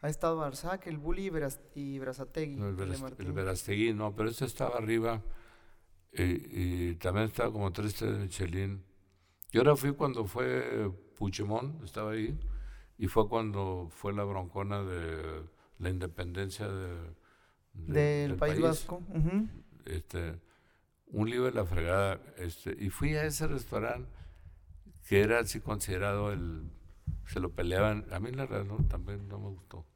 Ha 0.00 0.08
estado 0.08 0.42
Arzac, 0.42 0.86
el 0.86 0.98
Bulli 0.98 1.26
y, 1.74 1.98
Brazategui. 1.98 2.56
No, 2.56 2.68
el, 2.68 3.32
Verastegui, 3.32 3.94
no, 3.94 4.14
pero 4.14 4.28
este 4.28 4.44
estaba 4.44 4.76
arriba 4.76 5.22
y, 6.24 6.94
también 6.94 7.26
estaba 7.26 7.52
como 7.52 7.72
tres 7.72 7.98
de 8.00 8.10
Michelin. 8.10 8.82
Yo 9.52 9.60
ahora 9.60 9.76
fui 9.76 9.92
cuando 9.92 10.26
fue 10.26 10.90
Puigdemont, 11.16 11.82
estaba 11.84 12.12
ahí, 12.12 12.38
y 12.98 13.06
fue 13.06 13.28
cuando 13.28 13.88
fue 13.90 14.12
la 14.12 14.24
broncona 14.24 14.82
de 14.82 15.42
la 15.78 15.90
independencia 15.90 16.68
de, 16.68 17.14
del, 17.74 18.36
País, 18.36 18.60
Vasco. 18.60 19.02
este, 19.84 20.40
un 21.06 21.30
libro 21.30 21.46
de 21.46 21.52
la 21.52 21.64
fregada. 21.64 22.20
Este, 22.38 22.76
y 22.78 22.90
fui 22.90 23.14
a 23.14 23.24
ese 23.24 23.46
restaurante 23.46 24.08
que 25.08 25.20
era 25.20 25.40
así 25.40 25.60
considerado 25.60 26.32
el... 26.32 26.70
Se 27.26 27.40
lo 27.40 27.52
peleaban. 27.52 28.06
A 28.12 28.20
mí 28.20 28.30
la 28.32 28.46
verdad 28.46 28.76
también 28.88 29.28
no 29.28 29.38
me 29.38 29.48
gustó. 29.50 29.86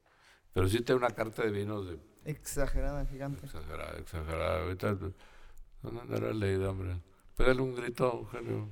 Pero 0.52 0.68
sí 0.68 0.80
tengo 0.80 0.98
una 0.98 1.10
carta 1.10 1.42
de 1.42 1.50
vinos 1.50 1.88
de... 1.88 1.98
Exagerada, 2.24 3.06
gigante. 3.06 3.46
Exagerada, 3.46 3.98
exagerada. 3.98 4.62
Ahorita 4.62 4.98
no 5.82 6.00
andará 6.00 6.32
leído, 6.32 6.70
hombre. 6.70 6.96
Pégale 7.36 7.62
un 7.62 7.74
grito, 7.74 8.12
Eugenio. 8.12 8.68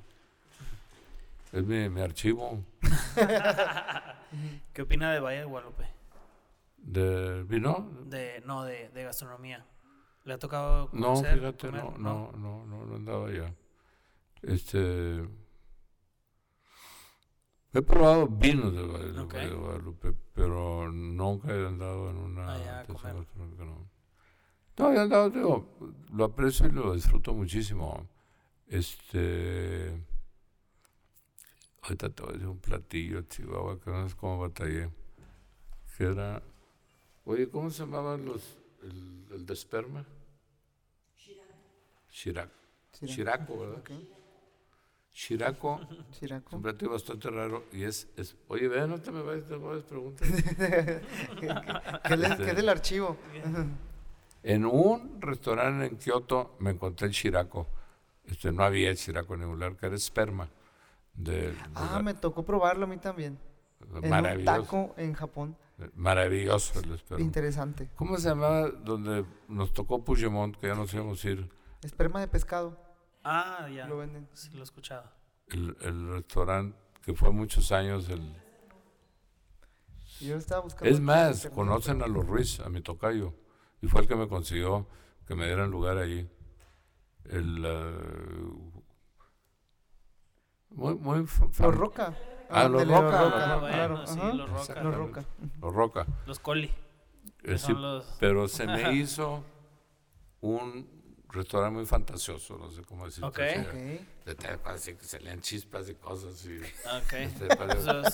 Es 1.52 1.64
mi, 1.64 1.88
mi 1.88 2.00
archivo. 2.00 2.62
¿Qué 4.72 4.82
opina 4.82 5.12
de 5.12 5.20
Valle 5.20 5.38
de 5.38 5.44
Guadalupe? 5.44 5.84
¿De 6.76 7.42
vino? 7.44 7.90
De, 8.04 8.42
no, 8.44 8.64
de, 8.64 8.90
de 8.90 9.04
gastronomía. 9.04 9.64
¿Le 10.24 10.34
ha 10.34 10.38
tocado 10.38 10.90
conocer, 10.90 11.36
No, 11.36 11.52
fíjate, 11.52 11.72
no, 11.72 11.94
no, 11.98 12.32
no, 12.32 12.66
no, 12.66 12.86
no 12.86 12.96
andaba 12.96 13.32
ya. 13.32 13.54
Este... 14.42 15.26
He 17.72 17.82
probado 17.82 18.26
vinos 18.26 18.74
de, 18.74 18.82
Guadalupe, 18.82 20.14
pero 20.34 20.90
nunca 20.90 21.48
he 21.52 21.66
andado 21.66 22.10
en 22.10 22.16
una 22.16 22.58
no. 22.88 22.96
no, 23.64 23.90
he 24.78 24.98
andado, 24.98 25.30
digo, 25.30 25.66
lo 26.12 26.24
aprecio 26.24 26.66
y 26.66 26.72
lo 26.72 26.94
disfruto 26.94 27.34
muchísimo. 27.34 28.08
Este. 28.68 29.92
Ahorita 31.82 32.10
te 32.10 32.22
voy 32.22 32.30
a 32.30 32.32
decir 32.34 32.48
un 32.48 32.58
platillo, 32.58 33.22
Chihuahua, 33.22 33.80
que 33.80 33.90
no 33.90 34.08
sé 34.08 34.16
cómo 34.16 34.38
batallé. 34.38 34.90
Que 35.96 36.04
era. 36.04 36.42
Oye, 37.24 37.48
¿cómo 37.48 37.70
se 37.70 37.80
llamaban 37.80 38.24
los. 38.24 38.58
el, 38.82 39.26
el 39.32 39.46
de 39.46 39.54
esperma? 39.54 40.06
Chirac. 42.18 42.50
Chiraco, 43.06 43.58
¿verdad? 43.58 43.82
Chiraco, 45.12 45.80
Chiraco. 46.12 46.56
un 46.56 46.62
platillo 46.62 46.92
bastante 46.92 47.30
raro 47.30 47.64
y 47.72 47.84
es, 47.84 48.08
es 48.16 48.36
oye, 48.48 48.68
ve, 48.68 48.86
no 48.86 49.00
te 49.00 49.10
me 49.10 49.22
vayas, 49.22 49.46
te 49.46 49.54
voy 49.54 49.78
a 49.78 49.82
preguntar. 49.82 50.28
¿Qué, 51.38 52.50
es 52.50 52.56
del 52.56 52.68
archivo? 52.68 53.16
En 54.42 54.64
un 54.64 55.20
restaurante 55.20 55.86
en 55.86 55.96
Kioto 55.96 56.56
me 56.58 56.70
encontré 56.70 57.08
el 57.08 57.12
Chiraco. 57.12 57.66
Este, 58.24 58.52
no 58.52 58.62
había 58.62 58.90
el 58.90 58.96
Chiraco 58.96 59.34
en 59.34 59.40
ningún 59.40 59.56
lugar, 59.56 59.76
que 59.76 59.86
era 59.86 59.96
esperma. 59.96 60.48
De, 61.14 61.54
ah, 61.74 62.00
me 62.02 62.14
tocó 62.14 62.44
probarlo 62.44 62.84
a 62.84 62.88
mí 62.88 62.98
también. 62.98 63.38
Maravilloso. 64.02 64.28
En 64.28 64.38
un 64.38 64.44
taco 64.44 64.94
en 64.96 65.12
Japón. 65.14 65.56
Maravilloso 65.94 66.80
el 66.80 66.92
esperma. 66.92 67.24
Interesante. 67.24 67.88
¿Cómo 67.96 68.16
se 68.18 68.28
llamaba 68.28 68.68
donde 68.68 69.24
nos 69.48 69.72
tocó 69.72 70.04
Puigdemont, 70.04 70.56
que 70.56 70.68
ya 70.68 70.74
nos 70.74 70.92
íbamos 70.92 71.24
a 71.24 71.30
ir? 71.30 71.48
Esperma 71.82 72.20
de 72.20 72.28
pescado. 72.28 72.76
Ah, 73.24 73.68
ya. 73.74 73.86
Lo 73.86 73.98
venden. 73.98 74.28
Sí, 74.32 74.50
lo 74.52 74.60
he 74.60 74.62
escuchado. 74.62 75.10
El, 75.48 75.76
el 75.80 76.12
restaurante 76.12 76.76
que 77.08 77.14
fue 77.14 77.30
muchos 77.30 77.72
años 77.72 78.06
el... 78.10 78.36
Yo 80.20 80.36
estaba 80.36 80.60
buscando... 80.60 80.90
Es 80.90 81.00
más, 81.00 81.48
conocen 81.54 82.02
a 82.02 82.06
los 82.06 82.26
Ruiz, 82.26 82.60
a 82.60 82.68
mi 82.68 82.82
tocayo, 82.82 83.32
y 83.82 83.88
fue 83.88 84.02
el 84.02 84.08
que 84.08 84.16
me 84.16 84.28
consiguió 84.28 84.86
que 85.26 85.34
me 85.34 85.46
dieran 85.46 85.70
lugar 85.70 85.98
ahí. 85.98 86.28
El... 87.24 87.64
Uh, 87.64 88.82
muy, 90.70 90.94
muy... 90.94 91.18
Los 91.58 91.74
Roca. 91.74 92.16
Ah, 92.50 92.68
los 92.68 92.86
Roca. 92.86 93.20
Ah, 93.20 93.58
claro. 93.60 94.06
sí, 94.06 94.18
los 94.34 94.50
Roca. 94.50 94.82
Los 94.82 94.94
Roca. 94.94 95.24
Los 95.60 95.74
Roca. 95.74 96.06
Los 96.26 96.38
Coli. 96.38 96.70
Eh, 97.44 97.56
pero 98.18 98.48
se 98.48 98.66
me 98.66 98.92
hizo 98.94 99.44
un 100.40 100.88
restaurante 101.28 101.76
muy 101.76 101.86
fantasioso, 101.86 102.56
no 102.56 102.70
sé 102.70 102.82
cómo 102.82 103.04
decirlo. 103.04 103.28
Ok. 103.28 103.38
De 103.38 104.36
así 104.64 104.94
que 104.94 105.04
salían 105.04 105.40
chispas 105.40 105.88
y 105.88 105.94
cosas 105.94 106.44
y 106.46 106.58
okay. 107.04 107.28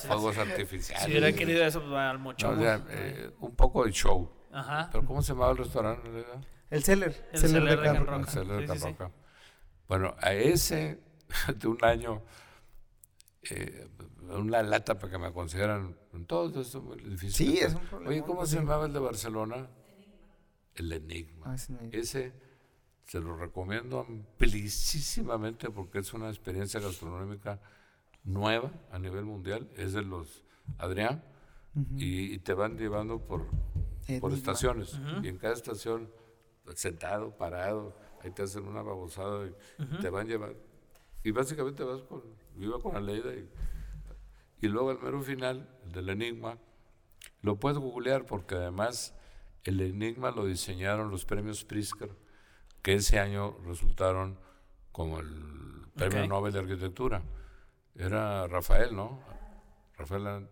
fuegos 0.07 0.37
artificiales. 0.37 1.05
Si 1.05 1.11
hubiera 1.11 1.31
querido 1.33 1.63
eso, 1.63 1.81
pues 1.81 1.93
al 1.93 2.19
mucho. 2.19 2.51
No, 2.51 2.57
o 2.57 2.61
sea, 2.61 2.85
eh, 2.89 3.31
un 3.39 3.55
poco 3.55 3.85
de 3.85 3.91
show. 3.91 4.29
Ajá. 4.55 4.89
Pero 4.91 5.05
¿cómo 5.05 5.21
se 5.21 5.33
llamaba 5.33 5.51
el 5.51 5.57
restaurante? 5.57 6.25
El 6.69 6.83
Celler. 6.83 7.29
El 7.33 7.39
Celler 7.39 7.63
de 7.63 7.83
Can 7.83 8.19
El 8.19 8.27
Celler 8.27 8.67
de 8.67 8.95
Can 8.95 9.11
Bueno, 9.87 10.15
a 10.19 10.33
ese 10.33 10.99
de 11.59 11.67
un 11.67 11.83
año, 11.83 12.21
eh, 13.49 13.89
una 14.29 14.63
lata 14.63 14.97
para 14.97 15.11
que 15.11 15.17
me 15.17 15.31
consideran 15.33 15.95
en 16.13 16.25
todo 16.25 16.61
esto 16.61 16.81
muy 16.81 16.97
difícil. 16.97 17.31
Sí, 17.31 17.57
es 17.59 17.73
un 17.73 17.81
problema. 17.81 18.09
Oye, 18.09 18.23
¿cómo 18.23 18.45
se 18.45 18.55
llamaba 18.55 18.85
el 18.85 18.93
de 18.93 18.99
Barcelona? 18.99 19.67
El 20.73 20.91
Enigma. 20.91 21.53
Ah, 21.53 21.55
ese 21.91 22.33
se 23.05 23.19
lo 23.19 23.35
recomiendo 23.35 23.99
amplísimamente 23.99 25.69
porque 25.69 25.99
es 25.99 26.13
una 26.13 26.29
experiencia 26.29 26.79
gastronómica 26.79 27.59
nueva 28.23 28.71
a 28.91 28.99
nivel 28.99 29.25
mundial. 29.25 29.69
Es 29.75 29.93
de 29.93 30.01
los 30.01 30.43
Adrián 30.77 31.23
y, 31.97 32.37
te 32.39 32.53
van 32.53 32.77
llevando 32.77 33.19
por, 33.19 33.47
por 34.19 34.33
estaciones. 34.33 34.99
Y 35.23 35.27
en 35.27 35.37
cada 35.37 35.53
estación, 35.53 36.09
sentado, 36.75 37.35
parado, 37.37 37.97
ahí 38.21 38.31
te 38.31 38.43
hacen 38.43 38.67
una 38.67 38.81
babosada 38.81 39.47
y 39.47 39.97
te 40.01 40.09
van 40.09 40.27
llevando. 40.27 40.59
Y 41.23 41.31
básicamente 41.31 41.83
vas 41.83 42.01
con, 42.03 42.23
iba 42.57 42.79
con 42.79 42.95
Aleida 42.95 43.33
y, 43.33 43.49
y 44.61 44.67
luego 44.67 44.91
el 44.91 44.99
mero 44.99 45.21
final, 45.21 45.67
el 45.85 45.91
del 45.91 46.09
enigma, 46.09 46.57
lo 47.41 47.59
puedes 47.59 47.77
googlear 47.77 48.25
porque 48.25 48.55
además 48.55 49.15
el 49.63 49.81
enigma 49.81 50.31
lo 50.31 50.45
diseñaron 50.45 51.09
los 51.09 51.25
premios 51.25 51.65
Pritzker, 51.65 52.11
que 52.81 52.93
ese 52.93 53.19
año 53.19 53.57
resultaron 53.65 54.37
como 54.91 55.19
el 55.19 55.87
premio 55.95 56.27
Nobel 56.27 56.53
de 56.53 56.59
Arquitectura. 56.59 57.23
Era 57.95 58.47
Rafael, 58.47 58.95
¿no? 58.95 59.19
Rafael 59.97 60.47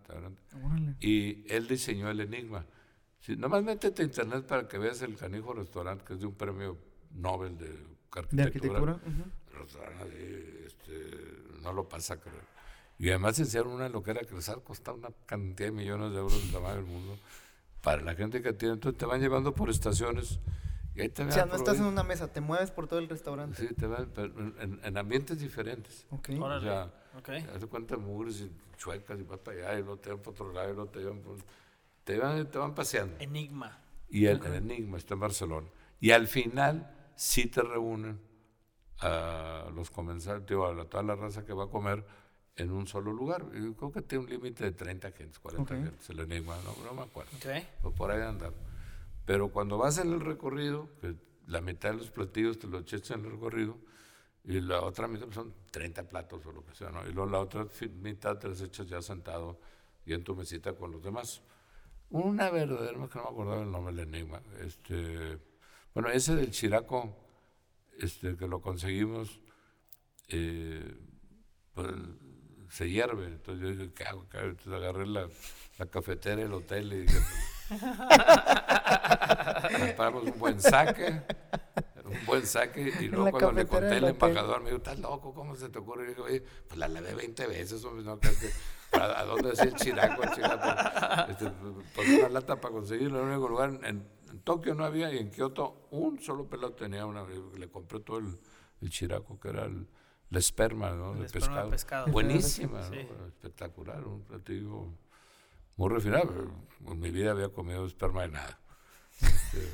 Y 0.99 1.51
él 1.53 1.67
diseñó 1.67 2.09
el 2.09 2.21
enigma. 2.21 2.65
Si, 3.23 3.37
nomás 3.37 3.63
métete 3.63 4.01
a 4.01 4.05
internet 4.05 4.45
para 4.45 4.67
que 4.67 4.77
veas 4.77 5.01
el 5.01 5.15
Canijo 5.15 5.53
Restaurante, 5.53 6.03
que 6.03 6.13
es 6.13 6.19
de 6.19 6.25
un 6.25 6.35
premio 6.35 6.77
Nobel 7.11 7.57
de 7.57 7.67
arquitectura. 8.11 8.27
¿De 8.31 8.43
arquitectura? 8.43 8.99
este, 10.67 11.61
no 11.61 11.71
lo 11.71 11.87
pasa, 11.87 12.19
creo. 12.19 12.41
Y 12.99 13.09
además 13.09 13.39
hicieron 13.39 13.71
una 13.71 13.87
loquera 13.87 14.21
que 14.21 14.35
les 14.35 14.49
ha 14.49 14.55
costado 14.55 14.97
una 14.97 15.09
cantidad 15.25 15.69
de 15.69 15.71
millones 15.71 16.11
de 16.11 16.17
euros 16.17 16.45
de 16.45 16.51
tamaño 16.51 16.75
del 16.75 16.85
mundo. 16.85 17.17
Para 17.81 18.01
la 18.01 18.13
gente 18.13 18.41
que 18.41 18.51
tiene, 18.51 18.73
entonces 18.73 18.97
te 18.97 19.05
van 19.05 19.21
llevando 19.21 19.53
por 19.53 19.69
estaciones. 19.69 20.41
Y 20.93 21.01
ahí 21.01 21.09
te 21.09 21.23
o 21.23 21.31
sea, 21.31 21.45
no 21.45 21.55
estás 21.55 21.77
en 21.77 21.85
una 21.85 22.03
mesa, 22.03 22.27
te 22.27 22.41
mueves 22.41 22.71
por 22.71 22.87
todo 22.87 22.99
el 22.99 23.07
restaurante. 23.07 23.55
Sí, 23.55 23.73
te 23.73 23.87
van, 23.87 24.11
en, 24.17 24.81
en, 24.83 24.97
ambientes 24.97 25.39
diferentes. 25.39 26.05
Ok. 26.11 26.29
O 26.39 26.59
sea, 26.59 26.91
okay. 27.17 27.41
te 27.41 27.67
cuenta 27.67 27.95
mugres 27.95 28.41
y 28.41 28.51
chuecas 28.77 29.17
y 29.17 29.23
vas 29.23 29.39
para 29.39 29.69
allá 29.69 29.79
y 29.79 29.83
luego 29.83 29.97
te 29.97 30.09
van 30.09 30.19
por 30.19 30.33
otro 30.33 30.51
lado 30.51 30.69
y 30.69 30.75
luego 30.75 30.89
te 30.91 30.99
llevan 30.99 31.21
te 32.03 32.17
van, 32.17 32.49
te 32.49 32.57
van 32.57 32.73
paseando. 32.73 33.15
Enigma. 33.19 33.79
Y 34.09 34.25
el, 34.25 34.43
Enigma 34.45 34.97
está 34.97 35.15
en 35.15 35.19
Barcelona. 35.21 35.67
Y 35.99 36.11
al 36.11 36.27
final 36.27 37.11
sí 37.15 37.47
te 37.47 37.61
reúnen 37.61 38.19
a 38.99 39.69
los 39.73 39.89
comensales, 39.89 40.43
a 40.43 40.45
toda 40.45 41.03
la 41.03 41.15
raza 41.15 41.45
que 41.45 41.53
va 41.53 41.65
a 41.65 41.69
comer 41.69 42.05
en 42.55 42.71
un 42.71 42.87
solo 42.87 43.11
lugar. 43.11 43.45
Yo 43.53 43.75
creo 43.75 43.91
que 43.91 44.01
tiene 44.01 44.25
un 44.25 44.29
límite 44.29 44.63
de 44.65 44.71
30 44.71 45.11
gentes, 45.11 45.39
40 45.39 45.75
gentes, 45.75 46.09
el 46.09 46.19
enigma, 46.19 46.55
no, 46.83 46.93
me 46.93 47.01
acuerdo. 47.01 47.31
O 47.81 47.91
por 47.91 48.11
ahí 48.11 48.21
andar. 48.21 48.53
Pero 49.25 49.49
cuando 49.49 49.77
vas 49.77 49.97
en 49.97 50.11
el 50.11 50.19
recorrido, 50.19 50.89
que 50.99 51.15
la 51.47 51.61
mitad 51.61 51.91
de 51.91 51.97
los 51.97 52.11
platillos 52.11 52.59
te 52.59 52.67
los 52.67 52.81
echas 52.81 53.11
en 53.11 53.25
el 53.25 53.31
recorrido, 53.31 53.77
y 54.43 54.59
la 54.59 54.81
otra 54.81 55.07
mitad 55.07 55.31
son 55.31 55.53
30 55.71 56.03
platos 56.09 56.45
o 56.45 56.51
lo 56.51 56.65
que 56.65 56.75
sea, 56.75 56.89
¿no? 56.89 57.07
Y 57.07 57.13
luego 57.13 57.29
la 57.31 57.39
otra 57.39 57.65
mitad 58.01 58.37
te 58.37 58.49
los 58.49 58.61
echas 58.61 58.87
ya 58.87 59.01
sentado 59.01 59.59
y 60.05 60.13
en 60.13 60.23
tu 60.23 60.35
mesita 60.35 60.73
con 60.73 60.91
los 60.91 61.01
demás. 61.01 61.41
Una 62.13 62.49
verdadera, 62.51 62.91
que 62.91 62.97
no 62.97 63.09
me 63.23 63.29
acordaba 63.31 63.63
el 63.63 63.71
nombre 63.71 63.95
del 63.95 64.07
enigma. 64.07 64.39
Este, 64.61 65.39
bueno, 65.95 66.09
ese 66.09 66.35
del 66.35 66.51
Chiraco, 66.51 67.17
este, 67.99 68.37
que 68.37 68.47
lo 68.47 68.61
conseguimos, 68.61 69.39
eh, 70.27 70.95
pues, 71.73 71.91
se 72.69 72.87
hierve. 72.87 73.25
Entonces 73.25 73.63
yo 73.63 73.71
dije, 73.71 73.91
¿qué 73.95 74.03
hago? 74.03 74.27
Entonces 74.31 74.71
agarré 74.71 75.07
la, 75.07 75.27
la 75.79 75.85
cafetera 75.87 76.35
del 76.35 76.53
hotel 76.53 76.93
y 76.93 76.99
dije, 76.99 77.17
compramos 79.79 80.25
un 80.25 80.37
buen 80.37 80.61
saque, 80.61 81.19
un 82.05 82.25
buen 82.27 82.45
saque, 82.45 82.93
y 82.99 83.07
luego 83.07 83.31
cuando 83.31 83.53
le 83.53 83.65
conté 83.65 83.95
al 83.95 84.09
embajador, 84.09 84.59
me 84.59 84.69
dijo, 84.69 84.77
¿estás 84.77 84.99
loco? 84.99 85.33
¿Cómo 85.33 85.55
se 85.55 85.67
te 85.67 85.79
ocurre? 85.79 86.03
Y 86.03 86.07
dije, 86.09 86.21
oye, 86.21 86.43
pues 86.67 86.77
la 86.77 86.87
lavé 86.87 87.15
20 87.15 87.47
veces, 87.47 87.83
hombre, 87.83 88.05
no 88.05 88.19
que... 88.19 88.29
¿A, 88.99 89.23
dónde 89.25 89.49
decía 89.49 89.65
el 89.65 89.75
chiraco? 89.75 90.23
El 90.23 90.29
chiraco 90.31 91.31
este, 91.31 91.51
pues 91.95 92.09
una 92.19 92.29
lata 92.29 92.59
para 92.59 92.73
conseguirlo 92.73 93.19
en 93.19 93.25
el 93.25 93.31
único 93.33 93.49
lugar. 93.49 93.79
En, 93.83 94.23
Tokio 94.43 94.73
no 94.73 94.83
había 94.83 95.13
y 95.13 95.19
en 95.19 95.29
Kioto 95.29 95.87
un 95.91 96.19
solo 96.19 96.47
pelado 96.47 96.73
tenía 96.73 97.05
una. 97.05 97.23
Le 97.57 97.69
compré 97.69 97.99
todo 97.99 98.17
el, 98.17 98.39
el 98.81 98.89
chiraco, 98.89 99.39
que 99.39 99.49
era 99.49 99.65
el, 99.65 99.87
la 100.29 100.39
esperma 100.39 100.91
¿no? 100.91 101.13
de, 101.13 101.29
pescado. 101.29 101.71
Buenísima, 102.11 102.81
espectacular, 103.27 104.03
un 104.05 104.23
platillo 104.23 104.87
muy 105.77 105.89
refinado. 105.89 106.51
En 106.87 106.99
mi 106.99 107.11
vida 107.11 107.31
había 107.31 107.49
comido 107.49 107.85
esperma 107.85 108.23
de 108.23 108.29
nada. 108.29 108.59
Este, 109.21 109.69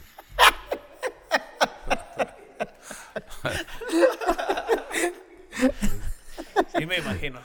sí, 6.78 6.86
me 6.86 6.98
imagino. 6.98 7.40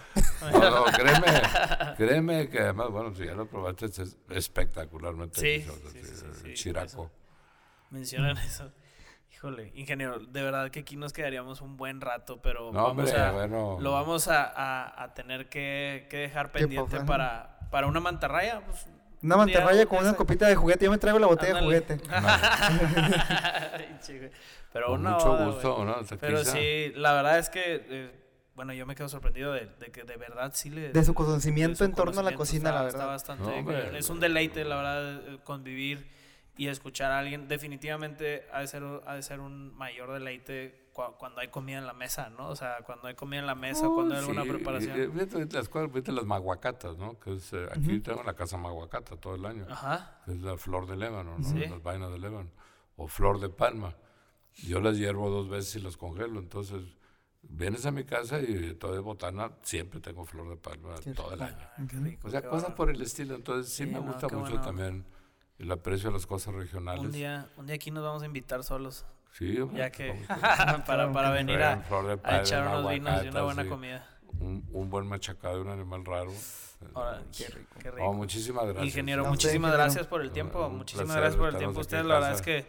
No, 0.53 0.84
créeme, 0.97 1.42
créeme 1.97 2.49
que 2.49 2.61
además, 2.61 2.90
bueno, 2.90 3.14
si 3.14 3.24
ya 3.26 3.34
lo 3.34 3.47
probaste, 3.47 3.86
es 3.86 4.16
espectacularmente 4.30 5.40
sí, 5.40 5.66
sí, 6.42 6.55
Chiraco. 6.55 7.11
Mencionan 7.90 8.36
eso. 8.38 8.72
Híjole, 9.32 9.72
ingeniero, 9.74 10.20
de 10.20 10.42
verdad 10.42 10.70
que 10.70 10.80
aquí 10.80 10.97
nos 10.97 11.12
quedaríamos 11.12 11.61
un 11.61 11.76
buen 11.76 12.01
rato, 12.01 12.40
pero 12.40 12.72
vamos 12.72 13.12
a, 13.12 13.47
lo 13.47 13.92
vamos 13.92 14.28
a, 14.30 15.12
tener 15.14 15.49
que, 15.49 16.07
dejar 16.11 16.51
pendiente 16.53 17.01
para, 17.01 17.59
para 17.70 17.86
una 17.86 18.01
mantarraya. 18.01 18.62
Pues, 18.64 18.86
una 19.24 19.36
mantarraya 19.38 19.86
con 19.86 19.99
una 20.01 20.14
copita 20.14 20.47
de 20.47 20.55
juguete. 20.55 20.84
Yo 20.84 20.90
me 20.90 20.99
traigo 20.99 21.18
la 21.18 21.26
botella 21.26 21.55
de 21.55 21.61
juguete. 21.62 21.99
pero 24.72 24.86
con 24.88 25.03
mucho 25.03 25.45
gusto, 25.47 25.84
¿no? 25.84 25.97
Pero 26.20 26.45
sí, 26.45 26.92
la 26.95 27.14
verdad 27.14 27.38
es 27.38 27.49
que, 27.49 27.86
eh, 27.88 28.24
bueno, 28.55 28.72
yo 28.72 28.86
me 28.86 28.94
quedo 28.94 29.09
sorprendido 29.09 29.52
de, 29.52 29.68
que 29.92 30.05
de 30.05 30.16
verdad 30.16 30.52
sí 30.55 30.70
le... 30.70 30.92
De 30.92 31.05
su 31.05 31.14
conocimiento 31.14 31.84
en 31.84 31.92
torno 31.92 32.20
a 32.20 32.22
la 32.22 32.34
cocina, 32.34 32.72
la 32.72 32.82
verdad. 32.82 33.07
bastante... 33.07 33.98
es 33.98 34.09
un 34.11 34.20
deleite, 34.20 34.64
la 34.64 34.76
verdad, 34.76 35.28
eh, 35.28 35.38
convivir 35.44 36.09
y 36.57 36.68
escuchar 36.68 37.11
a 37.11 37.18
alguien 37.18 37.48
definitivamente 37.48 38.46
ha 38.52 38.61
de 38.61 38.68
ser, 38.68 38.84
ha 39.07 39.14
de 39.14 39.22
ser 39.22 39.40
un 39.40 39.76
mayor 39.76 40.12
deleite 40.12 40.84
cuando 40.92 41.40
hay 41.40 41.48
comida 41.48 41.78
en 41.78 41.86
la 41.86 41.92
mesa, 41.92 42.30
¿no? 42.30 42.48
O 42.48 42.55
sea, 42.55 42.78
cuando 42.86 43.09
hay 43.09 43.14
comida 43.14 43.40
en 43.40 43.46
la 43.46 43.57
mesa, 43.57 43.88
cuando 43.88 44.14
hay 44.14 44.20
alguna 44.20 44.44
preparación. 44.44 45.12
Fíjate 45.12 45.46
las, 45.52 45.68
las 46.07 46.24
maguacatas, 46.24 46.96
¿no? 46.96 47.18
Que 47.18 47.34
es, 47.34 47.52
eh, 47.52 47.66
aquí 47.72 47.98
tengo 47.98 48.22
la 48.22 48.34
casa 48.34 48.57
maguacata 48.57 49.16
todo 49.16 49.34
el 49.34 49.44
año. 49.44 49.66
Ajá. 49.68 50.20
Es 50.28 50.40
la 50.40 50.57
flor 50.57 50.86
de 50.86 50.96
lébano, 50.96 51.36
¿no? 51.36 51.59
Las 51.59 51.82
vainas 51.82 52.12
de 52.12 52.18
lébano. 52.20 52.50
O 52.96 53.09
flor 53.09 53.40
de 53.40 53.48
palma. 53.48 53.96
Yo 54.62 54.80
las 54.80 54.96
hiervo 54.96 55.30
dos 55.30 55.48
veces 55.48 55.74
y 55.74 55.80
las 55.80 55.96
congelo. 55.96 56.38
Entonces, 56.38 56.84
vienes 57.49 57.86
a 57.86 57.90
mi 57.90 58.05
casa 58.05 58.40
y 58.40 58.74
todo 58.74 58.92
de 58.92 59.01
botana, 59.01 59.51
siempre 59.62 60.01
tengo 60.01 60.24
flor 60.24 60.49
de 60.51 60.57
palma 60.57 60.95
todo 61.14 61.34
el 61.34 61.42
año. 61.42 61.68
o 62.22 62.30
sea, 62.30 62.42
cosas 62.42 62.72
por 62.72 62.90
el 62.90 63.01
estilo. 63.01 63.34
Entonces, 63.34 63.72
sí, 63.72 63.86
me 63.86 63.99
gusta 63.99 64.28
mucho 64.28 64.61
también 64.61 65.05
el 65.59 65.70
aprecio 65.70 66.11
a 66.11 66.12
las 66.12 66.26
cosas 66.26 66.55
regionales. 66.55 67.05
Un 67.05 67.12
día, 67.12 67.49
un 67.57 67.66
día 67.66 67.76
aquí 67.76 67.90
nos 67.90 68.03
vamos 68.03 68.22
a 68.22 68.26
invitar 68.26 68.62
solos. 68.64 69.07
Sí, 69.32 69.59
ya 69.74 69.90
que 69.90 70.14
para, 70.86 71.12
para 71.12 71.30
venir 71.30 71.61
a, 71.61 71.82
echar 72.40 72.68
unos 72.68 72.90
vinos 72.90 73.24
y 73.24 73.28
una 73.28 73.42
buena 73.42 73.66
comida. 73.66 74.09
Un, 74.38 74.64
un, 74.72 74.90
buen 74.90 75.07
machacado 75.07 75.57
de 75.57 75.61
un 75.62 75.68
animal 75.70 76.05
raro. 76.05 76.32
qué 77.36 77.47
rico. 77.49 77.76
Qué 77.80 77.90
rico. 77.90 78.12
muchísimas 78.12 78.64
gracias. 78.64 78.86
Ingeniero, 78.86 79.24
muchísimas 79.24 79.72
gracias 79.72 80.07
por 80.07 80.22
el 80.22 80.30
tiempo. 80.30 80.68
muchísimas 80.70 81.16
gracias 81.16 81.36
por 81.36 81.49
el 81.49 81.57
tiempo. 81.57 81.80
Ustedes, 81.80 82.05
la 82.05 82.14
verdad 82.14 82.32
es 82.32 82.42
que, 82.42 82.66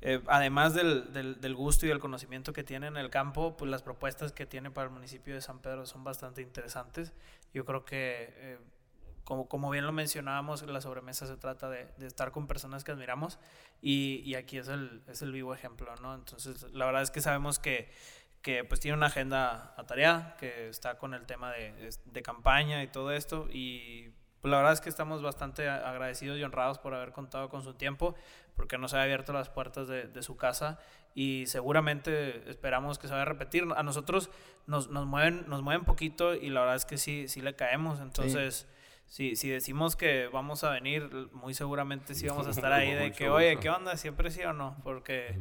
eh, 0.00 0.22
además 0.28 0.74
del, 0.74 1.12
del, 1.12 1.40
del, 1.40 1.54
gusto 1.54 1.86
y 1.86 1.88
del 1.88 1.98
conocimiento 1.98 2.52
que 2.52 2.62
tiene 2.62 2.86
en 2.86 2.96
el 2.96 3.10
campo, 3.10 3.56
pues 3.56 3.70
las 3.70 3.82
propuestas 3.82 4.32
que 4.32 4.46
tiene 4.46 4.70
para 4.70 4.86
el 4.86 4.92
municipio 4.92 5.34
de 5.34 5.40
San 5.40 5.58
Pedro 5.60 5.86
son 5.86 6.04
bastante 6.04 6.40
interesantes. 6.40 7.12
Yo 7.52 7.64
creo 7.64 7.84
que 7.84 8.34
eh, 8.36 8.58
como, 9.24 9.48
como 9.48 9.70
bien 9.70 9.84
lo 9.84 9.92
mencionábamos, 9.92 10.62
la 10.62 10.80
sobremesa 10.80 11.26
se 11.26 11.36
trata 11.36 11.68
de, 11.68 11.86
de 11.98 12.06
estar 12.06 12.30
con 12.30 12.46
personas 12.46 12.84
que 12.84 12.92
admiramos 12.92 13.38
y, 13.82 14.22
y, 14.24 14.36
aquí 14.36 14.58
es 14.58 14.68
el, 14.68 15.02
es 15.08 15.20
el 15.22 15.32
vivo 15.32 15.52
ejemplo, 15.52 15.94
¿no? 15.96 16.14
Entonces, 16.14 16.62
la 16.72 16.86
verdad 16.86 17.02
es 17.02 17.10
que 17.10 17.20
sabemos 17.20 17.58
que, 17.58 17.90
que 18.40 18.64
pues 18.64 18.80
tiene 18.80 18.96
una 18.96 19.06
agenda 19.06 19.74
atareada, 19.76 20.36
que 20.38 20.68
está 20.68 20.96
con 20.96 21.12
el 21.12 21.26
tema 21.26 21.52
de, 21.52 21.90
de 22.04 22.22
campaña 22.22 22.82
y 22.82 22.86
todo 22.86 23.12
esto 23.12 23.48
y 23.50 24.12
pues 24.40 24.50
la 24.50 24.58
verdad 24.58 24.72
es 24.72 24.80
que 24.80 24.88
estamos 24.88 25.22
bastante 25.22 25.68
agradecidos 25.68 26.38
y 26.38 26.42
honrados 26.42 26.78
por 26.78 26.94
haber 26.94 27.12
contado 27.12 27.48
con 27.48 27.62
su 27.62 27.74
tiempo, 27.74 28.14
porque 28.54 28.78
nos 28.78 28.94
ha 28.94 29.02
abierto 29.02 29.32
las 29.32 29.48
puertas 29.48 29.88
de, 29.88 30.04
de, 30.04 30.22
su 30.22 30.36
casa 30.36 30.78
y 31.14 31.44
seguramente 31.46 32.48
esperamos 32.48 32.98
que 32.98 33.08
se 33.08 33.12
vaya 33.12 33.22
a 33.22 33.26
repetir. 33.26 33.64
A 33.76 33.82
nosotros 33.82 34.30
nos, 34.66 34.90
nos, 34.90 35.06
mueven, 35.06 35.44
nos 35.48 35.62
mueven 35.62 35.84
poquito 35.84 36.34
y 36.34 36.50
la 36.50 36.60
verdad 36.60 36.76
es 36.76 36.84
que 36.84 36.98
sí, 36.98 37.28
sí 37.28 37.40
le 37.40 37.54
caemos, 37.54 38.00
entonces... 38.00 38.66
Si, 39.10 39.36
si 39.36 39.48
decimos 39.48 39.96
que 39.96 40.28
vamos 40.28 40.64
a 40.64 40.70
venir, 40.70 41.08
muy 41.32 41.54
seguramente 41.54 42.14
sí 42.14 42.28
vamos 42.28 42.46
a 42.46 42.50
estar 42.50 42.70
ahí 42.74 42.92
de 42.92 43.10
que, 43.10 43.30
oye, 43.30 43.56
¿qué 43.58 43.70
onda? 43.70 43.96
¿Siempre 43.96 44.30
sí 44.30 44.42
o 44.42 44.52
no? 44.52 44.76
Porque 44.84 45.34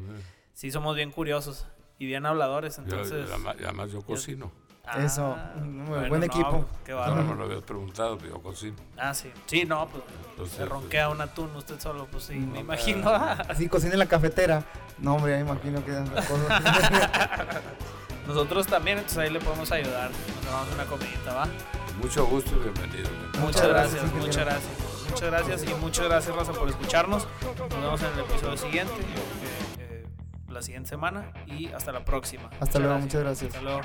sí 0.54 0.72
somos 0.72 0.96
bien 0.96 1.12
curiosos 1.12 1.68
y 2.00 2.06
bien 2.06 2.26
habladores, 2.26 2.78
entonces... 2.78 3.28
y 3.60 3.64
además 3.66 3.92
yo 3.92 4.02
cocino. 4.04 4.54
Ah, 4.90 5.04
Eso, 5.04 5.36
buen 6.08 6.24
equipo. 6.24 6.66
qué 6.86 6.94
no, 6.94 7.16
me 7.16 7.36
lo 7.36 7.44
habías 7.44 7.62
preguntado, 7.62 8.18
pero 8.18 8.36
yo 8.36 8.42
cocino. 8.42 8.78
Ah, 8.98 9.14
sí. 9.14 9.30
Sí, 9.46 9.66
no, 9.66 9.90
pues 10.38 10.50
se 10.50 10.66
ronquea 10.66 11.10
un 11.10 11.20
atún 11.20 11.54
usted 11.58 11.78
solo, 11.78 12.08
pues 12.10 12.24
sí, 12.24 12.36
me 12.36 12.62
imagino. 12.62 13.10
Así 13.50 13.68
cocina 13.68 13.94
en 13.94 14.00
la 14.00 14.06
cafetera. 14.06 14.64
No, 14.98 15.16
hombre, 15.16 15.34
ya 15.34 15.44
me 15.44 15.52
imagino 15.52 15.84
que 15.84 15.92
Nosotros 18.28 18.66
también, 18.68 19.00
entonces 19.00 19.20
ahí 19.20 19.30
le 19.30 19.40
podemos 19.40 19.70
ayudar. 19.72 20.10
Nos 20.44 20.52
damos 20.52 20.74
una 20.74 20.86
comidita, 20.86 21.34
¿va? 21.34 21.48
Mucho 22.02 22.26
gusto 22.26 22.52
y 22.56 22.60
bienvenido. 22.60 23.10
Muchas 23.40 23.68
gracias, 23.68 24.14
muchas 24.14 24.46
gracias. 24.46 24.72
Muchas 25.10 25.32
gracias 25.32 25.64
y 25.64 25.74
muchas 25.76 26.06
gracias, 26.06 26.36
Raza, 26.36 26.54
por 26.54 26.70
escucharnos. 26.70 27.28
Nos 27.42 27.82
vemos 27.82 28.02
en 28.02 28.14
el 28.14 28.20
episodio 28.20 28.58
siguiente. 28.58 28.94
La 30.58 30.64
siguiente 30.64 30.90
semana 30.90 31.32
y 31.46 31.68
hasta 31.68 31.92
la 31.92 32.04
próxima. 32.04 32.50
Hasta 32.60 32.80
luego, 32.80 32.98
muchas 32.98 33.22
gracias. 33.22 33.54
Hasta 33.54 33.62
luego. 33.62 33.82